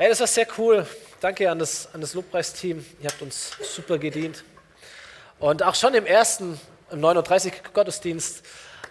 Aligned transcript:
Ey, 0.00 0.08
das 0.08 0.20
war 0.20 0.26
sehr 0.26 0.46
cool. 0.56 0.86
Danke 1.20 1.50
an 1.50 1.58
das, 1.58 1.86
an 1.92 2.00
das 2.00 2.14
Lobpreisteam. 2.14 2.82
Ihr 3.02 3.10
habt 3.10 3.20
uns 3.20 3.52
super 3.60 3.98
gedient. 3.98 4.44
Und 5.38 5.62
auch 5.62 5.74
schon 5.74 5.92
im 5.92 6.06
ersten, 6.06 6.58
im 6.90 7.00
39 7.00 7.52
Gottesdienst, 7.74 8.42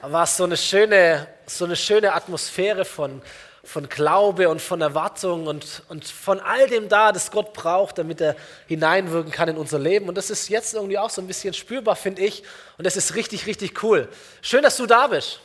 war 0.04 0.26
es 0.26 0.38
so 0.38 0.44
eine 0.44 0.56
schöne, 0.56 1.26
so 1.48 1.66
eine 1.66 1.76
schöne 1.76 2.14
Atmosphäre 2.14 2.86
von, 2.86 3.24
von 3.64 3.90
Glaube 3.90 4.50
und 4.50 4.62
von 4.62 4.82
Erwartung 4.82 5.48
und, 5.48 5.82
und 5.90 6.06
von 6.06 6.40
all 6.42 6.68
dem 6.68 6.90
da, 6.90 7.12
das 7.12 7.32
Gott 7.32 7.54
braucht, 7.54 7.98
damit 7.98 8.22
er 8.22 8.36
hineinwirken 8.68 9.32
kann 9.32 9.50
in 9.50 9.58
unser 9.58 9.80
Leben. 9.80 10.10
Und 10.10 10.16
das 10.16 10.30
ist 10.30 10.48
jetzt 10.48 10.76
irgendwie 10.76 11.00
auch 11.00 11.10
so 11.10 11.24
ein 11.24 11.28
bisschen 11.28 11.56
spürbar, 11.56 11.96
finde 11.96 12.22
ich. 12.22 12.44
Und 12.78 12.86
das 12.86 12.96
ist 12.96 13.16
richtig, 13.16 13.48
richtig 13.48 13.82
cool. 13.82 14.10
Schön, 14.44 14.62
dass 14.62 14.78
du 14.78 14.86
da 14.86 15.08
bist. 15.08 15.40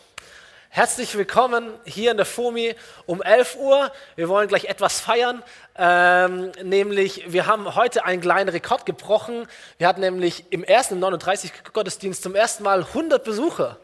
Herzlich 0.77 1.17
willkommen 1.17 1.73
hier 1.85 2.11
in 2.11 2.17
der 2.17 2.27
FOMI 2.27 2.75
um 3.07 3.23
11 3.23 3.55
Uhr. 3.61 3.93
Wir 4.17 4.29
wollen 4.29 4.49
gleich 4.49 4.65
etwas 4.65 4.99
feiern, 4.99 5.41
ähm, 5.79 6.51
nämlich 6.65 7.23
wir 7.29 7.47
haben 7.47 7.77
heute 7.77 8.05
einen 8.05 8.21
kleinen 8.21 8.49
Rekord 8.49 8.85
gebrochen. 8.85 9.47
Wir 9.79 9.87
hatten 9.87 10.01
nämlich 10.01 10.47
im 10.51 10.65
ersten, 10.65 10.95
im 10.95 11.01
39 11.01 11.53
Gottesdienst 11.73 12.25
zum 12.25 12.35
ersten 12.35 12.65
Mal 12.65 12.81
100 12.81 13.23
Besucher. 13.23 13.77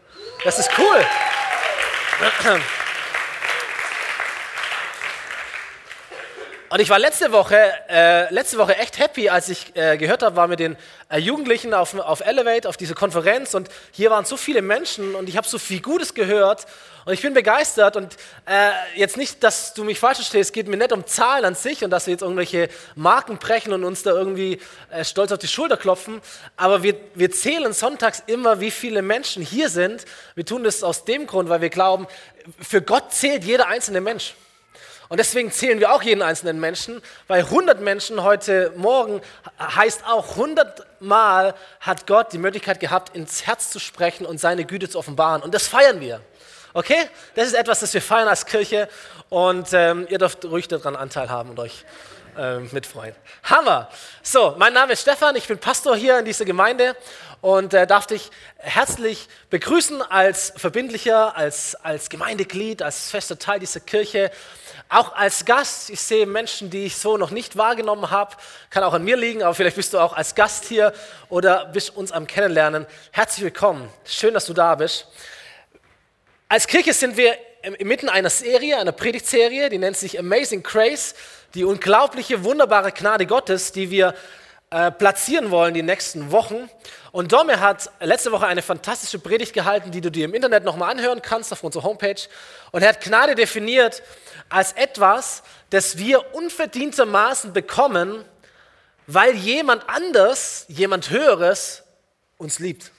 Das 0.43 0.59
ist 0.59 0.69
cool. 0.79 1.07
Und 6.73 6.79
ich 6.79 6.88
war 6.88 7.01
letzte 7.01 7.33
Woche, 7.33 7.59
äh, 7.88 8.33
letzte 8.33 8.56
Woche 8.56 8.77
echt 8.77 9.01
happy, 9.01 9.28
als 9.28 9.48
ich 9.48 9.74
äh, 9.74 9.97
gehört 9.97 10.23
habe, 10.23 10.37
war 10.37 10.47
mit 10.47 10.61
den 10.61 10.77
äh, 11.09 11.19
Jugendlichen 11.19 11.74
auf, 11.74 11.98
auf 11.98 12.20
Elevate, 12.20 12.69
auf 12.69 12.77
diese 12.77 12.95
Konferenz. 12.95 13.55
Und 13.55 13.69
hier 13.91 14.12
waren 14.12 14.24
so 14.24 14.37
viele 14.37 14.62
Menschen 14.62 15.16
und 15.16 15.28
ich 15.28 15.37
habe 15.37 15.48
so 15.48 15.59
viel 15.59 15.83
Gutes 15.83 16.14
gehört. 16.14 16.69
Und 17.06 17.12
ich 17.12 17.23
bin 17.23 17.34
begeistert. 17.34 17.97
Und 17.97 18.14
äh, 18.47 18.70
jetzt 18.95 19.16
nicht, 19.16 19.42
dass 19.42 19.75
du 19.75 19.83
mich 19.83 19.98
falsch 19.98 20.19
verstehst, 20.19 20.52
geht 20.52 20.69
mir 20.69 20.77
nicht 20.77 20.92
um 20.92 21.05
Zahlen 21.09 21.45
an 21.45 21.56
sich 21.56 21.83
und 21.83 21.91
dass 21.91 22.06
wir 22.06 22.12
jetzt 22.12 22.23
irgendwelche 22.23 22.69
Marken 22.95 23.39
brechen 23.39 23.73
und 23.73 23.83
uns 23.83 24.05
da 24.05 24.12
irgendwie 24.12 24.61
äh, 24.92 25.05
stolz 25.05 25.33
auf 25.33 25.39
die 25.39 25.48
Schulter 25.48 25.77
klopfen, 25.77 26.20
aber 26.56 26.84
wir, 26.84 26.95
wir 27.17 27.33
zählen 27.33 27.73
sonntags 27.73 28.23
immer, 28.28 28.61
wie 28.61 28.70
viele 28.70 29.02
Menschen 29.02 29.42
hier 29.42 29.70
sind. 29.70 30.05
Wir 30.36 30.47
tun 30.47 30.62
das 30.62 30.84
aus 30.84 31.05
dem 31.05 31.27
Grund, 31.27 31.48
weil 31.48 31.62
wir 31.62 31.70
glauben, 31.70 32.06
für 32.61 32.80
Gott 32.80 33.12
zählt 33.12 33.42
jeder 33.42 33.67
einzelne 33.67 34.00
Mensch. 34.00 34.34
Und 35.11 35.19
deswegen 35.19 35.50
zählen 35.50 35.80
wir 35.80 35.92
auch 35.92 36.05
jeden 36.05 36.22
einzelnen 36.22 36.61
Menschen, 36.61 37.03
weil 37.27 37.41
100 37.41 37.80
Menschen 37.80 38.22
heute 38.22 38.72
Morgen 38.77 39.20
heißt 39.58 40.05
auch 40.06 40.30
100 40.36 40.86
Mal 41.00 41.56
hat 41.80 42.06
Gott 42.06 42.33
die 42.33 42.39
Möglichkeit 42.39 42.78
gehabt, 42.78 43.17
ins 43.17 43.44
Herz 43.44 43.70
zu 43.70 43.80
sprechen 43.80 44.25
und 44.25 44.39
seine 44.39 44.64
Güte 44.64 44.89
zu 44.89 44.97
offenbaren. 45.00 45.42
Und 45.42 45.52
das 45.52 45.67
feiern 45.67 46.00
wir. 46.00 46.20
Okay? 46.75 47.08
Das 47.34 47.48
ist 47.48 47.55
etwas, 47.55 47.80
das 47.80 47.92
wir 47.92 48.00
feiern 48.00 48.28
als 48.28 48.47
Kirche 48.47 48.89
und 49.30 49.70
ähm, 49.72 50.06
ihr 50.08 50.19
dürft 50.19 50.44
ruhig 50.44 50.69
daran 50.69 50.94
Anteil 50.94 51.28
haben 51.28 51.50
und 51.50 51.58
euch 51.58 51.84
ähm, 52.39 52.69
mitfreuen. 52.73 53.14
Hammer! 53.45 53.89
So, 54.23 54.55
mein 54.59 54.73
Name 54.73 54.92
ist 54.92 55.03
Stefan, 55.03 55.36
ich 55.36 55.47
bin 55.47 55.59
Pastor 55.59 55.97
hier 55.97 56.19
in 56.19 56.25
dieser 56.25 56.45
Gemeinde 56.45 56.97
und 57.41 57.75
äh, 57.75 57.86
darf 57.86 58.06
dich 58.06 58.31
herzlich 58.59 59.28
begrüßen 59.48 60.03
als 60.03 60.53
Verbindlicher, 60.56 61.36
als, 61.36 61.75
als 61.75 62.08
Gemeindeglied, 62.08 62.83
als 62.83 63.11
fester 63.11 63.39
Teil 63.39 63.61
dieser 63.61 63.81
Kirche 63.81 64.31
auch 64.91 65.14
als 65.14 65.45
Gast, 65.45 65.89
ich 65.91 66.01
sehe 66.01 66.27
Menschen, 66.27 66.69
die 66.69 66.86
ich 66.86 66.97
so 66.97 67.17
noch 67.17 67.31
nicht 67.31 67.56
wahrgenommen 67.56 68.11
habe, 68.11 68.34
kann 68.70 68.83
auch 68.83 68.92
an 68.92 69.05
mir 69.05 69.17
liegen, 69.17 69.41
aber 69.45 69.55
vielleicht 69.55 69.77
bist 69.77 69.95
du 69.95 70.01
auch 70.01 70.12
als 70.12 70.34
Gast 70.34 70.64
hier 70.64 70.92
oder 71.28 71.67
bist 71.67 71.97
uns 71.97 72.11
am 72.11 72.27
Kennenlernen. 72.27 72.86
Herzlich 73.12 73.45
willkommen, 73.45 73.89
schön, 74.05 74.34
dass 74.34 74.47
du 74.47 74.53
da 74.53 74.75
bist. 74.75 75.06
Als 76.48 76.67
Kirche 76.67 76.92
sind 76.92 77.17
wir 77.17 77.39
inmitten 77.62 78.08
einer 78.08 78.30
Serie, 78.30 78.78
einer 78.78 78.92
Predigtserie, 78.92 79.69
die 79.69 79.78
nennt 79.78 79.97
sich 79.97 80.19
Amazing 80.19 80.62
Grace, 80.62 81.14
die 81.55 81.64
unglaubliche, 81.64 82.44
wunderbare 82.44 82.92
Gnade 82.92 83.27
Gottes, 83.27 83.72
die 83.72 83.91
wir 83.91 84.14
äh, 84.70 84.91
platzieren 84.91 85.50
wollen 85.50 85.75
die 85.75 85.83
nächsten 85.83 86.30
Wochen. 86.30 86.70
Und 87.12 87.33
Domme 87.33 87.61
hat 87.61 87.90
letzte 88.01 88.30
Woche 88.30 88.46
eine 88.46 88.62
fantastische 88.62 89.18
Predigt 89.18 89.52
gehalten, 89.52 89.90
die 89.90 90.01
du 90.01 90.11
dir 90.11 90.27
im 90.27 90.35
Internet 90.35 90.64
nochmal 90.64 90.92
anhören 90.92 91.23
kannst 91.23 91.52
auf 91.52 91.64
unserer 91.64 91.83
Homepage. 91.83 92.20
Und 92.70 92.83
er 92.83 92.90
hat 92.90 93.01
Gnade 93.01 93.35
definiert 93.35 94.02
als 94.48 94.73
etwas, 94.73 95.42
das 95.70 95.98
wir 95.98 96.35
unverdientermaßen 96.35 97.52
bekommen, 97.52 98.24
weil 99.06 99.35
jemand 99.35 99.89
anders, 99.89 100.67
jemand 100.68 101.11
Höheres 101.11 101.83
uns 102.39 102.61
liebt. 102.61 102.92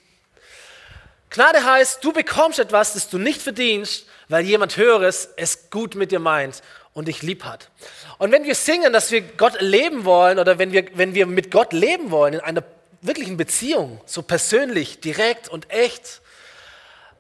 Gnade 1.30 1.64
heißt, 1.64 2.04
du 2.04 2.12
bekommst 2.12 2.60
etwas, 2.60 2.94
das 2.94 3.08
du 3.08 3.18
nicht 3.18 3.42
verdienst, 3.42 4.06
weil 4.32 4.46
jemand 4.46 4.78
Höheres 4.78 5.30
es 5.36 5.70
gut 5.70 5.96
mit 5.96 6.12
dir 6.12 6.20
meint 6.20 6.62
und 6.94 7.10
dich 7.10 7.22
lieb 7.22 7.44
hat. 7.44 7.70
Und 8.18 8.32
wenn 8.32 8.46
wir 8.46 8.56
singen, 8.56 8.94
dass 8.94 9.12
wir 9.12 9.22
Gott 9.22 9.60
leben 9.60 10.06
wollen 10.06 10.40
oder 10.40 10.58
wenn 10.58 10.72
wir, 10.72 10.86
wenn 10.94 11.14
wir 11.14 11.26
mit 11.26 11.52
Gott 11.52 11.74
leben 11.74 12.12
wollen 12.12 12.36
in 12.36 12.40
einer 12.40 12.64
wirklichen 13.02 13.36
Beziehung, 13.36 14.00
so 14.06 14.22
persönlich, 14.22 15.02
direkt 15.02 15.50
und 15.50 15.70
echt, 15.70 16.22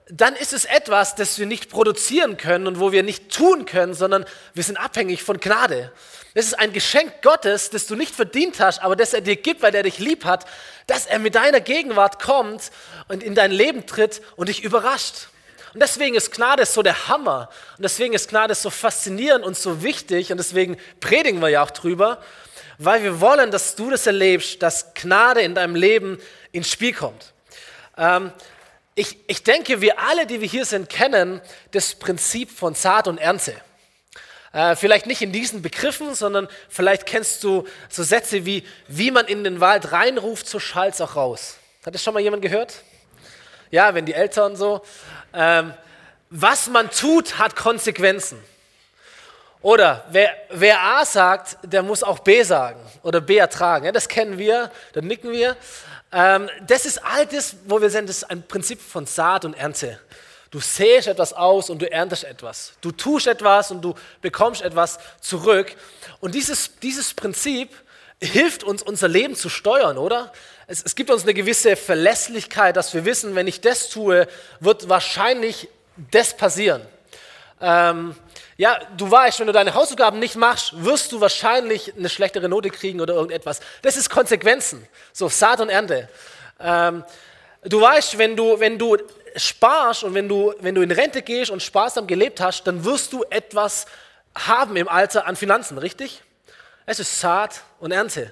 dann 0.09 0.35
ist 0.35 0.53
es 0.53 0.65
etwas, 0.65 1.15
das 1.15 1.37
wir 1.37 1.45
nicht 1.45 1.69
produzieren 1.69 2.37
können 2.37 2.65
und 2.65 2.79
wo 2.79 2.91
wir 2.93 3.03
nicht 3.03 3.29
tun 3.29 3.65
können, 3.65 3.93
sondern 3.93 4.25
wir 4.53 4.63
sind 4.63 4.77
abhängig 4.77 5.23
von 5.23 5.39
Gnade. 5.39 5.91
Es 6.33 6.45
ist 6.45 6.59
ein 6.59 6.71
Geschenk 6.71 7.21
Gottes, 7.21 7.71
das 7.71 7.87
du 7.87 7.95
nicht 7.95 8.15
verdient 8.15 8.59
hast, 8.61 8.81
aber 8.81 8.95
das 8.95 9.13
er 9.13 9.21
dir 9.21 9.35
gibt, 9.35 9.61
weil 9.61 9.75
er 9.75 9.83
dich 9.83 9.99
lieb 9.99 10.23
hat, 10.23 10.45
dass 10.87 11.07
er 11.07 11.19
mit 11.19 11.35
deiner 11.35 11.59
Gegenwart 11.59 12.21
kommt 12.21 12.71
und 13.09 13.21
in 13.21 13.35
dein 13.35 13.51
Leben 13.51 13.85
tritt 13.85 14.21
und 14.37 14.47
dich 14.47 14.63
überrascht. 14.63 15.27
Und 15.73 15.81
deswegen 15.81 16.15
ist 16.15 16.31
Gnade 16.31 16.65
so 16.65 16.81
der 16.81 17.07
Hammer. 17.07 17.49
Und 17.77 17.83
deswegen 17.83 18.13
ist 18.13 18.29
Gnade 18.29 18.55
so 18.55 18.69
faszinierend 18.69 19.45
und 19.45 19.57
so 19.57 19.83
wichtig. 19.83 20.31
Und 20.31 20.37
deswegen 20.37 20.77
predigen 20.99 21.41
wir 21.41 21.49
ja 21.49 21.63
auch 21.63 21.71
drüber, 21.71 22.21
weil 22.77 23.03
wir 23.03 23.21
wollen, 23.21 23.51
dass 23.51 23.75
du 23.75 23.89
das 23.89 24.05
erlebst, 24.05 24.61
dass 24.61 24.93
Gnade 24.93 25.41
in 25.41 25.55
deinem 25.55 25.75
Leben 25.75 26.19
ins 26.51 26.69
Spiel 26.69 26.93
kommt. 26.93 27.33
Ähm, 27.97 28.31
ich, 28.95 29.17
ich 29.27 29.43
denke, 29.43 29.79
wir 29.79 29.99
alle, 29.99 30.25
die 30.25 30.41
wir 30.41 30.47
hier 30.47 30.65
sind, 30.65 30.89
kennen 30.89 31.41
das 31.71 31.95
Prinzip 31.95 32.51
von 32.51 32.75
Saat 32.75 33.07
und 33.07 33.17
Ernte. 33.17 33.55
Äh, 34.53 34.75
vielleicht 34.75 35.05
nicht 35.05 35.21
in 35.21 35.31
diesen 35.31 35.61
Begriffen, 35.61 36.13
sondern 36.13 36.49
vielleicht 36.67 37.05
kennst 37.05 37.43
du 37.43 37.65
so 37.89 38.03
Sätze 38.03 38.45
wie, 38.45 38.67
wie 38.87 39.11
man 39.11 39.27
in 39.27 39.45
den 39.45 39.61
Wald 39.61 39.93
reinruft, 39.93 40.47
so 40.47 40.59
schallt 40.59 41.01
auch 41.01 41.15
raus. 41.15 41.55
Hat 41.85 41.95
das 41.95 42.03
schon 42.03 42.13
mal 42.13 42.19
jemand 42.19 42.41
gehört? 42.41 42.83
Ja, 43.71 43.95
wenn 43.95 44.05
die 44.05 44.13
Eltern 44.13 44.57
so. 44.57 44.81
Ähm, 45.33 45.73
was 46.29 46.67
man 46.67 46.89
tut, 46.89 47.37
hat 47.37 47.55
Konsequenzen. 47.55 48.39
Oder 49.61 50.05
wer, 50.09 50.35
wer 50.49 50.81
A 50.81 51.05
sagt, 51.05 51.57
der 51.63 51.83
muss 51.83 52.03
auch 52.03 52.19
B 52.19 52.41
sagen 52.43 52.79
oder 53.03 53.21
B 53.21 53.37
ertragen. 53.37 53.85
Ja, 53.85 53.91
das 53.91 54.07
kennen 54.07 54.37
wir, 54.37 54.71
da 54.93 55.01
nicken 55.01 55.31
wir. 55.31 55.55
Ähm, 56.11 56.49
das 56.65 56.85
ist 56.85 57.03
all 57.03 57.25
das, 57.27 57.55
wo 57.65 57.79
wir 57.79 57.89
sind, 57.89 58.09
das 58.09 58.17
ist 58.17 58.23
ein 58.23 58.47
Prinzip 58.47 58.81
von 58.81 59.05
Saat 59.05 59.45
und 59.45 59.53
Ernte. 59.53 59.99
Du 60.49 60.59
säst 60.59 61.07
etwas 61.07 61.31
aus 61.31 61.69
und 61.69 61.81
du 61.81 61.89
erntest 61.89 62.25
etwas. 62.25 62.73
Du 62.81 62.91
tust 62.91 63.27
etwas 63.27 63.71
und 63.71 63.81
du 63.81 63.95
bekommst 64.21 64.61
etwas 64.61 64.99
zurück. 65.21 65.73
Und 66.19 66.35
dieses, 66.35 66.77
dieses 66.79 67.13
Prinzip 67.13 67.69
hilft 68.21 68.63
uns, 68.63 68.83
unser 68.83 69.07
Leben 69.07 69.35
zu 69.35 69.47
steuern, 69.47 69.97
oder? 69.97 70.33
Es, 70.71 70.81
es 70.85 70.95
gibt 70.95 71.09
uns 71.11 71.23
eine 71.23 71.33
gewisse 71.33 71.75
Verlässlichkeit, 71.75 72.77
dass 72.77 72.93
wir 72.93 73.03
wissen, 73.03 73.35
wenn 73.35 73.45
ich 73.45 73.59
das 73.59 73.89
tue, 73.89 74.25
wird 74.61 74.87
wahrscheinlich 74.87 75.67
das 76.11 76.37
passieren. 76.37 76.81
Ähm, 77.59 78.15
ja, 78.55 78.79
du 78.95 79.11
weißt, 79.11 79.41
wenn 79.41 79.47
du 79.47 79.51
deine 79.51 79.73
Hausaufgaben 79.73 80.19
nicht 80.19 80.37
machst, 80.37 80.71
wirst 80.81 81.11
du 81.11 81.19
wahrscheinlich 81.19 81.93
eine 81.97 82.07
schlechtere 82.07 82.47
Note 82.47 82.69
kriegen 82.69 83.01
oder 83.01 83.15
irgendetwas. 83.15 83.59
Das 83.81 83.97
ist 83.97 84.09
Konsequenzen. 84.09 84.87
So 85.11 85.27
Saat 85.27 85.59
und 85.59 85.67
Ernte. 85.67 86.07
Ähm, 86.57 87.03
du 87.63 87.81
weißt, 87.81 88.17
wenn 88.17 88.37
du, 88.37 88.57
wenn 88.61 88.79
du 88.79 88.95
sparst 89.35 90.05
und 90.05 90.13
wenn 90.13 90.29
du, 90.29 90.53
wenn 90.61 90.73
du 90.73 90.83
in 90.83 90.91
Rente 90.91 91.21
gehst 91.21 91.51
und 91.51 91.61
sparsam 91.61 92.07
gelebt 92.07 92.39
hast, 92.39 92.63
dann 92.63 92.85
wirst 92.85 93.11
du 93.11 93.25
etwas 93.29 93.87
haben 94.33 94.77
im 94.77 94.87
Alter 94.87 95.27
an 95.27 95.35
Finanzen, 95.35 95.77
richtig? 95.77 96.21
Es 96.85 97.01
ist 97.01 97.19
Saat 97.19 97.59
und 97.81 97.91
Ernte. 97.91 98.31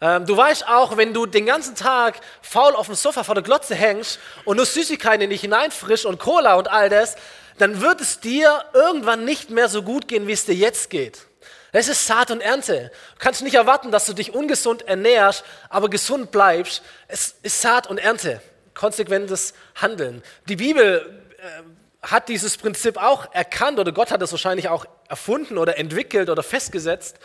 Ähm, 0.00 0.26
du 0.26 0.36
weißt 0.36 0.68
auch, 0.68 0.96
wenn 0.96 1.14
du 1.14 1.26
den 1.26 1.46
ganzen 1.46 1.74
Tag 1.74 2.20
faul 2.42 2.74
auf 2.74 2.86
dem 2.86 2.94
Sofa 2.94 3.24
vor 3.24 3.34
der 3.34 3.44
Glotze 3.44 3.74
hängst 3.74 4.18
und 4.44 4.56
nur 4.56 4.66
Süßigkeiten 4.66 5.22
in 5.22 5.30
dich 5.30 5.40
hineinfrischst 5.40 6.04
und 6.04 6.18
Cola 6.18 6.54
und 6.54 6.70
all 6.70 6.88
das, 6.88 7.16
dann 7.58 7.80
wird 7.80 8.00
es 8.00 8.20
dir 8.20 8.64
irgendwann 8.74 9.24
nicht 9.24 9.50
mehr 9.50 9.68
so 9.68 9.82
gut 9.82 10.08
gehen, 10.08 10.26
wie 10.26 10.32
es 10.32 10.44
dir 10.44 10.54
jetzt 10.54 10.90
geht. 10.90 11.26
Es 11.72 11.88
ist 11.88 12.06
Saat 12.06 12.30
und 12.30 12.40
Ernte. 12.40 12.90
Du 13.14 13.18
kannst 13.18 13.42
nicht 13.42 13.54
erwarten, 13.54 13.90
dass 13.90 14.06
du 14.06 14.12
dich 14.12 14.34
ungesund 14.34 14.86
ernährst, 14.88 15.44
aber 15.68 15.90
gesund 15.90 16.30
bleibst. 16.30 16.82
Es 17.08 17.34
ist 17.42 17.60
Saat 17.60 17.86
und 17.86 17.98
Ernte. 17.98 18.40
Konsequentes 18.74 19.54
Handeln. 19.74 20.22
Die 20.48 20.56
Bibel 20.56 21.22
äh, 21.38 22.06
hat 22.06 22.28
dieses 22.28 22.56
Prinzip 22.56 22.96
auch 22.96 23.32
erkannt 23.32 23.78
oder 23.78 23.92
Gott 23.92 24.10
hat 24.10 24.22
es 24.22 24.30
wahrscheinlich 24.32 24.68
auch 24.68 24.86
erfunden 25.08 25.58
oder 25.58 25.78
entwickelt 25.78 26.30
oder 26.30 26.42
festgesetzt. 26.42 27.18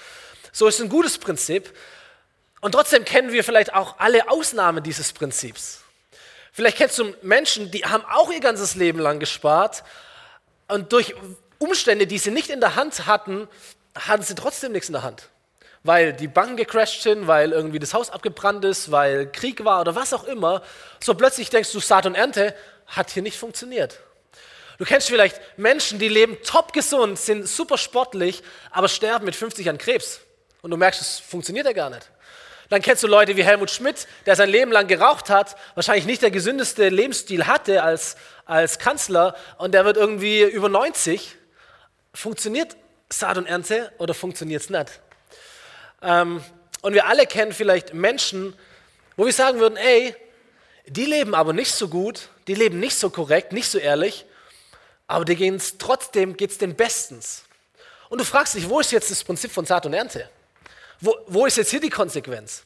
So 0.51 0.67
ist 0.67 0.81
ein 0.81 0.89
gutes 0.89 1.17
Prinzip. 1.17 1.73
Und 2.61 2.73
trotzdem 2.73 3.03
kennen 3.03 3.31
wir 3.31 3.43
vielleicht 3.43 3.73
auch 3.73 3.95
alle 3.97 4.29
Ausnahmen 4.29 4.83
dieses 4.83 5.11
Prinzips. 5.13 5.81
Vielleicht 6.53 6.77
kennst 6.77 6.99
du 6.99 7.15
Menschen, 7.23 7.71
die 7.71 7.85
haben 7.85 8.05
auch 8.05 8.31
ihr 8.31 8.39
ganzes 8.39 8.75
Leben 8.75 8.99
lang 8.99 9.19
gespart 9.19 9.83
und 10.67 10.93
durch 10.93 11.15
Umstände, 11.57 12.07
die 12.07 12.17
sie 12.17 12.31
nicht 12.31 12.49
in 12.49 12.59
der 12.59 12.75
Hand 12.75 13.07
hatten, 13.07 13.47
hatten 13.95 14.23
sie 14.23 14.35
trotzdem 14.35 14.71
nichts 14.71 14.89
in 14.89 14.93
der 14.93 15.03
Hand. 15.03 15.29
Weil 15.83 16.13
die 16.13 16.27
Banken 16.27 16.57
gecrashed 16.57 17.01
sind, 17.01 17.25
weil 17.25 17.51
irgendwie 17.51 17.79
das 17.79 17.93
Haus 17.95 18.11
abgebrannt 18.11 18.63
ist, 18.65 18.91
weil 18.91 19.31
Krieg 19.31 19.65
war 19.65 19.81
oder 19.81 19.95
was 19.95 20.13
auch 20.13 20.25
immer. 20.25 20.61
So 21.03 21.15
plötzlich 21.15 21.49
denkst 21.49 21.71
du, 21.71 21.79
Saat 21.79 22.05
und 22.05 22.13
Ernte 22.13 22.55
hat 22.85 23.09
hier 23.09 23.23
nicht 23.23 23.37
funktioniert. 23.37 23.99
Du 24.77 24.85
kennst 24.85 25.07
vielleicht 25.07 25.39
Menschen, 25.57 25.97
die 25.97 26.09
leben 26.09 26.37
top 26.43 26.73
gesund, 26.73 27.17
sind 27.17 27.47
super 27.47 27.77
sportlich, 27.77 28.43
aber 28.69 28.87
sterben 28.87 29.25
mit 29.25 29.35
50 29.35 29.69
an 29.69 29.77
Krebs. 29.77 30.19
Und 30.61 30.71
du 30.71 30.77
merkst, 30.77 31.01
es 31.01 31.19
funktioniert 31.19 31.65
ja 31.65 31.73
gar 31.73 31.89
nicht. 31.89 32.10
Dann 32.71 32.81
kennst 32.81 33.03
du 33.03 33.07
Leute 33.07 33.35
wie 33.35 33.43
Helmut 33.43 33.69
Schmidt, 33.69 34.07
der 34.25 34.37
sein 34.37 34.47
Leben 34.47 34.71
lang 34.71 34.87
geraucht 34.87 35.29
hat, 35.29 35.57
wahrscheinlich 35.75 36.05
nicht 36.05 36.21
der 36.21 36.31
gesündeste 36.31 36.87
Lebensstil 36.87 37.45
hatte 37.45 37.83
als, 37.83 38.15
als 38.45 38.79
Kanzler 38.79 39.35
und 39.57 39.73
der 39.73 39.83
wird 39.83 39.97
irgendwie 39.97 40.43
über 40.43 40.69
90. 40.69 41.35
Funktioniert 42.13 42.77
Saat 43.11 43.37
und 43.37 43.45
Ernte 43.45 43.91
oder 43.97 44.13
funktioniert 44.13 44.61
es 44.61 44.69
nicht? 44.69 45.01
Ähm, 46.01 46.41
und 46.81 46.93
wir 46.93 47.07
alle 47.07 47.27
kennen 47.27 47.51
vielleicht 47.51 47.93
Menschen, 47.93 48.53
wo 49.17 49.25
wir 49.25 49.33
sagen 49.33 49.59
würden, 49.59 49.75
ey, 49.75 50.15
die 50.87 51.03
leben 51.03 51.35
aber 51.35 51.51
nicht 51.51 51.73
so 51.73 51.89
gut, 51.89 52.29
die 52.47 52.55
leben 52.55 52.79
nicht 52.79 52.97
so 52.97 53.09
korrekt, 53.09 53.51
nicht 53.51 53.67
so 53.67 53.79
ehrlich, 53.79 54.25
aber 55.07 55.25
die 55.25 55.35
gehen's, 55.35 55.77
trotzdem 55.77 56.37
geht 56.37 56.51
es 56.51 56.57
denen 56.57 56.75
bestens. 56.75 57.43
Und 58.07 58.21
du 58.21 58.23
fragst 58.23 58.55
dich, 58.55 58.69
wo 58.69 58.79
ist 58.79 58.93
jetzt 58.93 59.11
das 59.11 59.25
Prinzip 59.25 59.51
von 59.51 59.65
Saat 59.65 59.85
und 59.85 59.93
Ernte? 59.93 60.29
Wo, 61.01 61.15
wo 61.27 61.45
ist 61.47 61.57
jetzt 61.57 61.71
hier 61.71 61.81
die 61.81 61.89
Konsequenz? 61.89 62.63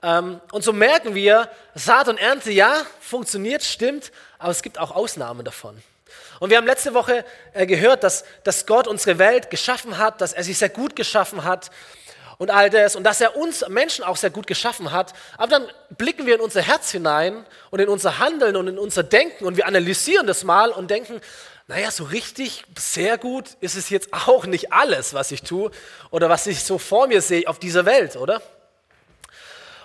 Ähm, 0.00 0.40
und 0.52 0.62
so 0.62 0.72
merken 0.72 1.16
wir, 1.16 1.50
Saat 1.74 2.08
und 2.08 2.18
Ernte, 2.18 2.52
ja, 2.52 2.86
funktioniert, 3.00 3.64
stimmt, 3.64 4.12
aber 4.38 4.52
es 4.52 4.62
gibt 4.62 4.78
auch 4.78 4.92
Ausnahmen 4.92 5.44
davon. 5.44 5.76
Und 6.38 6.50
wir 6.50 6.56
haben 6.56 6.66
letzte 6.66 6.94
Woche 6.94 7.24
äh, 7.52 7.66
gehört, 7.66 8.04
dass, 8.04 8.24
dass 8.44 8.64
Gott 8.64 8.86
unsere 8.86 9.18
Welt 9.18 9.50
geschaffen 9.50 9.98
hat, 9.98 10.20
dass 10.20 10.32
er 10.32 10.44
sie 10.44 10.52
sehr 10.52 10.68
gut 10.68 10.94
geschaffen 10.94 11.42
hat 11.42 11.72
und 12.38 12.50
all 12.50 12.70
das 12.70 12.94
und 12.94 13.02
dass 13.02 13.20
er 13.20 13.36
uns 13.36 13.66
Menschen 13.68 14.04
auch 14.04 14.16
sehr 14.16 14.30
gut 14.30 14.46
geschaffen 14.46 14.92
hat. 14.92 15.12
Aber 15.36 15.48
dann 15.48 15.66
blicken 15.96 16.26
wir 16.26 16.36
in 16.36 16.40
unser 16.40 16.62
Herz 16.62 16.92
hinein 16.92 17.44
und 17.70 17.80
in 17.80 17.88
unser 17.88 18.20
Handeln 18.20 18.54
und 18.54 18.68
in 18.68 18.78
unser 18.78 19.02
Denken 19.02 19.46
und 19.46 19.56
wir 19.56 19.66
analysieren 19.66 20.28
das 20.28 20.44
mal 20.44 20.70
und 20.70 20.92
denken, 20.92 21.20
naja, 21.68 21.90
so 21.90 22.04
richtig 22.04 22.64
sehr 22.78 23.18
gut 23.18 23.56
ist 23.60 23.76
es 23.76 23.90
jetzt 23.90 24.12
auch 24.12 24.46
nicht 24.46 24.72
alles, 24.72 25.12
was 25.12 25.30
ich 25.32 25.42
tue 25.42 25.70
oder 26.10 26.30
was 26.30 26.46
ich 26.46 26.64
so 26.64 26.78
vor 26.78 27.06
mir 27.06 27.20
sehe 27.20 27.46
auf 27.46 27.58
dieser 27.58 27.84
Welt, 27.84 28.16
oder? 28.16 28.40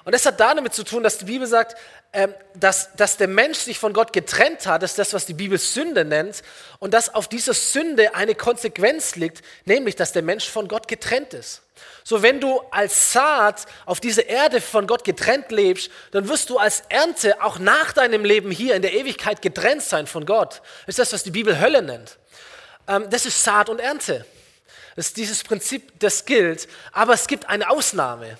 Und 0.05 0.13
das 0.13 0.25
hat 0.25 0.39
damit 0.39 0.73
zu 0.73 0.83
tun, 0.83 1.01
dass 1.01 1.17
die 1.17 1.25
Bibel 1.25 1.47
sagt, 1.47 1.77
ähm, 2.11 2.33
dass, 2.55 2.94
dass 2.95 3.17
der 3.17 3.27
Mensch 3.27 3.59
sich 3.59 3.79
von 3.79 3.94
Gott 3.94 4.11
getrennt 4.11 4.67
hat, 4.67 4.83
das 4.83 4.91
ist 4.91 5.00
das, 5.00 5.13
was 5.13 5.25
die 5.25 5.33
Bibel 5.33 5.57
Sünde 5.57 6.03
nennt, 6.03 6.44
und 6.79 6.94
dass 6.94 7.13
auf 7.13 7.27
dieser 7.27 7.53
Sünde 7.53 8.13
eine 8.13 8.35
Konsequenz 8.35 9.15
liegt, 9.15 9.44
nämlich, 9.65 9.95
dass 9.95 10.11
der 10.11 10.21
Mensch 10.21 10.50
von 10.50 10.67
Gott 10.67 10.88
getrennt 10.88 11.33
ist. 11.33 11.61
So, 12.03 12.21
wenn 12.21 12.41
du 12.41 12.61
als 12.69 13.13
Saat 13.13 13.65
auf 13.85 14.01
dieser 14.01 14.27
Erde 14.27 14.59
von 14.59 14.88
Gott 14.88 15.05
getrennt 15.05 15.51
lebst, 15.51 15.89
dann 16.11 16.27
wirst 16.27 16.50
du 16.50 16.57
als 16.57 16.83
Ernte 16.89 17.41
auch 17.41 17.59
nach 17.59 17.94
deinem 17.94 18.25
Leben 18.25 18.51
hier 18.51 18.75
in 18.75 18.81
der 18.81 18.94
Ewigkeit 18.94 19.41
getrennt 19.41 19.83
sein 19.83 20.05
von 20.05 20.25
Gott. 20.25 20.61
Das 20.85 20.94
ist 20.94 21.00
das, 21.00 21.13
was 21.13 21.23
die 21.23 21.31
Bibel 21.31 21.59
Hölle 21.59 21.81
nennt. 21.81 22.17
Ähm, 22.89 23.09
das 23.09 23.25
ist 23.25 23.41
Saat 23.41 23.69
und 23.69 23.79
Ernte. 23.79 24.25
Das 24.97 25.07
ist 25.07 25.17
dieses 25.17 25.44
Prinzip, 25.44 25.97
das 26.00 26.25
gilt. 26.25 26.67
Aber 26.91 27.13
es 27.13 27.27
gibt 27.27 27.47
eine 27.50 27.69
Ausnahme 27.69 28.38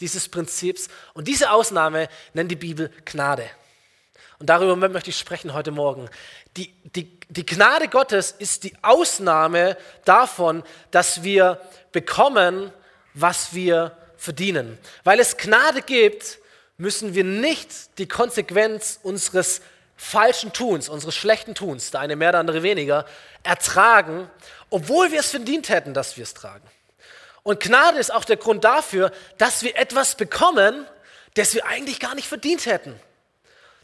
dieses 0.00 0.28
Prinzips. 0.28 0.88
Und 1.12 1.28
diese 1.28 1.50
Ausnahme 1.50 2.08
nennt 2.32 2.50
die 2.50 2.56
Bibel 2.56 2.90
Gnade. 3.04 3.48
Und 4.38 4.50
darüber 4.50 4.76
möchte 4.76 5.10
ich 5.10 5.18
sprechen 5.18 5.54
heute 5.54 5.70
Morgen. 5.70 6.08
Die, 6.56 6.74
die, 6.94 7.18
die 7.28 7.46
Gnade 7.46 7.88
Gottes 7.88 8.32
ist 8.32 8.64
die 8.64 8.74
Ausnahme 8.82 9.76
davon, 10.04 10.62
dass 10.90 11.22
wir 11.22 11.60
bekommen, 11.92 12.72
was 13.14 13.54
wir 13.54 13.96
verdienen. 14.16 14.78
Weil 15.04 15.20
es 15.20 15.36
Gnade 15.36 15.82
gibt, 15.82 16.38
müssen 16.76 17.14
wir 17.14 17.24
nicht 17.24 17.98
die 17.98 18.08
Konsequenz 18.08 18.98
unseres 19.02 19.60
falschen 19.96 20.52
Tuns, 20.52 20.88
unseres 20.88 21.14
schlechten 21.14 21.54
Tuns, 21.54 21.92
der 21.92 22.00
eine 22.00 22.16
mehr, 22.16 22.32
der 22.32 22.40
andere 22.40 22.62
weniger, 22.62 23.06
ertragen, 23.42 24.28
obwohl 24.70 25.12
wir 25.12 25.20
es 25.20 25.30
verdient 25.30 25.68
hätten, 25.68 25.94
dass 25.94 26.16
wir 26.16 26.24
es 26.24 26.34
tragen. 26.34 26.68
Und 27.44 27.60
Gnade 27.60 27.98
ist 27.98 28.12
auch 28.12 28.24
der 28.24 28.38
Grund 28.38 28.64
dafür, 28.64 29.12
dass 29.38 29.62
wir 29.62 29.76
etwas 29.76 30.16
bekommen, 30.16 30.86
das 31.34 31.54
wir 31.54 31.66
eigentlich 31.66 32.00
gar 32.00 32.14
nicht 32.14 32.26
verdient 32.26 32.66
hätten. 32.66 32.98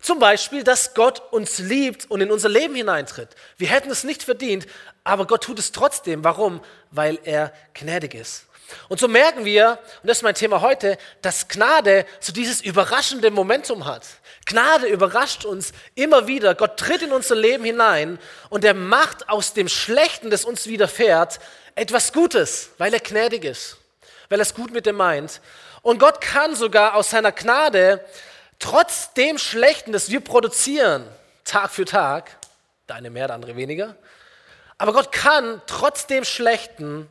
Zum 0.01 0.19
Beispiel, 0.19 0.65
dass 0.65 0.95
Gott 0.95 1.21
uns 1.31 1.59
liebt 1.59 2.11
und 2.11 2.23
in 2.23 2.31
unser 2.33 2.49
Leben 2.49 2.75
hineintritt. 2.75 3.29
Wir 3.59 3.69
hätten 3.69 3.91
es 3.91 4.03
nicht 4.03 4.23
verdient, 4.23 4.67
aber 5.05 5.27
Gott 5.27 5.45
tut 5.45 5.59
es 5.59 5.73
trotzdem. 5.73 6.25
Warum? 6.25 6.63
Weil 6.91 7.19
er 7.25 7.53
gnädig 7.75 8.15
ist. 8.15 8.47
Und 8.89 8.99
so 8.99 9.09
merken 9.09 9.45
wir, 9.45 9.79
und 10.03 10.09
das 10.09 10.19
ist 10.19 10.23
mein 10.23 10.35
Thema 10.35 10.63
heute, 10.63 10.97
dass 11.21 11.49
Gnade 11.49 12.07
so 12.19 12.33
dieses 12.33 12.63
überraschende 12.63 13.31
Momentum 13.31 13.85
hat. 13.85 14.07
Gnade 14.47 14.87
überrascht 14.87 15.45
uns 15.45 15.73
immer 15.95 16.27
wieder. 16.27 16.55
Gott 16.55 16.79
tritt 16.79 17.03
in 17.03 17.13
unser 17.13 17.35
Leben 17.35 17.65
hinein 17.65 18.19
und 18.49 18.65
er 18.65 18.75
macht 18.75 19.29
aus 19.29 19.53
dem 19.53 19.69
Schlechten, 19.69 20.31
das 20.31 20.47
uns 20.47 20.67
widerfährt, 20.67 21.41
etwas 21.75 22.13
Gutes, 22.13 22.71
weil 22.79 22.93
er 22.93 23.01
gnädig 23.01 23.45
ist, 23.45 23.77
weil 24.29 24.41
er 24.41 24.43
es 24.43 24.55
gut 24.55 24.73
mit 24.73 24.87
dem 24.87 24.97
meint. 24.97 25.41
Und 25.83 25.99
Gott 25.99 26.21
kann 26.21 26.55
sogar 26.55 26.95
aus 26.95 27.11
seiner 27.11 27.33
Gnade, 27.33 28.05
trotz 28.59 29.13
dem 29.15 29.39
Schlechten, 29.39 29.93
das 29.93 30.11
wir 30.11 30.21
produzieren, 30.21 31.07
Tag 31.45 31.71
für 31.71 31.85
Tag, 31.85 32.37
deine 32.87 33.11
mehr, 33.11 33.29
der 33.29 33.37
andere 33.37 33.57
weniger, 33.57 33.97
aber 34.79 34.93
Gott 34.93 35.13
kann 35.13 35.61
trotz 35.67 36.07
dem 36.07 36.25
Schlechten 36.25 37.09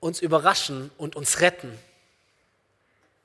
uns 0.00 0.20
überraschen 0.20 0.90
und 0.96 1.16
uns 1.16 1.40
retten 1.40 1.76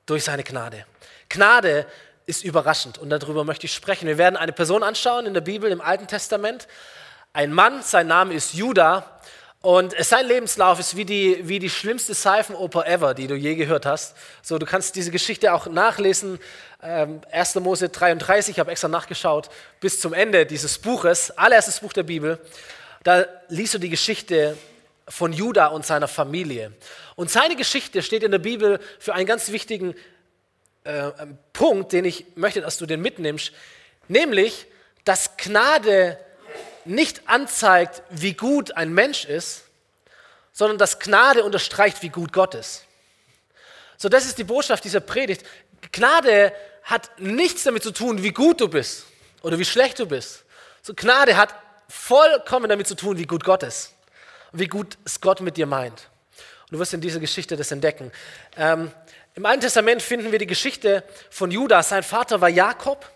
durch 0.06 0.24
seine 0.24 0.42
Gnade. 0.42 0.84
Gnade 1.28 1.86
ist 2.26 2.44
überraschend 2.44 2.98
und 2.98 3.10
darüber 3.10 3.44
möchte 3.44 3.66
ich 3.66 3.74
sprechen. 3.74 4.06
Wir 4.06 4.18
werden 4.18 4.36
eine 4.36 4.52
Person 4.52 4.82
anschauen 4.82 5.26
in 5.26 5.34
der 5.34 5.40
Bibel 5.40 5.70
im 5.70 5.80
Alten 5.80 6.06
Testament. 6.06 6.66
Ein 7.34 7.54
Mann, 7.54 7.82
sein 7.82 8.08
Name 8.08 8.34
ist 8.34 8.52
Judah 8.52 9.06
und 9.62 9.94
sein 10.04 10.26
Lebenslauf 10.26 10.78
ist 10.78 10.98
wie 10.98 11.06
die, 11.06 11.48
wie 11.48 11.58
die 11.58 11.70
schlimmste 11.70 12.12
Seifenoper 12.12 12.86
ever, 12.86 13.14
die 13.14 13.26
du 13.26 13.34
je 13.34 13.54
gehört 13.54 13.86
hast. 13.86 14.14
So, 14.42 14.58
du 14.58 14.66
kannst 14.66 14.96
diese 14.96 15.10
Geschichte 15.10 15.54
auch 15.54 15.66
nachlesen. 15.66 16.38
Ähm, 16.82 17.22
1. 17.30 17.54
Mose 17.54 17.88
33, 17.88 18.56
ich 18.56 18.60
habe 18.60 18.70
extra 18.70 18.88
nachgeschaut, 18.88 19.48
bis 19.80 19.98
zum 19.98 20.12
Ende 20.12 20.44
dieses 20.44 20.76
Buches, 20.76 21.30
allererstes 21.30 21.80
Buch 21.80 21.94
der 21.94 22.02
Bibel. 22.02 22.38
Da 23.02 23.24
liest 23.48 23.72
du 23.72 23.78
die 23.78 23.88
Geschichte 23.88 24.58
von 25.08 25.32
Judah 25.32 25.68
und 25.68 25.86
seiner 25.86 26.08
Familie. 26.08 26.72
Und 27.16 27.30
seine 27.30 27.56
Geschichte 27.56 28.02
steht 28.02 28.24
in 28.24 28.30
der 28.30 28.40
Bibel 28.40 28.78
für 28.98 29.14
einen 29.14 29.26
ganz 29.26 29.50
wichtigen 29.52 29.94
äh, 30.84 31.10
Punkt, 31.54 31.92
den 31.92 32.04
ich 32.04 32.26
möchte, 32.34 32.60
dass 32.60 32.76
du 32.76 32.84
den 32.84 33.00
mitnimmst, 33.00 33.52
nämlich, 34.06 34.66
dass 35.06 35.38
Gnade 35.38 36.18
nicht 36.84 37.28
anzeigt, 37.28 38.02
wie 38.10 38.34
gut 38.34 38.76
ein 38.76 38.92
Mensch 38.92 39.24
ist, 39.24 39.64
sondern 40.52 40.78
dass 40.78 40.98
Gnade 40.98 41.44
unterstreicht, 41.44 42.02
wie 42.02 42.08
gut 42.08 42.32
Gott 42.32 42.54
ist. 42.54 42.84
So, 43.96 44.08
das 44.08 44.26
ist 44.26 44.38
die 44.38 44.44
Botschaft 44.44 44.84
dieser 44.84 45.00
Predigt. 45.00 45.46
Gnade 45.92 46.52
hat 46.82 47.10
nichts 47.18 47.62
damit 47.62 47.82
zu 47.82 47.92
tun, 47.92 48.22
wie 48.22 48.32
gut 48.32 48.60
du 48.60 48.68
bist 48.68 49.06
oder 49.42 49.58
wie 49.58 49.64
schlecht 49.64 49.98
du 49.98 50.06
bist. 50.06 50.44
So, 50.82 50.92
Gnade 50.94 51.36
hat 51.36 51.54
vollkommen 51.88 52.68
damit 52.68 52.86
zu 52.86 52.96
tun, 52.96 53.18
wie 53.18 53.26
gut 53.26 53.44
Gott 53.44 53.62
ist 53.62 53.94
wie 54.52 54.68
gut 54.68 54.98
es 55.04 55.20
Gott 55.20 55.40
mit 55.40 55.56
dir 55.56 55.66
meint. 55.66 56.08
Und 56.62 56.72
du 56.72 56.78
wirst 56.78 56.94
in 56.94 57.00
dieser 57.00 57.20
Geschichte 57.20 57.56
das 57.56 57.72
entdecken. 57.72 58.12
Ähm, 58.56 58.90
Im 59.34 59.46
Alten 59.46 59.62
Testament 59.62 60.02
finden 60.02 60.30
wir 60.30 60.38
die 60.38 60.46
Geschichte 60.46 61.04
von 61.30 61.50
Judas. 61.50 61.88
Sein 61.88 62.02
Vater 62.02 62.40
war 62.40 62.48
Jakob. 62.48 63.10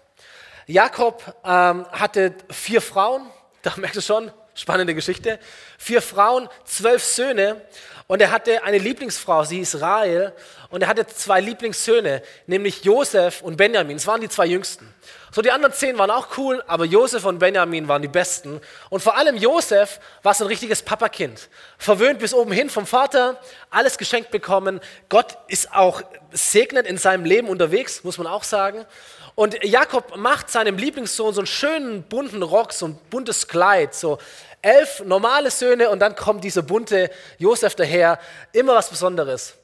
Jakob 0.67 1.23
ähm, 1.45 1.87
hatte 1.93 2.35
vier 2.51 2.81
Frauen. 2.81 3.31
Da 3.67 3.75
merkst 3.79 3.97
du 3.97 4.01
schon, 4.01 4.31
spannende 4.55 4.95
Geschichte. 4.95 5.41
Vier 5.77 6.01
Frauen, 6.01 6.49
zwölf 6.65 7.03
Söhne. 7.03 7.63
Und 8.09 8.23
er 8.23 8.31
hatte 8.31 8.63
eine 8.63 8.79
Lieblingsfrau, 8.79 9.43
sie 9.45 9.61
ist 9.61 9.81
Rahel. 9.81 10.33
Und 10.71 10.83
er 10.83 10.89
hatte 10.89 11.07
zwei 11.07 11.41
Lieblingssöhne, 11.41 12.23
nämlich 12.47 12.85
Josef 12.85 13.43
und 13.43 13.57
Benjamin. 13.57 13.97
Es 13.97 14.07
waren 14.07 14.21
die 14.21 14.29
zwei 14.29 14.47
jüngsten. 14.47 14.93
So, 15.33 15.43
die 15.43 15.51
anderen 15.51 15.75
zehn 15.75 15.99
waren 15.99 16.11
auch 16.11 16.39
cool, 16.39 16.63
aber 16.67 16.85
Josef 16.85 17.25
und 17.25 17.41
Benjamin 17.41 17.89
waren 17.89 18.01
die 18.01 18.09
besten. 18.09 18.61
Und 18.91 19.03
vor 19.03 19.17
allem 19.17 19.37
Josef 19.37 20.01
war 20.23 20.33
so 20.35 20.45
ein 20.45 20.49
richtiges 20.49 20.83
Papakind. 20.83 21.49
Verwöhnt 21.79 22.21
bis 22.21 22.33
oben 22.33 22.53
hin 22.53 22.71
vom 22.71 22.87
Vater, 22.87 23.41
alles 23.71 23.99
geschenkt 23.99 24.31
bekommen. 24.31 24.81
Gott 25.09 25.37
ist 25.49 25.75
auch 25.75 26.01
segnet 26.31 26.87
in 26.87 26.99
seinem 26.99 27.25
Leben 27.25 27.49
unterwegs, 27.49 28.05
muss 28.05 28.19
man 28.19 28.29
auch 28.29 28.45
sagen. 28.45 28.87
Und 29.35 29.63
Jakob 29.63 30.17
macht 30.17 30.49
seinem 30.49 30.79
Lieblingssohn 30.79 31.35
so 31.35 31.41
einen 31.41 31.47
schönen 31.47 32.05
bunten 32.05 32.43
Rock, 32.43 32.73
so 32.73 32.87
ein 32.89 32.99
buntes 33.11 33.49
Kleid, 33.49 33.95
so 33.95 34.19
elf 34.67 35.01
normale 35.05 35.51
Söhne 35.51 35.89
und 35.91 36.01
dann 36.01 36.17
kommt 36.17 36.43
dieser 36.43 36.63
bunte 36.63 37.11
Josef 37.39 37.77
daher. 37.77 38.19
Immer 38.53 38.75
was 38.75 38.91
Besonderes. 38.91 39.55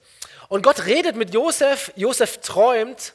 Und 0.49 0.63
Gott 0.63 0.87
redet 0.87 1.17
mit 1.17 1.35
Josef, 1.35 1.93
Josef 1.97 2.39
träumt 2.39 3.15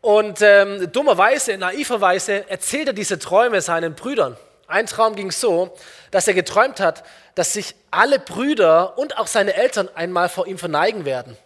und 0.00 0.40
ähm, 0.42 0.90
dummerweise, 0.90 1.56
naiverweise 1.56 2.48
erzählt 2.50 2.88
er 2.88 2.92
diese 2.92 3.18
Träume 3.18 3.60
seinen 3.60 3.94
Brüdern, 3.94 4.36
Ein 4.66 4.86
Traum 4.86 5.14
ging 5.14 5.30
so, 5.30 5.76
dass 6.10 6.26
er 6.26 6.34
geträumt 6.34 6.80
hat, 6.80 7.04
dass 7.36 7.52
sich 7.52 7.74
alle 7.90 8.18
Brüder 8.18 8.98
und 8.98 9.18
auch 9.18 9.28
seine 9.28 9.54
Eltern 9.54 9.88
einmal 9.94 10.28
vor 10.28 10.46
ihm 10.46 10.58
verneigen 10.58 11.04
werden. 11.04 11.36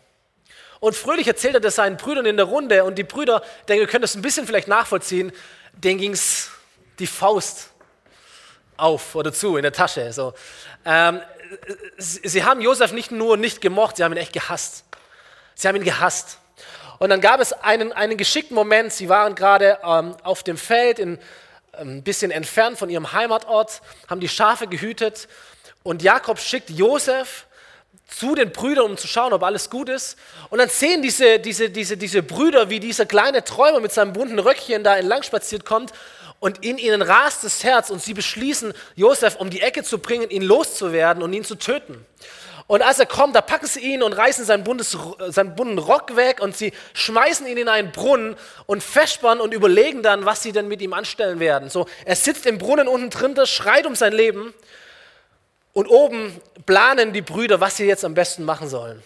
Und 0.80 0.96
fröhlich 0.96 1.26
erzählt 1.26 1.54
er 1.54 1.60
das 1.60 1.74
seinen 1.74 1.96
Brüdern 1.96 2.24
in 2.24 2.36
der 2.36 2.46
Runde 2.46 2.84
und 2.84 2.96
die 2.96 3.04
Brüder, 3.04 3.42
denke, 3.68 3.82
ihr 3.82 3.88
könnt 3.88 4.04
das 4.04 4.14
ein 4.14 4.22
bisschen 4.22 4.46
vielleicht 4.46 4.68
nachvollziehen, 4.68 5.32
denen 5.72 5.98
ging 5.98 6.12
es 6.12 6.50
die 6.98 7.06
Faust 7.06 7.70
auf 8.76 9.14
oder 9.14 9.32
zu 9.32 9.56
in 9.56 9.62
der 9.62 9.72
Tasche. 9.72 10.12
So. 10.12 10.34
Ähm, 10.84 11.20
sie 11.98 12.44
haben 12.44 12.60
Josef 12.60 12.92
nicht 12.92 13.10
nur 13.10 13.36
nicht 13.36 13.60
gemocht, 13.60 13.96
sie 13.96 14.04
haben 14.04 14.12
ihn 14.12 14.18
echt 14.18 14.32
gehasst. 14.32 14.84
Sie 15.54 15.66
haben 15.68 15.76
ihn 15.76 15.84
gehasst. 15.84 16.38
Und 16.98 17.10
dann 17.10 17.20
gab 17.20 17.40
es 17.40 17.52
einen, 17.52 17.92
einen 17.92 18.16
geschickten 18.16 18.54
Moment, 18.54 18.92
sie 18.92 19.08
waren 19.08 19.34
gerade 19.34 19.78
ähm, 19.84 20.16
auf 20.22 20.42
dem 20.42 20.56
Feld, 20.56 20.98
in, 20.98 21.18
ähm, 21.74 21.98
ein 21.98 22.02
bisschen 22.02 22.30
entfernt 22.30 22.78
von 22.78 22.88
ihrem 22.88 23.12
Heimatort, 23.12 23.82
haben 24.08 24.20
die 24.20 24.28
Schafe 24.28 24.66
gehütet 24.66 25.28
und 25.82 26.02
Jakob 26.02 26.38
schickt 26.38 26.70
Josef 26.70 27.46
zu 28.08 28.34
den 28.34 28.50
Brüdern, 28.52 28.84
um 28.86 28.96
zu 28.96 29.08
schauen, 29.08 29.32
ob 29.32 29.42
alles 29.42 29.68
gut 29.68 29.88
ist. 29.88 30.16
Und 30.48 30.58
dann 30.58 30.68
sehen 30.68 31.02
diese, 31.02 31.38
diese, 31.38 31.70
diese, 31.70 31.96
diese 31.96 32.22
Brüder, 32.22 32.70
wie 32.70 32.80
dieser 32.80 33.04
kleine 33.04 33.44
Träumer 33.44 33.80
mit 33.80 33.92
seinem 33.92 34.12
bunten 34.12 34.38
Röckchen 34.38 34.84
da 34.84 34.96
entlang 34.96 35.22
spaziert 35.22 35.64
kommt 35.64 35.92
und 36.40 36.64
in 36.64 36.78
ihnen 36.78 37.02
rast 37.02 37.44
das 37.44 37.64
Herz 37.64 37.90
und 37.90 38.02
sie 38.02 38.14
beschließen, 38.14 38.74
Josef 38.94 39.36
um 39.36 39.50
die 39.50 39.60
Ecke 39.60 39.82
zu 39.82 39.98
bringen, 39.98 40.30
ihn 40.30 40.42
loszuwerden 40.42 41.22
und 41.22 41.32
ihn 41.32 41.44
zu 41.44 41.54
töten. 41.54 42.04
Und 42.68 42.82
als 42.82 42.98
er 42.98 43.06
kommt, 43.06 43.36
da 43.36 43.42
packen 43.42 43.66
sie 43.66 43.80
ihn 43.80 44.02
und 44.02 44.12
reißen 44.12 44.44
seinen, 44.44 44.64
buntes, 44.64 44.98
seinen 45.28 45.54
bunten 45.54 45.78
Rock 45.78 46.16
weg 46.16 46.40
und 46.40 46.56
sie 46.56 46.72
schmeißen 46.94 47.46
ihn 47.46 47.58
in 47.58 47.68
einen 47.68 47.92
Brunnen 47.92 48.34
und 48.66 48.82
festspannen 48.82 49.40
und 49.40 49.54
überlegen 49.54 50.02
dann, 50.02 50.24
was 50.24 50.42
sie 50.42 50.50
denn 50.50 50.66
mit 50.66 50.82
ihm 50.82 50.92
anstellen 50.92 51.38
werden. 51.38 51.70
So, 51.70 51.86
er 52.04 52.16
sitzt 52.16 52.44
im 52.44 52.58
Brunnen 52.58 52.88
unten 52.88 53.10
drin, 53.10 53.36
schreit 53.46 53.86
um 53.86 53.94
sein 53.94 54.12
Leben 54.12 54.52
und 55.74 55.86
oben 55.86 56.40
planen 56.64 57.12
die 57.12 57.22
Brüder, 57.22 57.60
was 57.60 57.76
sie 57.76 57.84
jetzt 57.84 58.04
am 58.04 58.14
besten 58.14 58.44
machen 58.44 58.68
sollen. 58.68 59.00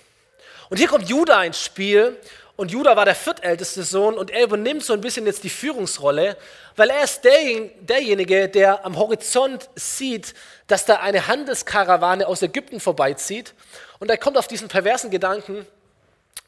Und 0.70 0.78
hier 0.78 0.88
kommt 0.88 1.08
Judah 1.08 1.44
ins 1.44 1.62
Spiel 1.62 2.16
und 2.60 2.70
Judah 2.70 2.94
war 2.94 3.06
der 3.06 3.14
viertälteste 3.14 3.82
Sohn 3.84 4.18
und 4.18 4.30
er 4.30 4.42
übernimmt 4.42 4.84
so 4.84 4.92
ein 4.92 5.00
bisschen 5.00 5.24
jetzt 5.24 5.44
die 5.44 5.48
Führungsrolle, 5.48 6.36
weil 6.76 6.90
er 6.90 7.04
ist 7.04 7.24
der, 7.24 7.32
derjenige, 7.80 8.50
der 8.50 8.84
am 8.84 8.98
Horizont 8.98 9.70
sieht, 9.76 10.34
dass 10.66 10.84
da 10.84 10.96
eine 10.96 11.26
Handelskarawane 11.26 12.26
aus 12.26 12.42
Ägypten 12.42 12.78
vorbeizieht. 12.78 13.54
Und 13.98 14.10
er 14.10 14.18
kommt 14.18 14.36
auf 14.36 14.46
diesen 14.46 14.68
perversen 14.68 15.10
Gedanken 15.10 15.64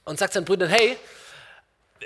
und 0.04 0.18
sagt 0.18 0.34
seinen 0.34 0.44
Brüdern, 0.44 0.68
hey, 0.68 0.98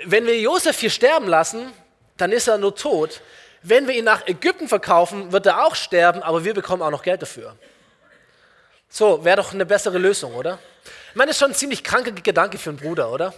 wenn 0.05 0.25
wir 0.25 0.39
Josef 0.39 0.79
hier 0.79 0.89
sterben 0.89 1.27
lassen, 1.27 1.73
dann 2.15 2.31
ist 2.31 2.47
er 2.47 2.57
nur 2.57 2.77
tot. 2.77 3.19
Wenn 3.61 3.89
wir 3.89 3.95
ihn 3.95 4.05
nach 4.05 4.25
Ägypten 4.25 4.69
verkaufen, 4.69 5.33
wird 5.33 5.47
er 5.47 5.65
auch 5.65 5.75
sterben, 5.75 6.23
aber 6.23 6.45
wir 6.45 6.53
bekommen 6.53 6.81
auch 6.81 6.91
noch 6.91 7.03
Geld 7.03 7.23
dafür. 7.23 7.57
So, 8.87 9.25
wäre 9.25 9.35
doch 9.35 9.53
eine 9.53 9.65
bessere 9.65 9.97
Lösung, 9.97 10.33
oder? 10.33 10.59
Ich 11.09 11.15
meine, 11.15 11.27
das 11.27 11.35
ist 11.35 11.39
schon 11.41 11.51
ein 11.51 11.55
ziemlich 11.55 11.83
kranker 11.83 12.11
Gedanke 12.11 12.57
für 12.57 12.69
einen 12.69 12.79
Bruder, 12.79 13.11
oder? 13.11 13.33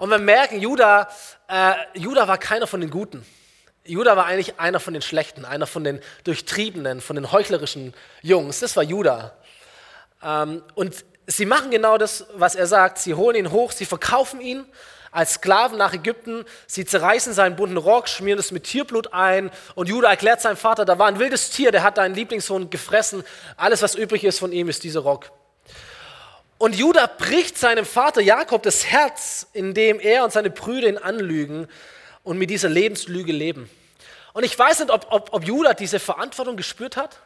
Und 0.00 0.08
wir 0.08 0.18
merken, 0.18 0.62
Judah, 0.62 1.10
äh, 1.46 1.74
Judah 1.92 2.26
war 2.26 2.38
keiner 2.38 2.66
von 2.66 2.80
den 2.80 2.88
Guten. 2.88 3.22
Judah 3.84 4.16
war 4.16 4.24
eigentlich 4.24 4.58
einer 4.58 4.80
von 4.80 4.94
den 4.94 5.02
Schlechten, 5.02 5.44
einer 5.44 5.66
von 5.66 5.84
den 5.84 6.00
Durchtriebenen, 6.24 7.02
von 7.02 7.16
den 7.16 7.32
heuchlerischen 7.32 7.92
Jungs. 8.22 8.60
Das 8.60 8.76
war 8.76 8.82
Judah. 8.82 9.36
Ähm, 10.22 10.62
und 10.74 11.04
sie 11.26 11.44
machen 11.44 11.70
genau 11.70 11.98
das, 11.98 12.24
was 12.32 12.54
er 12.54 12.66
sagt. 12.66 12.96
Sie 12.96 13.12
holen 13.12 13.36
ihn 13.36 13.50
hoch, 13.50 13.72
sie 13.72 13.84
verkaufen 13.84 14.40
ihn 14.40 14.64
als 15.10 15.34
Sklaven 15.34 15.76
nach 15.76 15.92
Ägypten. 15.92 16.46
Sie 16.66 16.86
zerreißen 16.86 17.34
seinen 17.34 17.56
bunten 17.56 17.76
Rock, 17.76 18.08
schmieren 18.08 18.38
es 18.38 18.52
mit 18.52 18.64
Tierblut 18.64 19.12
ein. 19.12 19.50
Und 19.74 19.90
Judah 19.90 20.08
erklärt 20.08 20.40
seinem 20.40 20.56
Vater, 20.56 20.86
da 20.86 20.98
war 20.98 21.08
ein 21.08 21.18
wildes 21.18 21.50
Tier, 21.50 21.72
der 21.72 21.82
hat 21.82 21.98
deinen 21.98 22.14
Lieblingssohn 22.14 22.70
gefressen. 22.70 23.22
Alles, 23.58 23.82
was 23.82 23.96
übrig 23.96 24.24
ist 24.24 24.38
von 24.38 24.50
ihm, 24.50 24.70
ist 24.70 24.82
dieser 24.82 25.00
Rock. 25.00 25.30
Und 26.60 26.76
Judah 26.76 27.06
bricht 27.06 27.56
seinem 27.56 27.86
Vater 27.86 28.20
Jakob 28.20 28.62
das 28.62 28.84
Herz, 28.84 29.46
indem 29.54 29.98
er 29.98 30.24
und 30.24 30.30
seine 30.30 30.50
Brüder 30.50 30.88
ihn 30.88 30.98
anlügen 30.98 31.66
und 32.22 32.36
mit 32.36 32.50
dieser 32.50 32.68
Lebenslüge 32.68 33.32
leben. 33.32 33.70
Und 34.34 34.44
ich 34.44 34.58
weiß 34.58 34.80
nicht, 34.80 34.90
ob, 34.90 35.06
ob, 35.08 35.32
ob 35.32 35.42
Judah 35.42 35.72
diese 35.72 35.98
Verantwortung 35.98 36.58
gespürt 36.58 36.98
hat. 36.98 37.16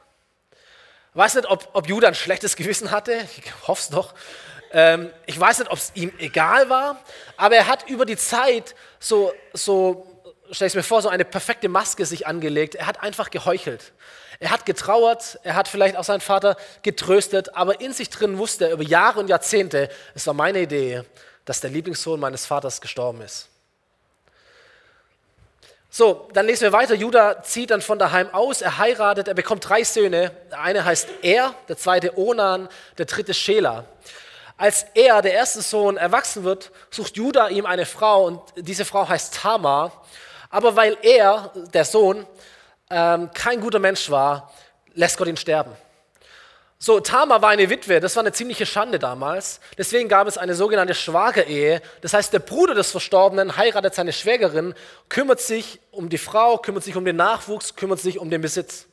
Ich 1.10 1.16
weiß 1.16 1.34
nicht, 1.34 1.50
ob, 1.50 1.68
ob 1.72 1.88
Judah 1.88 2.06
ein 2.06 2.14
schlechtes 2.14 2.54
Gewissen 2.54 2.92
hatte. 2.92 3.26
Ich 3.36 3.52
hoffe 3.66 3.82
es 3.82 3.88
doch. 3.88 4.14
Ähm, 4.70 5.10
ich 5.26 5.40
weiß 5.40 5.58
nicht, 5.58 5.70
ob 5.72 5.78
es 5.78 5.90
ihm 5.94 6.12
egal 6.18 6.70
war. 6.70 7.02
Aber 7.36 7.56
er 7.56 7.66
hat 7.66 7.88
über 7.88 8.06
die 8.06 8.16
Zeit 8.16 8.76
so, 9.00 9.32
so 9.52 10.13
stell 10.54 10.68
ich 10.68 10.74
mir 10.74 10.82
vor, 10.82 11.02
so 11.02 11.08
eine 11.08 11.24
perfekte 11.24 11.68
Maske 11.68 12.06
sich 12.06 12.26
angelegt. 12.26 12.74
Er 12.74 12.86
hat 12.86 13.02
einfach 13.02 13.30
geheuchelt. 13.30 13.92
Er 14.40 14.50
hat 14.50 14.66
getrauert, 14.66 15.38
er 15.42 15.54
hat 15.54 15.68
vielleicht 15.68 15.96
auch 15.96 16.04
seinen 16.04 16.20
Vater 16.20 16.56
getröstet, 16.82 17.54
aber 17.54 17.80
in 17.80 17.92
sich 17.92 18.10
drin 18.10 18.38
wusste 18.38 18.66
er 18.66 18.72
über 18.72 18.82
Jahre 18.82 19.20
und 19.20 19.28
Jahrzehnte, 19.28 19.88
es 20.14 20.26
war 20.26 20.34
meine 20.34 20.60
Idee, 20.60 21.02
dass 21.44 21.60
der 21.60 21.70
Lieblingssohn 21.70 22.18
meines 22.18 22.46
Vaters 22.46 22.80
gestorben 22.80 23.20
ist. 23.20 23.48
So, 25.90 26.28
dann 26.32 26.46
lesen 26.46 26.62
wir 26.62 26.72
weiter. 26.72 26.96
Judah 26.96 27.44
zieht 27.44 27.70
dann 27.70 27.80
von 27.80 28.00
daheim 28.00 28.28
aus, 28.34 28.62
er 28.62 28.78
heiratet, 28.78 29.28
er 29.28 29.34
bekommt 29.34 29.68
drei 29.68 29.84
Söhne. 29.84 30.32
Der 30.50 30.60
eine 30.60 30.84
heißt 30.84 31.08
Er, 31.22 31.54
der 31.68 31.76
zweite 31.76 32.18
Onan, 32.18 32.68
der 32.98 33.06
dritte 33.06 33.32
Schela. 33.32 33.84
Als 34.56 34.86
er, 34.94 35.22
der 35.22 35.32
erste 35.34 35.62
Sohn, 35.62 35.96
erwachsen 35.96 36.42
wird, 36.42 36.72
sucht 36.90 37.16
Judah 37.16 37.48
ihm 37.48 37.64
eine 37.64 37.86
Frau 37.86 38.24
und 38.24 38.40
diese 38.56 38.84
Frau 38.84 39.08
heißt 39.08 39.34
Tamar. 39.34 40.03
Aber 40.54 40.76
weil 40.76 40.96
er, 41.02 41.50
der 41.72 41.84
Sohn, 41.84 42.24
ähm, 42.88 43.28
kein 43.34 43.60
guter 43.60 43.80
Mensch 43.80 44.08
war, 44.08 44.52
lässt 44.94 45.18
Gott 45.18 45.26
ihn 45.26 45.36
sterben. 45.36 45.72
So, 46.78 47.00
Tamar 47.00 47.42
war 47.42 47.48
eine 47.48 47.68
Witwe, 47.70 47.98
das 47.98 48.14
war 48.14 48.22
eine 48.22 48.30
ziemliche 48.30 48.64
Schande 48.64 49.00
damals. 49.00 49.58
Deswegen 49.76 50.08
gab 50.08 50.28
es 50.28 50.38
eine 50.38 50.54
sogenannte 50.54 50.94
Schwagerehe. 50.94 51.82
Das 52.02 52.14
heißt, 52.14 52.32
der 52.32 52.38
Bruder 52.38 52.74
des 52.74 52.92
Verstorbenen 52.92 53.56
heiratet 53.56 53.96
seine 53.96 54.12
Schwägerin, 54.12 54.74
kümmert 55.08 55.40
sich 55.40 55.80
um 55.90 56.08
die 56.08 56.18
Frau, 56.18 56.58
kümmert 56.58 56.84
sich 56.84 56.94
um 56.94 57.04
den 57.04 57.16
Nachwuchs, 57.16 57.74
kümmert 57.74 57.98
sich 57.98 58.20
um 58.20 58.30
den 58.30 58.40
Besitz. 58.40 58.86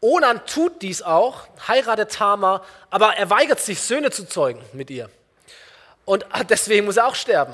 Onan 0.00 0.46
tut 0.46 0.80
dies 0.80 1.02
auch, 1.02 1.42
heiratet 1.68 2.10
Tamar, 2.12 2.64
aber 2.88 3.16
er 3.18 3.28
weigert 3.28 3.60
sich, 3.60 3.82
Söhne 3.82 4.10
zu 4.10 4.26
zeugen 4.26 4.62
mit 4.72 4.88
ihr. 4.88 5.10
Und 6.06 6.24
deswegen 6.48 6.86
muss 6.86 6.96
er 6.96 7.06
auch 7.06 7.14
sterben. 7.14 7.52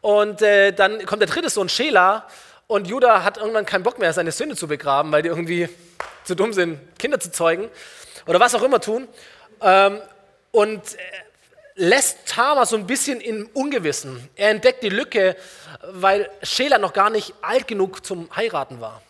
Und 0.00 0.42
äh, 0.42 0.72
dann 0.72 1.04
kommt 1.06 1.22
der 1.22 1.28
dritte 1.28 1.50
Sohn, 1.50 1.68
Schela, 1.68 2.26
und 2.68 2.86
Judah 2.86 3.24
hat 3.24 3.38
irgendwann 3.38 3.66
keinen 3.66 3.82
Bock 3.82 3.98
mehr, 3.98 4.12
seine 4.12 4.30
Söhne 4.30 4.54
zu 4.54 4.68
begraben, 4.68 5.10
weil 5.10 5.22
die 5.22 5.28
irgendwie 5.28 5.68
zu 6.24 6.36
dumm 6.36 6.52
sind, 6.52 6.78
Kinder 6.98 7.18
zu 7.18 7.32
zeugen 7.32 7.68
oder 8.26 8.38
was 8.38 8.54
auch 8.54 8.62
immer 8.62 8.80
tun. 8.80 9.08
Ähm, 9.60 10.00
und 10.52 10.82
lässt 11.74 12.26
Tamar 12.26 12.66
so 12.66 12.76
ein 12.76 12.86
bisschen 12.86 13.20
im 13.20 13.48
Ungewissen. 13.54 14.28
Er 14.34 14.50
entdeckt 14.50 14.82
die 14.82 14.88
Lücke, 14.88 15.36
weil 15.82 16.30
Schela 16.42 16.78
noch 16.78 16.92
gar 16.92 17.10
nicht 17.10 17.34
alt 17.40 17.66
genug 17.68 18.04
zum 18.04 18.28
Heiraten 18.34 18.80
war. 18.80 19.02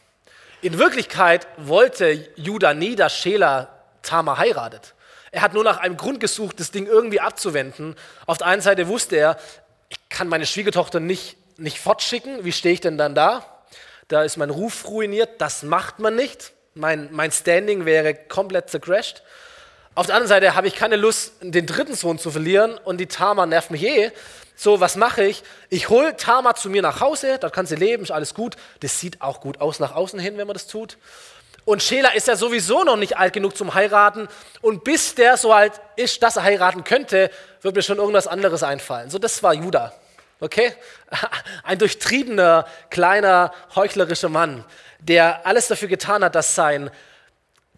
In 0.61 0.79
Wirklichkeit 0.79 1.47
wollte 1.57 2.29
Judah 2.37 2.75
nie, 2.75 2.95
dass 2.95 3.17
Schela 3.17 3.69
Tamar 4.03 4.39
heiratet. 4.39 4.95
Er 5.31 5.43
hat 5.43 5.55
nur 5.55 5.65
nach 5.65 5.79
einem 5.79 5.97
Grund 5.97 6.21
gesucht, 6.21 6.61
das 6.61 6.71
Ding 6.71 6.87
irgendwie 6.87 7.21
abzuwenden. 7.21 7.97
Auf 8.27 8.39
der 8.39 8.47
einen 8.47 8.63
Seite 8.63 8.89
wusste 8.89 9.17
er, 9.17 9.39
ich 9.89 9.99
kann 10.09 10.29
meine 10.29 10.47
Schwiegertochter 10.47 11.01
nicht 11.01 11.37
nicht 11.59 11.81
fortschicken, 11.81 12.45
wie 12.45 12.53
stehe 12.53 12.75
ich 12.75 12.81
denn 12.81 12.97
dann 12.97 13.15
da? 13.15 13.45
Da 14.09 14.23
ist 14.23 14.37
mein 14.37 14.51
Ruf 14.51 14.89
ruiniert, 14.89 15.41
das 15.41 15.63
macht 15.63 15.99
man 15.99 16.15
nicht. 16.15 16.53
Mein, 16.75 17.09
mein 17.13 17.31
Standing 17.33 17.85
wäre 17.85 18.15
komplett 18.15 18.71
zercrashed. 18.71 19.23
Auf 19.95 20.07
der 20.07 20.15
anderen 20.15 20.29
Seite 20.29 20.55
habe 20.55 20.69
ich 20.69 20.77
keine 20.77 20.97
Lust, 20.97 21.35
den 21.41 21.67
dritten 21.67 21.95
Sohn 21.95 22.19
zu 22.19 22.31
verlieren 22.31 22.79
und 22.79 22.99
die 22.99 23.07
Tama 23.07 23.47
nervt 23.47 23.71
mich 23.71 23.83
eh. 23.83 24.13
So, 24.55 24.81
was 24.81 24.97
mache 24.97 25.25
ich? 25.25 25.43
Ich 25.69 25.89
hole 25.89 26.17
Tama 26.17 26.55
zu 26.55 26.71
mir 26.71 26.83
nach 26.83 27.01
Hause, 27.01 27.39
dort 27.41 27.53
kann 27.53 27.67
sie 27.67 27.77
leben, 27.77 28.05
ist 28.05 28.11
alles 28.11 28.35
gut. 28.35 28.57
Das 28.81 29.01
sieht 29.01 29.21
auch 29.21 29.41
gut 29.41 29.61
aus 29.61 29.81
nach 29.81 29.95
außen 29.95 30.19
hin, 30.19 30.39
wenn 30.39 30.47
man 30.47 30.55
das 30.55 30.69
tut. 30.69 30.99
Und 31.65 31.83
Schela 31.83 32.11
ist 32.15 32.29
ja 32.29 32.37
sowieso 32.37 32.83
noch 32.83 32.97
nicht 32.97 33.19
alt 33.19 33.35
genug 33.35 33.57
zum 33.57 33.75
Heiraten. 33.75 34.29
Und 34.63 34.85
bis 34.85 35.15
der 35.15 35.37
so 35.37 35.53
alt 35.53 35.73
ist, 35.97 36.23
dass 36.23 36.37
er 36.37 36.45
heiraten 36.45 36.83
könnte, 36.83 37.31
wird 37.61 37.77
mir 37.77 37.83
schon 37.83 37.99
irgendwas 37.99 38.27
anderes 38.27 38.63
einfallen. 38.63 39.11
So, 39.11 39.19
das 39.19 39.43
war 39.43 39.53
Judah. 39.53 39.93
Okay? 40.41 40.73
Ein 41.63 41.79
durchtriebener, 41.79 42.67
kleiner, 42.91 43.53
heuchlerischer 43.75 44.29
Mann, 44.29 44.65
der 45.01 45.47
alles 45.47 45.69
dafür 45.69 45.89
getan 45.89 46.25
hat, 46.25 46.35
dass 46.35 46.55
sein, 46.55 46.91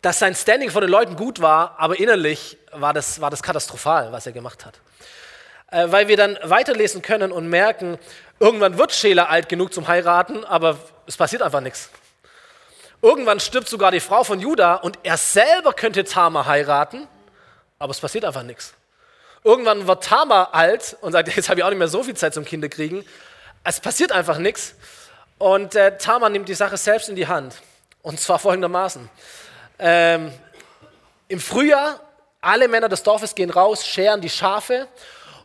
dass 0.03 0.19
sein 0.19 0.35
Standing 0.35 0.71
vor 0.71 0.81
den 0.81 0.91
Leuten 0.91 1.17
gut 1.17 1.41
war, 1.41 1.77
aber 1.79 1.99
innerlich 1.99 2.59
war 2.73 2.93
das, 2.93 3.21
war 3.21 3.31
das 3.31 3.43
katastrophal, 3.43 4.13
was 4.13 4.27
er 4.27 4.33
gemacht 4.33 4.65
hat. 4.65 4.75
Äh, 5.71 5.91
weil 5.91 6.09
wir 6.09 6.17
dann 6.17 6.39
weiterlesen 6.43 7.03
können 7.03 7.33
und 7.33 7.49
merken, 7.49 7.99
irgendwann 8.39 8.79
wird 8.79 8.93
Schela 8.93 9.27
alt 9.27 9.49
genug 9.49 9.73
zum 9.73 9.89
Heiraten, 9.89 10.45
aber 10.45 10.79
es 11.07 11.17
passiert 11.17 11.43
einfach 11.43 11.61
nichts. 11.61 11.91
Irgendwann 13.03 13.41
stirbt 13.41 13.69
sogar 13.69 13.91
die 13.91 14.01
Frau 14.01 14.25
von 14.25 14.41
Judah 14.41 14.75
und 14.75 14.99
er 15.03 15.17
selber 15.17 15.73
könnte 15.73 16.05
Tamar 16.05 16.47
heiraten, 16.47 17.09
aber 17.79 17.93
es 17.93 18.01
passiert 18.01 18.25
einfach 18.25 18.43
nichts. 18.43 18.75
Irgendwann 19.43 19.87
wird 19.87 20.05
Tama 20.05 20.51
alt 20.53 20.97
und 21.01 21.13
sagt, 21.13 21.29
jetzt 21.37 21.49
habe 21.49 21.61
ich 21.61 21.65
auch 21.65 21.71
nicht 21.71 21.79
mehr 21.79 21.89
so 21.89 22.03
viel 22.03 22.15
Zeit 22.15 22.35
zum 22.35 22.45
Kinderkriegen. 22.45 23.05
Es 23.65 23.81
passiert 23.81 24.13
einfach 24.13 24.39
nichts. 24.39 24.75
Und 25.39 25.75
äh, 25.75 25.97
Tama 25.97 26.29
nimmt 26.29 26.49
die 26.49 26.55
Sache 26.55 26.77
selbst 26.77 27.09
in 27.09 27.17
die 27.17 27.27
Hand. 27.27 27.55
Und 28.03 28.21
zwar 28.21 28.39
folgendermaßen. 28.39 29.09
Ähm, 29.79 30.33
Im 31.29 31.41
Frühjahr, 31.41 32.01
alle 32.41 32.69
Männer 32.69 32.89
des 32.89 33.03
Dorfes 33.03 33.35
gehen 33.35 33.51
raus, 33.51 33.87
scheren 33.87 34.21
die 34.21 34.31
Schafe 34.31 34.89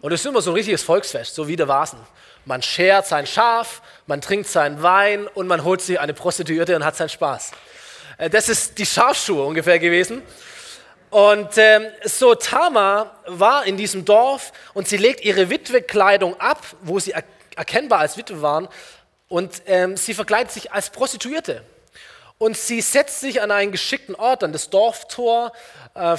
und 0.02 0.12
es 0.12 0.22
ist 0.22 0.28
immer 0.28 0.42
so 0.42 0.52
ein 0.52 0.56
richtiges 0.56 0.84
Volksfest, 0.84 1.34
so 1.34 1.48
wie 1.48 1.56
der 1.56 1.68
Vasen. 1.68 2.00
Man 2.46 2.62
schert 2.62 3.08
sein 3.08 3.25
Schaf, 3.25 3.82
man 4.06 4.22
trinkt 4.22 4.48
seinen 4.48 4.84
Wein 4.84 5.28
und 5.28 5.48
man 5.48 5.64
holt 5.64 5.82
sich 5.82 6.00
eine 6.00 6.14
Prostituierte 6.14 6.75
und 6.75 6.86
hat 6.86 6.96
seinen 6.96 7.10
Spaß. 7.10 7.52
Äh, 8.18 8.30
das 8.30 8.50
ist 8.50 8.78
die 8.78 8.86
Schafschuhe 8.86 9.44
ungefähr 9.44 9.80
gewesen. 9.80 10.22
Und 11.16 11.58
ähm, 11.58 11.86
so 12.04 12.36
Tama 12.36 13.10
war 13.26 13.66
in 13.66 13.78
diesem 13.78 14.04
Dorf 14.04 14.52
und 14.74 14.90
sie 14.90 14.98
legt 14.98 15.24
ihre 15.24 15.50
Witwekleidung 15.50 16.38
ab, 16.42 16.62
wo 16.82 17.00
sie 17.00 17.12
er 17.12 17.24
erkennbar 17.56 18.00
als 18.00 18.18
Witwe 18.18 18.42
waren, 18.42 18.68
und 19.30 19.62
ähm, 19.66 19.96
sie 19.96 20.14
verkleidet 20.14 20.52
sich 20.52 20.74
als 20.74 20.90
Prostituierte. 20.90 21.64
Und 22.38 22.58
sie 22.58 22.82
setzt 22.82 23.22
sich 23.22 23.42
an 23.42 23.50
einen 23.50 23.72
geschickten 23.72 24.14
Ort, 24.16 24.44
an 24.44 24.52
das 24.52 24.70
Dorftor. 24.70 25.54
Äh, 25.94 26.18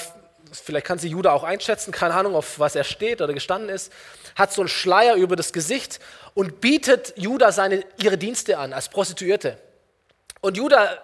vielleicht 0.50 0.86
kann 0.86 0.98
sie 0.98 1.08
Judah 1.08 1.34
auch 1.34 1.44
einschätzen, 1.44 1.92
keine 1.92 2.14
Ahnung, 2.14 2.34
auf 2.34 2.58
was 2.58 2.74
er 2.74 2.84
steht 2.84 3.20
oder 3.20 3.34
gestanden 3.34 3.68
ist. 3.68 3.92
Hat 4.34 4.50
so 4.54 4.62
einen 4.62 4.68
Schleier 4.68 5.16
über 5.16 5.36
das 5.36 5.52
Gesicht 5.52 6.00
und 6.32 6.62
bietet 6.62 7.12
Judah 7.16 7.52
seine, 7.52 7.84
ihre 7.98 8.16
Dienste 8.16 8.56
an 8.56 8.72
als 8.72 8.88
Prostituierte. 8.88 9.58
Und 10.40 10.56
Judah 10.56 11.02